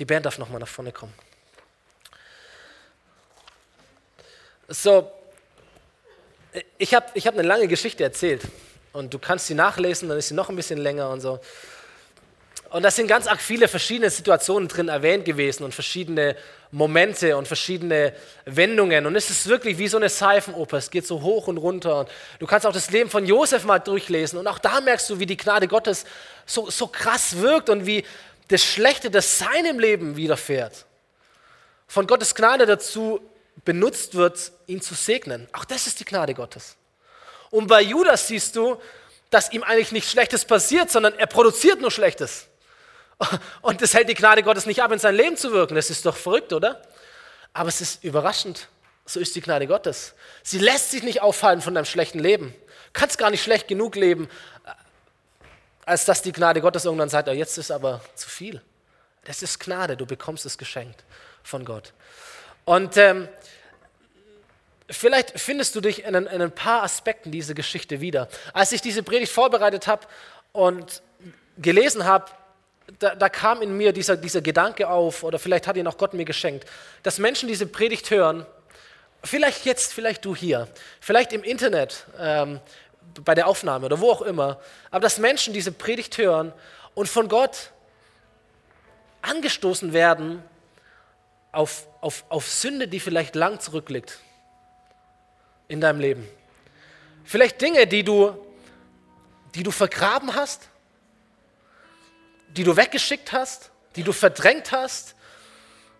Die 0.00 0.06
Band 0.06 0.24
darf 0.24 0.38
nochmal 0.38 0.58
nach 0.58 0.68
vorne 0.68 0.92
kommen. 0.92 1.12
So, 4.66 5.12
ich 6.78 6.94
habe 6.94 7.06
ich 7.12 7.26
hab 7.26 7.34
eine 7.34 7.46
lange 7.46 7.68
Geschichte 7.68 8.02
erzählt 8.02 8.42
und 8.94 9.12
du 9.12 9.18
kannst 9.18 9.46
sie 9.46 9.54
nachlesen, 9.54 10.08
dann 10.08 10.16
ist 10.16 10.28
sie 10.28 10.34
noch 10.34 10.48
ein 10.48 10.56
bisschen 10.56 10.78
länger 10.78 11.10
und 11.10 11.20
so. 11.20 11.38
Und 12.70 12.84
da 12.84 12.90
sind 12.90 13.08
ganz 13.08 13.26
arg 13.26 13.40
viele 13.40 13.66
verschiedene 13.66 14.10
Situationen 14.10 14.68
drin 14.68 14.88
erwähnt 14.88 15.24
gewesen 15.24 15.64
und 15.64 15.74
verschiedene 15.74 16.36
Momente 16.70 17.36
und 17.36 17.48
verschiedene 17.48 18.14
Wendungen. 18.44 19.06
Und 19.06 19.16
es 19.16 19.28
ist 19.28 19.48
wirklich 19.48 19.76
wie 19.78 19.88
so 19.88 19.96
eine 19.96 20.08
Seifenoper. 20.08 20.76
Es 20.76 20.88
geht 20.88 21.04
so 21.04 21.20
hoch 21.20 21.48
und 21.48 21.58
runter. 21.58 22.00
Und 22.00 22.08
du 22.38 22.46
kannst 22.46 22.64
auch 22.64 22.72
das 22.72 22.92
Leben 22.92 23.10
von 23.10 23.26
Josef 23.26 23.64
mal 23.64 23.80
durchlesen. 23.80 24.38
Und 24.38 24.46
auch 24.46 24.60
da 24.60 24.80
merkst 24.80 25.10
du, 25.10 25.18
wie 25.18 25.26
die 25.26 25.36
Gnade 25.36 25.66
Gottes 25.66 26.04
so, 26.46 26.70
so 26.70 26.86
krass 26.86 27.38
wirkt 27.38 27.70
und 27.70 27.86
wie 27.86 28.04
das 28.50 28.64
Schlechte, 28.64 29.10
das 29.10 29.38
seinem 29.38 29.78
Leben 29.78 30.16
widerfährt, 30.16 30.84
von 31.86 32.06
Gottes 32.06 32.34
Gnade 32.34 32.66
dazu 32.66 33.20
benutzt 33.64 34.14
wird, 34.14 34.52
ihn 34.66 34.80
zu 34.80 34.94
segnen. 34.94 35.48
Auch 35.52 35.64
das 35.64 35.86
ist 35.86 36.00
die 36.00 36.04
Gnade 36.04 36.34
Gottes. 36.34 36.76
Und 37.50 37.66
bei 37.66 37.80
Judas 37.80 38.28
siehst 38.28 38.56
du, 38.56 38.80
dass 39.30 39.52
ihm 39.52 39.62
eigentlich 39.62 39.92
nichts 39.92 40.10
Schlechtes 40.10 40.44
passiert, 40.44 40.90
sondern 40.90 41.14
er 41.14 41.26
produziert 41.26 41.80
nur 41.80 41.90
Schlechtes. 41.90 42.46
Und 43.62 43.82
das 43.82 43.94
hält 43.94 44.08
die 44.08 44.14
Gnade 44.14 44.42
Gottes 44.42 44.66
nicht 44.66 44.82
ab, 44.82 44.90
in 44.92 44.98
sein 44.98 45.14
Leben 45.14 45.36
zu 45.36 45.52
wirken. 45.52 45.74
Das 45.74 45.90
ist 45.90 46.04
doch 46.06 46.16
verrückt, 46.16 46.52
oder? 46.52 46.82
Aber 47.52 47.68
es 47.68 47.80
ist 47.80 48.02
überraschend. 48.02 48.68
So 49.04 49.20
ist 49.20 49.34
die 49.34 49.40
Gnade 49.40 49.66
Gottes. 49.66 50.14
Sie 50.42 50.58
lässt 50.58 50.90
sich 50.90 51.02
nicht 51.02 51.22
aufhalten 51.22 51.62
von 51.62 51.74
deinem 51.74 51.84
schlechten 51.84 52.18
Leben. 52.18 52.54
Du 52.92 53.00
kannst 53.00 53.18
gar 53.18 53.30
nicht 53.30 53.42
schlecht 53.42 53.68
genug 53.68 53.94
leben, 53.94 54.28
als 55.90 56.04
dass 56.04 56.22
die 56.22 56.30
Gnade 56.30 56.60
Gottes 56.60 56.84
irgendwann 56.84 57.08
sagt, 57.08 57.28
oh, 57.28 57.32
jetzt 57.32 57.58
ist 57.58 57.72
aber 57.72 58.00
zu 58.14 58.28
viel. 58.28 58.62
Das 59.24 59.42
ist 59.42 59.58
Gnade, 59.58 59.96
du 59.96 60.06
bekommst 60.06 60.46
es 60.46 60.56
geschenkt 60.56 61.02
von 61.42 61.64
Gott. 61.64 61.92
Und 62.64 62.96
ähm, 62.96 63.28
vielleicht 64.88 65.38
findest 65.40 65.74
du 65.74 65.80
dich 65.80 66.04
in 66.04 66.14
ein, 66.14 66.26
in 66.26 66.42
ein 66.42 66.52
paar 66.52 66.84
Aspekten 66.84 67.32
dieser 67.32 67.54
Geschichte 67.54 68.00
wieder. 68.00 68.28
Als 68.52 68.70
ich 68.70 68.80
diese 68.80 69.02
Predigt 69.02 69.32
vorbereitet 69.32 69.88
habe 69.88 70.06
und 70.52 71.02
gelesen 71.58 72.04
habe, 72.04 72.26
da, 73.00 73.16
da, 73.16 73.28
kam 73.28 73.60
in 73.60 73.76
mir 73.76 73.92
dieser, 73.92 74.16
dieser 74.16 74.42
Gedanke 74.42 74.88
auf, 74.88 75.24
oder 75.24 75.40
vielleicht 75.40 75.66
hat 75.66 75.76
ihn 75.76 75.88
auch 75.88 75.98
Gott 75.98 76.14
mir 76.14 76.24
geschenkt, 76.24 76.68
dass 77.02 77.18
Menschen 77.18 77.48
diese 77.48 77.66
Predigt 77.66 78.12
hören, 78.12 78.46
vielleicht 79.24 79.64
jetzt, 79.64 79.92
vielleicht 79.92 80.24
du 80.24 80.36
hier, 80.36 80.68
vielleicht 81.00 81.32
im 81.32 81.42
Internet, 81.42 82.06
ähm, 82.16 82.60
bei 83.24 83.34
der 83.34 83.46
Aufnahme 83.46 83.86
oder 83.86 84.00
wo 84.00 84.10
auch 84.10 84.22
immer, 84.22 84.60
aber 84.90 85.00
dass 85.00 85.18
Menschen 85.18 85.52
diese 85.52 85.72
Predigt 85.72 86.18
hören 86.18 86.52
und 86.94 87.08
von 87.08 87.28
Gott 87.28 87.70
angestoßen 89.22 89.92
werden 89.92 90.42
auf, 91.52 91.86
auf, 92.00 92.24
auf 92.28 92.48
Sünde, 92.48 92.88
die 92.88 93.00
vielleicht 93.00 93.34
lang 93.34 93.60
zurückliegt 93.60 94.18
in 95.68 95.80
deinem 95.80 96.00
Leben. 96.00 96.28
Vielleicht 97.24 97.60
Dinge, 97.60 97.86
die 97.86 98.02
du, 98.02 98.36
die 99.54 99.62
du 99.62 99.70
vergraben 99.70 100.34
hast, 100.34 100.68
die 102.48 102.64
du 102.64 102.76
weggeschickt 102.76 103.32
hast, 103.32 103.70
die 103.96 104.02
du 104.02 104.12
verdrängt 104.12 104.72
hast, 104.72 105.14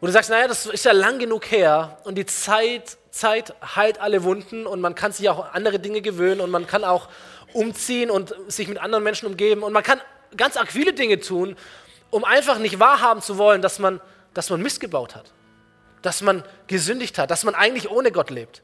wo 0.01 0.07
du 0.07 0.13
sagst, 0.13 0.31
naja, 0.31 0.49
das 0.49 0.67
ist 0.67 0.85
ja 0.85 0.93
lang 0.93 1.19
genug 1.19 1.51
her 1.51 1.99
und 2.05 2.17
die 2.17 2.25
Zeit, 2.25 2.97
Zeit 3.11 3.55
heilt 3.77 4.01
alle 4.01 4.25
Wunden 4.25 4.67
und 4.67 4.81
man 4.81 4.95
kann 4.95 5.13
sich 5.13 5.29
auch 5.29 5.45
an 5.45 5.51
andere 5.53 5.79
Dinge 5.79 6.01
gewöhnen 6.01 6.41
und 6.41 6.51
man 6.51 6.67
kann 6.67 6.85
auch 6.85 7.09
umziehen 7.53 8.11
und 8.11 8.35
sich 8.49 8.69
mit 8.69 8.79
anderen 8.79 9.05
Menschen 9.05 9.27
umgeben 9.27 9.63
und 9.63 9.73
man 9.73 9.83
kann 9.83 10.01
ganz 10.37 10.57
arg 10.57 10.73
viele 10.73 10.95
Dinge 10.95 11.21
tun, 11.21 11.57
um 12.09 12.25
einfach 12.25 12.59
nicht 12.59 12.81
wahrhaben 12.81 13.21
zu 13.21 13.37
wollen, 13.37 13.61
dass 13.61 13.79
man, 13.79 14.01
dass 14.33 14.49
man 14.49 14.63
missgebaut 14.63 15.15
hat, 15.15 15.33
dass 16.01 16.23
man 16.23 16.45
gesündigt 16.67 17.19
hat, 17.19 17.31
dass 17.31 17.45
man 17.45 17.55
eigentlich 17.55 17.91
ohne 17.91 18.11
Gott 18.11 18.31
lebt. 18.31 18.63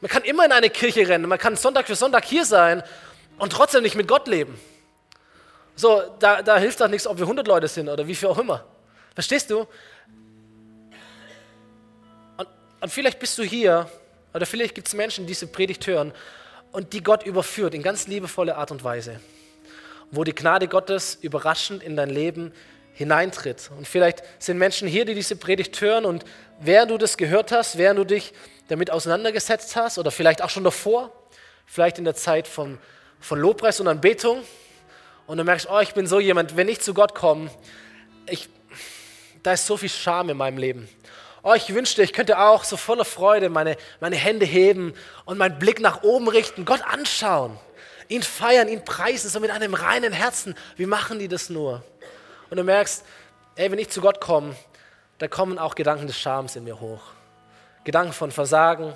Man 0.00 0.10
kann 0.10 0.24
immer 0.24 0.44
in 0.44 0.52
eine 0.52 0.70
Kirche 0.70 1.06
rennen, 1.06 1.28
man 1.28 1.38
kann 1.38 1.56
Sonntag 1.56 1.86
für 1.86 1.94
Sonntag 1.94 2.24
hier 2.24 2.44
sein 2.44 2.82
und 3.38 3.52
trotzdem 3.52 3.82
nicht 3.82 3.94
mit 3.94 4.08
Gott 4.08 4.26
leben. 4.26 4.58
So, 5.76 6.02
da, 6.18 6.42
da 6.42 6.58
hilft 6.58 6.80
doch 6.80 6.88
nichts, 6.88 7.06
ob 7.06 7.18
wir 7.18 7.24
100 7.24 7.46
Leute 7.46 7.68
sind 7.68 7.88
oder 7.88 8.06
wie 8.06 8.14
viel 8.14 8.28
auch 8.28 8.38
immer. 8.38 8.64
Verstehst 9.14 9.50
du? 9.50 9.66
Und, 12.84 12.90
vielleicht 12.90 13.18
bist 13.18 13.38
du 13.38 13.42
hier 13.42 13.88
oder 14.34 14.44
vielleicht 14.44 14.74
gibt 14.74 14.88
es 14.88 14.92
Menschen, 14.92 15.24
die 15.24 15.28
diese 15.28 15.46
Predigt 15.46 15.86
hören 15.86 16.12
und 16.70 16.92
die 16.92 17.02
Gott 17.02 17.24
überführt 17.24 17.72
in 17.72 17.82
ganz 17.82 18.08
liebevolle 18.08 18.56
Art 18.58 18.70
und 18.70 18.84
Weise, 18.84 19.20
wo 20.10 20.22
die 20.22 20.34
Gnade 20.34 20.68
Gottes 20.68 21.16
überraschend 21.22 21.82
in 21.82 21.96
dein 21.96 22.10
Leben 22.10 22.52
hineintritt. 22.92 23.70
Und 23.78 23.88
vielleicht 23.88 24.22
sind 24.38 24.58
Menschen 24.58 24.86
hier, 24.86 25.06
die 25.06 25.14
diese 25.14 25.34
Predigt 25.34 25.80
hören 25.80 26.04
und 26.04 26.26
während 26.60 26.90
du 26.90 26.98
das 26.98 27.16
gehört 27.16 27.52
hast, 27.52 27.78
während 27.78 28.00
du 28.00 28.04
dich 28.04 28.34
damit 28.68 28.90
auseinandergesetzt 28.90 29.76
hast 29.76 29.96
oder 29.96 30.10
vielleicht 30.10 30.42
auch 30.42 30.50
schon 30.50 30.64
davor, 30.64 31.10
vielleicht 31.64 31.96
in 31.96 32.04
der 32.04 32.14
Zeit 32.14 32.46
von, 32.46 32.76
von 33.18 33.40
Lobpreis 33.40 33.80
und 33.80 33.88
Anbetung 33.88 34.42
und 35.26 35.38
du 35.38 35.44
merkst, 35.44 35.70
oh, 35.70 35.80
ich 35.80 35.94
bin 35.94 36.06
so 36.06 36.20
jemand, 36.20 36.54
wenn 36.54 36.68
ich 36.68 36.82
zu 36.82 36.92
Gott 36.92 37.14
komme, 37.14 37.48
ich, 38.28 38.50
da 39.42 39.54
ist 39.54 39.64
so 39.64 39.78
viel 39.78 39.88
Scham 39.88 40.28
in 40.28 40.36
meinem 40.36 40.58
Leben. 40.58 40.86
Oh, 41.46 41.52
ich 41.52 41.74
wünschte, 41.74 42.02
ich 42.02 42.14
könnte 42.14 42.38
auch 42.38 42.64
so 42.64 42.78
voller 42.78 43.04
Freude 43.04 43.50
meine, 43.50 43.76
meine 44.00 44.16
Hände 44.16 44.46
heben 44.46 44.94
und 45.26 45.36
meinen 45.36 45.58
Blick 45.58 45.78
nach 45.78 46.02
oben 46.02 46.26
richten, 46.26 46.64
Gott 46.64 46.80
anschauen, 46.80 47.58
ihn 48.08 48.22
feiern, 48.22 48.66
ihn 48.66 48.82
preisen, 48.82 49.28
so 49.28 49.40
mit 49.40 49.50
einem 49.50 49.74
reinen 49.74 50.14
Herzen. 50.14 50.54
Wie 50.76 50.86
machen 50.86 51.18
die 51.18 51.28
das 51.28 51.50
nur? 51.50 51.84
Und 52.48 52.56
du 52.56 52.64
merkst, 52.64 53.04
ey, 53.56 53.70
wenn 53.70 53.78
ich 53.78 53.90
zu 53.90 54.00
Gott 54.00 54.22
komme, 54.22 54.56
da 55.18 55.28
kommen 55.28 55.58
auch 55.58 55.74
Gedanken 55.74 56.06
des 56.06 56.18
Schams 56.18 56.56
in 56.56 56.64
mir 56.64 56.80
hoch. 56.80 57.02
Gedanken 57.84 58.14
von 58.14 58.30
Versagen, 58.30 58.94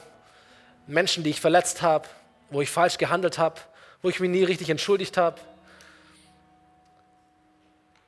Menschen, 0.87 1.25
die 1.25 1.31
ich 1.31 1.43
verletzt 1.43 1.83
habe, 1.83 2.09
wo 2.49 2.63
ich 2.63 2.71
falsch 2.71 2.97
gehandelt 2.97 3.37
habe, 3.37 3.61
wo 4.01 4.09
ich 4.09 4.21
mich 4.21 4.31
nie 4.31 4.45
richtig 4.45 4.71
entschuldigt 4.71 5.19
habe. 5.19 5.39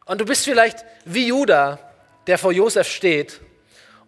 Und 0.06 0.18
du 0.18 0.24
bist 0.24 0.46
vielleicht 0.46 0.82
wie 1.04 1.26
Judah, 1.26 1.78
der 2.26 2.38
vor 2.38 2.52
Josef 2.52 2.88
steht 2.88 3.38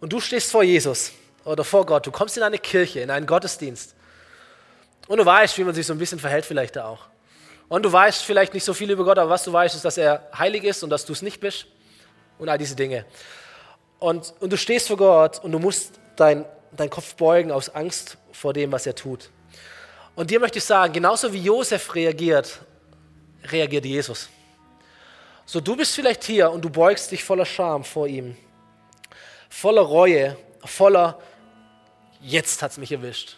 und 0.03 0.12
du 0.12 0.20
stehst 0.20 0.50
vor 0.50 0.64
Jesus 0.64 1.12
oder 1.44 1.64
vor 1.64 1.86
Gott. 1.86 2.07
Du 2.07 2.11
kommst 2.11 2.36
in 2.36 2.42
eine 2.42 2.59
Kirche, 2.59 3.00
in 3.00 3.11
einen 3.11 3.24
Gottesdienst 3.24 3.94
und 5.07 5.18
du 5.18 5.24
weißt, 5.24 5.57
wie 5.59 5.64
man 5.64 5.74
sich 5.74 5.86
so 5.86 5.94
ein 5.94 5.98
bisschen 5.98 6.18
verhält 6.18 6.44
vielleicht 6.44 6.76
da 6.76 6.86
auch. 6.86 7.07
Und 7.68 7.84
du 7.84 7.92
weißt 7.92 8.22
vielleicht 8.24 8.53
nicht 8.53 8.64
so 8.64 8.74
viel 8.74 8.90
über 8.90 9.05
Gott, 9.05 9.18
aber 9.18 9.30
was 9.30 9.44
du 9.44 9.53
weißt, 9.53 9.76
ist, 9.76 9.84
dass 9.84 9.96
er 9.96 10.28
heilig 10.36 10.64
ist 10.64 10.82
und 10.82 10.90
dass 10.90 11.07
du 11.07 11.12
es 11.12 11.22
nicht 11.22 11.40
bist 11.40 11.66
und 12.38 12.48
all 12.48 12.59
diese 12.59 12.74
Dinge. 12.74 13.07
Und, 14.00 14.34
und 14.40 14.53
du 14.53 14.57
stehst 14.59 14.88
vor 14.88 14.96
Gott 14.96 15.38
und 15.42 15.53
du 15.53 15.59
musst 15.59 15.92
deinen 16.16 16.44
dein 16.72 16.90
Kopf 16.90 17.14
beugen 17.14 17.53
aus 17.53 17.68
Angst 17.68 18.16
vor 18.32 18.53
dem, 18.53 18.72
was 18.72 18.86
er 18.86 18.94
tut. 18.94 19.30
Und 20.14 20.30
dir 20.30 20.40
möchte 20.40 20.59
ich 20.59 20.64
sagen, 20.64 20.92
genauso 20.92 21.32
wie 21.32 21.38
Josef 21.38 21.94
reagiert, 21.94 22.61
reagiert 23.44 23.84
Jesus. 23.84 24.28
So, 25.46 25.61
du 25.61 25.76
bist 25.76 25.94
vielleicht 25.94 26.24
hier 26.24 26.50
und 26.50 26.64
du 26.64 26.70
beugst 26.70 27.11
dich 27.11 27.22
voller 27.22 27.44
Scham 27.44 27.84
vor 27.84 28.07
ihm, 28.07 28.36
voller 29.53 29.82
Reue, 29.82 30.36
voller, 30.64 31.20
jetzt 32.22 32.62
hat 32.62 32.72
es 32.72 32.78
mich 32.78 32.90
erwischt. 32.90 33.36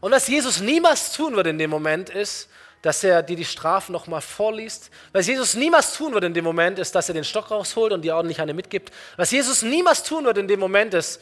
Und 0.00 0.10
was 0.10 0.26
Jesus 0.26 0.60
niemals 0.60 1.12
tun 1.12 1.36
wird 1.36 1.46
in 1.46 1.58
dem 1.58 1.70
Moment 1.70 2.10
ist, 2.10 2.48
dass 2.82 3.02
er 3.04 3.22
dir 3.22 3.36
die 3.36 3.44
Strafen 3.44 3.92
nochmal 3.92 4.20
vorliest. 4.20 4.90
Was 5.12 5.26
Jesus 5.26 5.54
niemals 5.54 5.94
tun 5.94 6.14
wird 6.14 6.24
in 6.24 6.34
dem 6.34 6.44
Moment 6.44 6.78
ist, 6.78 6.94
dass 6.94 7.08
er 7.08 7.14
den 7.14 7.24
Stock 7.24 7.50
rausholt 7.50 7.92
und 7.92 8.02
dir 8.02 8.16
ordentlich 8.16 8.40
eine 8.40 8.54
mitgibt. 8.54 8.92
Was 9.16 9.30
Jesus 9.30 9.62
niemals 9.62 10.02
tun 10.02 10.24
wird 10.24 10.38
in 10.38 10.48
dem 10.48 10.60
Moment 10.60 10.94
ist, 10.94 11.20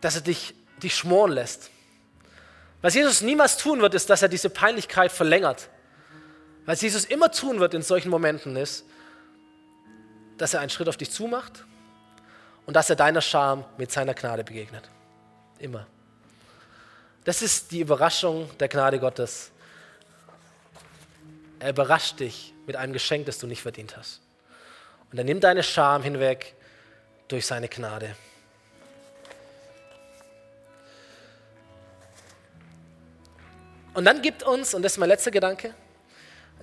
dass 0.00 0.16
er 0.16 0.22
dich, 0.22 0.54
dich 0.82 0.94
schmoren 0.94 1.32
lässt. 1.32 1.70
Was 2.82 2.94
Jesus 2.94 3.20
niemals 3.20 3.58
tun 3.58 3.80
wird, 3.82 3.94
ist, 3.94 4.08
dass 4.10 4.22
er 4.22 4.28
diese 4.28 4.50
Peinlichkeit 4.50 5.12
verlängert. 5.12 5.68
Was 6.64 6.80
Jesus 6.80 7.04
immer 7.04 7.30
tun 7.30 7.60
wird 7.60 7.74
in 7.74 7.82
solchen 7.82 8.08
Momenten 8.08 8.56
ist, 8.56 8.84
dass 10.38 10.54
er 10.54 10.60
einen 10.60 10.70
Schritt 10.70 10.88
auf 10.88 10.96
dich 10.96 11.10
zumacht 11.10 11.64
und 12.70 12.74
dass 12.74 12.88
er 12.88 12.94
deiner 12.94 13.20
Scham 13.20 13.64
mit 13.78 13.90
seiner 13.90 14.14
Gnade 14.14 14.44
begegnet. 14.44 14.88
Immer. 15.58 15.88
Das 17.24 17.42
ist 17.42 17.72
die 17.72 17.80
Überraschung 17.80 18.48
der 18.58 18.68
Gnade 18.68 19.00
Gottes. 19.00 19.50
Er 21.58 21.70
überrascht 21.70 22.20
dich 22.20 22.54
mit 22.68 22.76
einem 22.76 22.92
Geschenk, 22.92 23.26
das 23.26 23.38
du 23.38 23.48
nicht 23.48 23.60
verdient 23.60 23.96
hast. 23.96 24.20
Und 25.10 25.18
er 25.18 25.24
nimmt 25.24 25.42
deine 25.42 25.64
Scham 25.64 26.04
hinweg 26.04 26.54
durch 27.26 27.44
seine 27.44 27.66
Gnade. 27.66 28.14
Und 33.94 34.04
dann 34.04 34.22
gibt 34.22 34.44
uns, 34.44 34.74
und 34.74 34.82
das 34.82 34.92
ist 34.92 34.98
mein 34.98 35.08
letzter 35.08 35.32
Gedanke, 35.32 35.74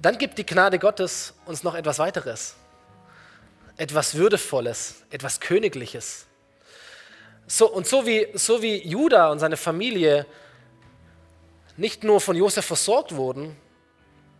dann 0.01 0.17
gibt 0.17 0.37
die 0.37 0.45
Gnade 0.45 0.79
Gottes 0.79 1.33
uns 1.45 1.63
noch 1.63 1.75
etwas 1.75 1.99
weiteres. 1.99 2.55
Etwas 3.77 4.15
Würdevolles, 4.15 5.03
etwas 5.09 5.39
Königliches. 5.39 6.25
So, 7.45 7.71
und 7.71 7.87
so 7.87 8.05
wie, 8.05 8.27
so 8.33 8.61
wie 8.61 8.85
Judah 8.85 9.31
und 9.31 9.39
seine 9.39 9.55
Familie 9.55 10.25
nicht 11.77 12.03
nur 12.03 12.19
von 12.19 12.35
Josef 12.35 12.65
versorgt 12.65 13.15
wurden 13.15 13.55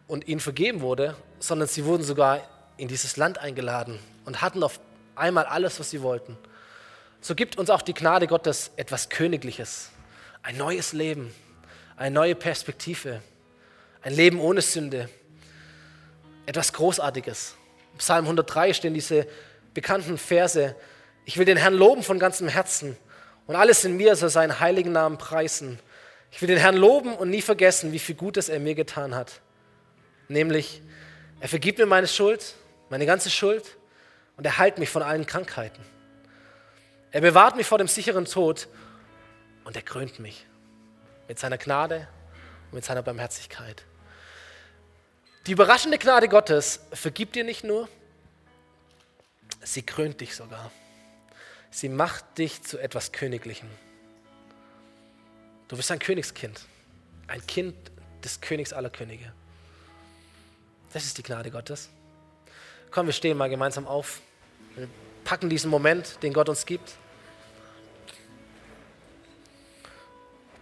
und 0.07 0.27
ihnen 0.27 0.39
vergeben 0.39 0.81
wurde, 0.81 1.15
sondern 1.39 1.67
sie 1.67 1.85
wurden 1.85 2.03
sogar 2.03 2.41
in 2.77 2.87
dieses 2.87 3.15
Land 3.15 3.37
eingeladen 3.37 3.99
und 4.25 4.41
hatten 4.41 4.63
auf 4.63 4.79
einmal 5.15 5.45
alles, 5.45 5.79
was 5.79 5.91
sie 5.91 6.01
wollten. 6.01 6.37
So 7.21 7.35
gibt 7.35 7.57
uns 7.57 7.69
auch 7.69 7.81
die 7.81 7.93
Gnade 7.93 8.27
Gottes 8.27 8.71
etwas 8.75 9.09
Königliches, 9.09 9.89
ein 10.43 10.57
neues 10.57 10.93
Leben, 10.93 11.33
eine 11.95 12.13
neue 12.13 12.35
Perspektive, 12.35 13.21
ein 14.01 14.13
Leben 14.13 14.39
ohne 14.39 14.61
Sünde, 14.61 15.09
etwas 16.45 16.73
Großartiges. 16.73 17.55
Psalm 17.97 18.25
103 18.25 18.73
stehen 18.73 18.93
diese 18.93 19.27
bekannten 19.73 20.17
Verse. 20.17 20.75
Ich 21.25 21.37
will 21.37 21.45
den 21.45 21.57
Herrn 21.57 21.73
loben 21.73 22.03
von 22.03 22.19
ganzem 22.19 22.47
Herzen 22.47 22.97
und 23.45 23.55
alles 23.55 23.83
in 23.85 23.97
mir 23.97 24.15
soll 24.15 24.29
seinen 24.29 24.59
heiligen 24.59 24.91
Namen 24.91 25.17
preisen. 25.17 25.79
Ich 26.31 26.41
will 26.41 26.47
den 26.47 26.57
Herrn 26.57 26.75
loben 26.75 27.15
und 27.15 27.29
nie 27.29 27.41
vergessen, 27.41 27.91
wie 27.91 27.99
viel 27.99 28.15
Gutes 28.15 28.49
er 28.49 28.59
mir 28.59 28.75
getan 28.75 29.15
hat. 29.15 29.41
Nämlich, 30.27 30.81
er 31.39 31.47
vergibt 31.47 31.79
mir 31.79 31.85
meine 31.85 32.07
Schuld, 32.07 32.55
meine 32.89 33.05
ganze 33.05 33.29
Schuld 33.29 33.77
und 34.35 34.45
er 34.45 34.57
heilt 34.57 34.77
mich 34.77 34.89
von 34.89 35.01
allen 35.01 35.25
Krankheiten. 35.25 35.83
Er 37.11 37.21
bewahrt 37.21 37.55
mich 37.55 37.67
vor 37.67 37.77
dem 37.77 37.87
sicheren 37.87 38.25
Tod 38.25 38.67
und 39.63 39.75
er 39.75 39.81
krönt 39.81 40.19
mich 40.19 40.45
mit 41.27 41.39
seiner 41.39 41.57
Gnade 41.57 42.07
und 42.67 42.75
mit 42.75 42.85
seiner 42.85 43.01
Barmherzigkeit. 43.01 43.83
Die 45.47 45.53
überraschende 45.53 45.97
Gnade 45.97 46.27
Gottes 46.27 46.81
vergibt 46.91 47.35
dir 47.35 47.45
nicht 47.45 47.63
nur, 47.63 47.87
sie 49.63 49.81
krönt 49.81 50.19
dich 50.19 50.35
sogar. 50.35 50.71
Sie 51.71 51.87
macht 51.87 52.37
dich 52.37 52.63
zu 52.63 52.77
etwas 52.77 53.13
Königlichem. 53.13 53.69
Du 55.69 55.77
bist 55.77 55.89
ein 55.89 55.99
Königskind, 55.99 56.59
ein 57.27 57.45
Kind 57.47 57.75
des 58.25 58.41
Königs 58.41 58.73
aller 58.73 58.89
Könige. 58.89 59.31
Das 60.91 61.05
ist 61.05 61.17
die 61.17 61.23
Gnade 61.23 61.49
Gottes. 61.49 61.89
Komm, 62.91 63.05
wir 63.05 63.13
stehen 63.13 63.37
mal 63.37 63.49
gemeinsam 63.49 63.87
auf. 63.87 64.19
Wir 64.75 64.89
packen 65.23 65.49
diesen 65.49 65.71
Moment, 65.71 66.21
den 66.23 66.33
Gott 66.33 66.49
uns 66.49 66.65
gibt. 66.65 66.95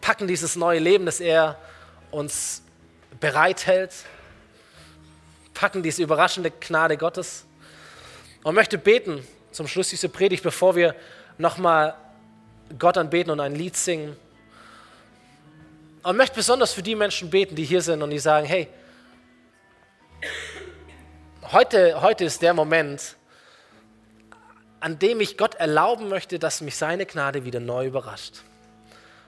Packen 0.01 0.27
dieses 0.27 0.55
neue 0.55 0.79
Leben, 0.79 1.07
das 1.07 1.19
er 1.19 1.59
uns 2.11 2.61
bereithält. 3.19 3.93
Packen 5.55 5.81
diese 5.81 6.03
überraschende 6.03 6.51
Gnade 6.51 6.97
Gottes. 6.97 7.45
Und 8.43 8.53
möchte 8.53 8.77
beten 8.77 9.25
zum 9.51 9.67
Schluss 9.67 9.89
dieser 9.89 10.09
Predigt, 10.09 10.43
bevor 10.43 10.75
wir 10.75 10.95
nochmal 11.39 11.95
Gott 12.77 12.97
anbeten 12.97 13.31
und 13.31 13.39
ein 13.39 13.55
Lied 13.55 13.75
singen. 13.75 14.15
Und 16.03 16.17
möchte 16.17 16.35
besonders 16.35 16.73
für 16.73 16.83
die 16.83 16.93
Menschen 16.93 17.31
beten, 17.31 17.55
die 17.55 17.63
hier 17.63 17.81
sind 17.81 18.03
und 18.03 18.11
die 18.11 18.19
sagen, 18.19 18.45
hey, 18.45 18.67
heute, 21.51 21.99
heute 22.01 22.25
ist 22.25 22.43
der 22.43 22.53
Moment, 22.53 23.15
an 24.79 24.99
dem 24.99 25.19
ich 25.21 25.37
Gott 25.37 25.55
erlauben 25.55 26.09
möchte, 26.09 26.37
dass 26.37 26.61
mich 26.61 26.75
seine 26.75 27.07
Gnade 27.07 27.45
wieder 27.45 27.59
neu 27.59 27.87
überrascht. 27.87 28.43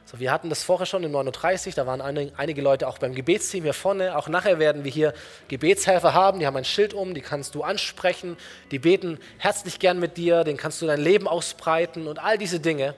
So, 0.10 0.22
wir 0.22 0.32
hatten 0.32 0.47
das 0.47 0.64
vorher 0.64 0.86
schon 0.86 1.03
im 1.03 1.12
39, 1.12 1.76
da 1.76 1.86
waren 1.86 1.99
einige 1.99 2.62
Leute 2.62 2.88
auch 2.88 2.97
beim 2.97 3.14
Gebetsteam 3.14 3.66
hier 3.66 3.74
vorne. 3.74 4.18
Auch 4.18 4.30
nachher 4.30 4.58
werden 4.58 4.86
wir 4.86 4.91
hier 4.91 5.14
Gebetshelfer 5.49 6.14
haben, 6.14 6.39
die 6.39 6.47
haben 6.47 6.55
ein 6.55 6.64
Schild 6.64 6.93
um, 6.93 7.14
die 7.14 7.20
kannst 7.20 7.55
du 7.55 7.64
ansprechen, 7.64 8.38
die 8.72 8.80
beten 8.80 9.20
herzlich 9.38 9.80
gern 9.80 9.99
mit 9.99 10.16
dir, 10.16 10.45
den 10.45 10.55
kannst 10.55 10.82
du 10.82 10.86
dein 10.86 11.01
Leben 11.01 11.28
ausbreiten 11.28 12.08
und 12.08 12.20
all 12.20 12.38
diese 12.38 12.62
Dinge. 12.62 12.95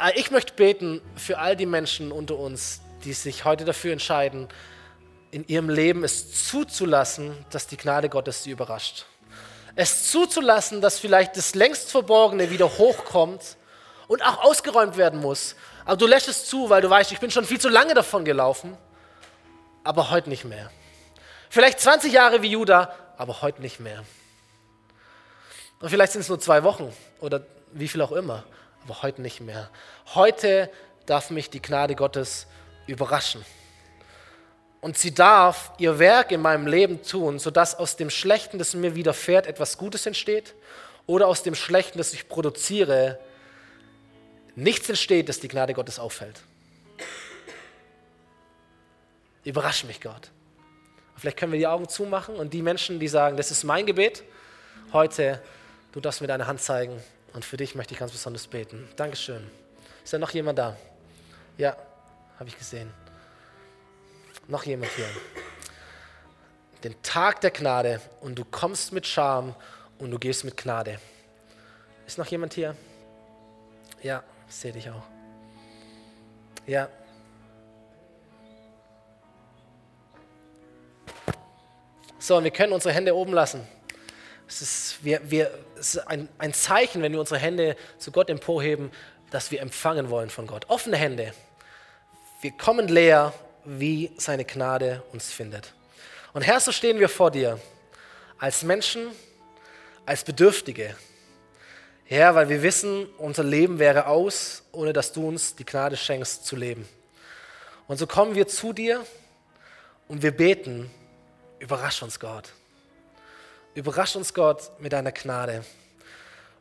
Äh, 0.00 0.18
ich 0.18 0.30
möchte 0.30 0.54
beten 0.54 1.02
für 1.14 1.36
all 1.36 1.56
die 1.56 1.66
Menschen 1.66 2.10
unter 2.10 2.38
uns, 2.38 2.80
die 3.04 3.12
sich 3.12 3.44
heute 3.44 3.66
dafür 3.66 3.92
entscheiden, 3.92 4.48
in 5.30 5.46
ihrem 5.46 5.68
Leben 5.68 6.04
es 6.04 6.48
zuzulassen, 6.48 7.36
dass 7.50 7.66
die 7.66 7.76
Gnade 7.76 8.08
Gottes 8.08 8.44
sie 8.44 8.50
überrascht. 8.50 9.04
Es 9.76 10.10
zuzulassen, 10.10 10.80
dass 10.80 10.98
vielleicht 10.98 11.36
das 11.36 11.54
längst 11.54 11.90
Verborgene 11.90 12.48
wieder 12.50 12.78
hochkommt 12.78 13.57
und 14.08 14.22
auch 14.22 14.42
ausgeräumt 14.42 14.96
werden 14.96 15.20
muss. 15.20 15.54
Aber 15.84 15.96
du 15.96 16.06
lässt 16.06 16.48
zu, 16.48 16.68
weil 16.68 16.82
du 16.82 16.90
weißt, 16.90 17.12
ich 17.12 17.20
bin 17.20 17.30
schon 17.30 17.44
viel 17.44 17.60
zu 17.60 17.68
lange 17.68 17.94
davon 17.94 18.24
gelaufen. 18.24 18.76
aber 19.84 20.10
heute 20.10 20.28
nicht 20.28 20.44
mehr. 20.44 20.70
Vielleicht 21.48 21.80
20 21.80 22.12
Jahre 22.12 22.42
wie 22.42 22.50
Judah, 22.50 22.94
aber 23.16 23.40
heute 23.40 23.62
nicht 23.62 23.80
mehr. 23.80 24.04
Und 25.80 25.88
vielleicht 25.88 26.12
sind 26.12 26.20
es 26.22 26.28
nur 26.28 26.40
zwei 26.40 26.62
Wochen 26.62 26.92
oder 27.20 27.42
wie 27.72 27.88
viel 27.88 28.02
auch 28.02 28.12
immer, 28.12 28.44
aber 28.84 29.02
heute 29.02 29.22
nicht 29.22 29.40
mehr. 29.40 29.70
Heute 30.14 30.70
darf 31.06 31.30
mich 31.30 31.48
die 31.48 31.62
Gnade 31.62 31.94
Gottes 31.94 32.46
überraschen. 32.86 33.44
Und 34.80 34.98
sie 34.98 35.14
darf 35.14 35.72
ihr 35.78 35.98
Werk 35.98 36.32
in 36.32 36.42
meinem 36.42 36.66
Leben 36.66 37.02
tun, 37.02 37.38
sodass 37.38 37.74
aus 37.74 37.96
dem 37.96 38.10
Schlechten, 38.10 38.58
das 38.58 38.74
mir 38.74 38.94
widerfährt, 38.94 39.46
etwas 39.46 39.78
Gutes 39.78 40.04
entsteht 40.04 40.54
oder 41.06 41.28
aus 41.28 41.42
dem 41.42 41.54
Schlechten, 41.54 41.98
das 41.98 42.12
ich 42.12 42.28
produziere, 42.28 43.18
nichts 44.58 44.88
entsteht, 44.88 45.28
das 45.28 45.40
die 45.40 45.48
Gnade 45.48 45.72
Gottes 45.72 45.98
auffällt. 45.98 46.40
Überrasch 49.44 49.84
mich, 49.84 50.00
Gott. 50.00 50.30
Vielleicht 51.16 51.36
können 51.36 51.52
wir 51.52 51.58
die 51.58 51.66
Augen 51.66 51.88
zumachen 51.88 52.36
und 52.36 52.52
die 52.52 52.62
Menschen, 52.62 53.00
die 53.00 53.08
sagen, 53.08 53.36
das 53.36 53.50
ist 53.50 53.64
mein 53.64 53.86
Gebet, 53.86 54.22
heute, 54.92 55.42
du 55.92 56.00
darfst 56.00 56.20
mir 56.20 56.26
deine 56.26 56.46
Hand 56.46 56.60
zeigen 56.60 57.00
und 57.32 57.44
für 57.44 57.56
dich 57.56 57.74
möchte 57.74 57.94
ich 57.94 58.00
ganz 58.00 58.12
besonders 58.12 58.46
beten. 58.46 58.88
Dankeschön. 58.96 59.48
Ist 60.04 60.12
da 60.12 60.18
noch 60.18 60.30
jemand 60.30 60.58
da? 60.58 60.76
Ja, 61.56 61.76
habe 62.38 62.48
ich 62.48 62.58
gesehen. 62.58 62.92
Noch 64.48 64.64
jemand 64.64 64.92
hier. 64.92 65.08
Den 66.84 67.00
Tag 67.02 67.40
der 67.40 67.50
Gnade 67.50 68.00
und 68.20 68.36
du 68.38 68.44
kommst 68.44 68.92
mit 68.92 69.06
Scham 69.06 69.54
und 69.98 70.10
du 70.10 70.18
gehst 70.18 70.44
mit 70.44 70.56
Gnade. 70.56 71.00
Ist 72.06 72.18
noch 72.18 72.26
jemand 72.26 72.54
hier? 72.54 72.76
Ja, 74.02 74.22
sehe 74.48 74.72
dich 74.72 74.90
auch. 74.90 75.02
Ja. 76.66 76.88
So, 82.18 82.36
und 82.36 82.44
wir 82.44 82.50
können 82.50 82.72
unsere 82.72 82.92
Hände 82.92 83.14
oben 83.14 83.32
lassen. 83.32 83.66
Es 84.48 84.62
ist, 84.62 85.04
wir, 85.04 85.30
wir, 85.30 85.50
es 85.78 85.94
ist 85.94 86.08
ein, 86.08 86.28
ein 86.38 86.52
Zeichen, 86.52 87.02
wenn 87.02 87.12
wir 87.12 87.20
unsere 87.20 87.38
Hände 87.38 87.76
zu 87.98 88.10
Gott 88.10 88.30
emporheben, 88.30 88.90
dass 89.30 89.50
wir 89.50 89.60
empfangen 89.60 90.10
wollen 90.10 90.30
von 90.30 90.46
Gott. 90.46 90.68
Offene 90.68 90.96
Hände. 90.96 91.32
Wir 92.40 92.52
kommen 92.52 92.88
leer, 92.88 93.34
wie 93.64 94.10
seine 94.16 94.44
Gnade 94.44 95.02
uns 95.12 95.30
findet. 95.30 95.74
Und 96.32 96.42
Herr, 96.42 96.60
so 96.60 96.72
stehen 96.72 96.98
wir 96.98 97.08
vor 97.08 97.30
dir 97.30 97.60
als 98.38 98.62
Menschen, 98.62 99.08
als 100.06 100.24
Bedürftige. 100.24 100.96
Herr, 102.10 102.34
weil 102.34 102.48
wir 102.48 102.62
wissen, 102.62 103.04
unser 103.18 103.44
Leben 103.44 103.78
wäre 103.78 104.06
aus, 104.06 104.62
ohne 104.72 104.94
dass 104.94 105.12
du 105.12 105.28
uns 105.28 105.56
die 105.56 105.66
Gnade 105.66 105.94
schenkst 105.94 106.46
zu 106.46 106.56
leben. 106.56 106.88
Und 107.86 107.98
so 107.98 108.06
kommen 108.06 108.34
wir 108.34 108.48
zu 108.48 108.72
dir 108.72 109.04
und 110.08 110.22
wir 110.22 110.30
beten, 110.30 110.90
überrasch 111.58 112.02
uns 112.02 112.18
Gott. 112.18 112.48
Überrasch 113.74 114.16
uns 114.16 114.32
Gott 114.32 114.70
mit 114.80 114.94
deiner 114.94 115.12
Gnade. 115.12 115.66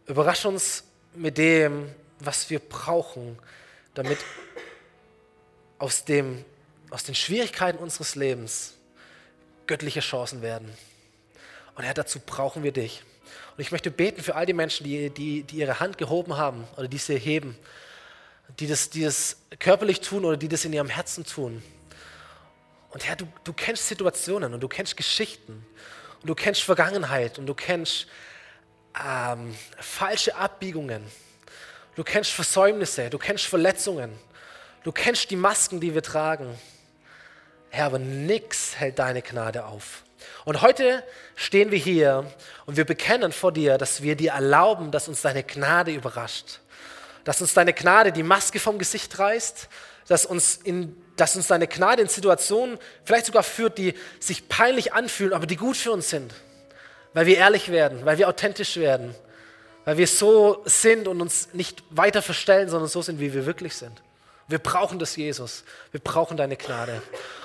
Überrasch 0.05 0.45
uns 0.45 0.83
mit 1.13 1.37
dem, 1.37 1.95
was 2.19 2.49
wir 2.49 2.59
brauchen, 2.59 3.39
damit 3.93 4.17
aus, 5.77 6.03
dem, 6.03 6.43
aus 6.89 7.05
den 7.05 7.15
Schwierigkeiten 7.15 7.77
unseres 7.77 8.15
Lebens 8.15 8.73
göttliche 9.65 10.01
Chancen 10.01 10.41
werden. 10.41 10.77
Und 11.75 11.85
Herr, 11.85 11.93
dazu 11.93 12.19
brauchen 12.19 12.63
wir 12.63 12.73
dich. 12.73 13.01
Und 13.57 13.61
ich 13.61 13.71
möchte 13.71 13.89
beten 13.89 14.21
für 14.21 14.35
all 14.35 14.45
die 14.45 14.53
Menschen, 14.53 14.83
die, 14.83 15.09
die, 15.09 15.41
die 15.41 15.55
ihre 15.55 15.79
Hand 15.79 15.97
gehoben 15.97 16.37
haben 16.37 16.67
oder 16.77 16.87
die 16.87 16.99
sie 16.99 17.17
heben, 17.17 17.57
die 18.59 18.67
das, 18.67 18.91
die 18.91 19.01
das 19.01 19.37
körperlich 19.57 19.99
tun 19.99 20.25
oder 20.25 20.37
die 20.37 20.47
das 20.47 20.63
in 20.63 20.73
ihrem 20.73 20.89
Herzen 20.89 21.25
tun. 21.25 21.63
Und 22.91 23.07
Herr, 23.07 23.15
du, 23.15 23.27
du 23.43 23.53
kennst 23.53 23.87
Situationen 23.87 24.53
und 24.53 24.59
du 24.59 24.67
kennst 24.67 24.95
Geschichten 24.95 25.65
und 26.21 26.27
du 26.27 26.35
kennst 26.35 26.61
Vergangenheit 26.61 27.39
und 27.39 27.47
du 27.47 27.55
kennst 27.55 28.05
ähm, 29.03 29.55
falsche 29.79 30.35
Abbiegungen. 30.35 31.03
Du 31.95 32.03
kennst 32.03 32.29
Versäumnisse, 32.33 33.09
du 33.09 33.17
kennst 33.17 33.45
Verletzungen, 33.45 34.11
du 34.83 34.91
kennst 34.91 35.31
die 35.31 35.35
Masken, 35.35 35.79
die 35.79 35.95
wir 35.95 36.03
tragen. 36.03 36.55
Herr, 37.71 37.87
aber 37.87 37.97
nichts 37.97 38.75
hält 38.75 38.99
deine 38.99 39.23
Gnade 39.23 39.65
auf. 39.65 40.03
Und 40.47 40.61
heute 40.61 41.03
stehen 41.35 41.71
wir 41.71 41.77
hier 41.77 42.25
und 42.65 42.77
wir 42.77 42.85
bekennen 42.85 43.33
vor 43.33 43.51
dir, 43.51 43.77
dass 43.77 44.01
wir 44.01 44.15
dir 44.15 44.31
erlauben, 44.31 44.91
dass 44.91 45.09
uns 45.09 45.21
deine 45.21 45.43
Gnade 45.43 45.91
überrascht. 45.91 46.61
Dass 47.25 47.41
uns 47.41 47.53
deine 47.53 47.73
Gnade 47.73 48.13
die 48.13 48.23
Maske 48.23 48.61
vom 48.61 48.79
Gesicht 48.79 49.19
reißt, 49.19 49.67
dass 50.07 50.25
uns, 50.25 50.55
in, 50.55 50.95
dass 51.17 51.35
uns 51.35 51.47
deine 51.47 51.67
Gnade 51.67 52.01
in 52.01 52.07
Situationen 52.07 52.79
vielleicht 53.03 53.25
sogar 53.25 53.43
führt, 53.43 53.77
die 53.77 53.93
sich 54.21 54.47
peinlich 54.47 54.93
anfühlen, 54.93 55.33
aber 55.33 55.47
die 55.47 55.57
gut 55.57 55.75
für 55.75 55.91
uns 55.91 56.09
sind. 56.09 56.33
Weil 57.13 57.25
wir 57.25 57.35
ehrlich 57.35 57.69
werden, 57.69 58.05
weil 58.05 58.17
wir 58.17 58.29
authentisch 58.29 58.77
werden, 58.77 59.13
weil 59.83 59.97
wir 59.97 60.07
so 60.07 60.61
sind 60.63 61.09
und 61.09 61.19
uns 61.19 61.49
nicht 61.51 61.83
weiter 61.89 62.21
verstellen, 62.21 62.69
sondern 62.69 62.87
so 62.87 63.01
sind, 63.01 63.19
wie 63.19 63.33
wir 63.33 63.45
wirklich 63.45 63.75
sind. 63.75 64.01
Wir 64.47 64.59
brauchen 64.59 64.97
das, 64.97 65.17
Jesus. 65.17 65.65
Wir 65.91 65.99
brauchen 65.99 66.37
deine 66.37 66.55
Gnade. 66.55 67.01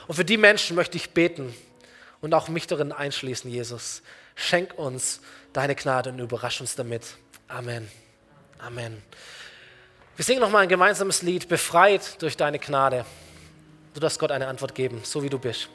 Und 0.07 0.14
für 0.14 0.24
die 0.24 0.36
Menschen 0.36 0.76
möchte 0.76 0.96
ich 0.96 1.11
beten, 1.11 1.53
und 2.23 2.33
auch 2.33 2.49
mich 2.49 2.66
darin 2.66 2.93
einschließen, 2.93 3.51
Jesus. 3.51 4.03
Schenk 4.35 4.79
uns 4.79 5.20
deine 5.53 5.75
Gnade 5.75 6.11
und 6.11 6.18
überrasch 6.18 6.62
uns 6.62 6.75
damit. 6.75 7.03
Amen. 7.49 7.91
Amen. 8.59 9.03
Wir 10.16 10.25
singen 10.25 10.41
nochmal 10.41 10.62
ein 10.62 10.68
gemeinsames 10.68 11.23
Lied, 11.23 11.49
befreit 11.49 12.23
durch 12.23 12.37
deine 12.37 12.59
Gnade. 12.59 13.05
Du 13.93 14.01
darfst 14.01 14.18
Gott 14.18 14.31
eine 14.31 14.47
Antwort 14.47 14.75
geben, 14.75 15.01
so 15.05 15.23
wie 15.23 15.29
du 15.29 15.39
bist. 15.39 15.68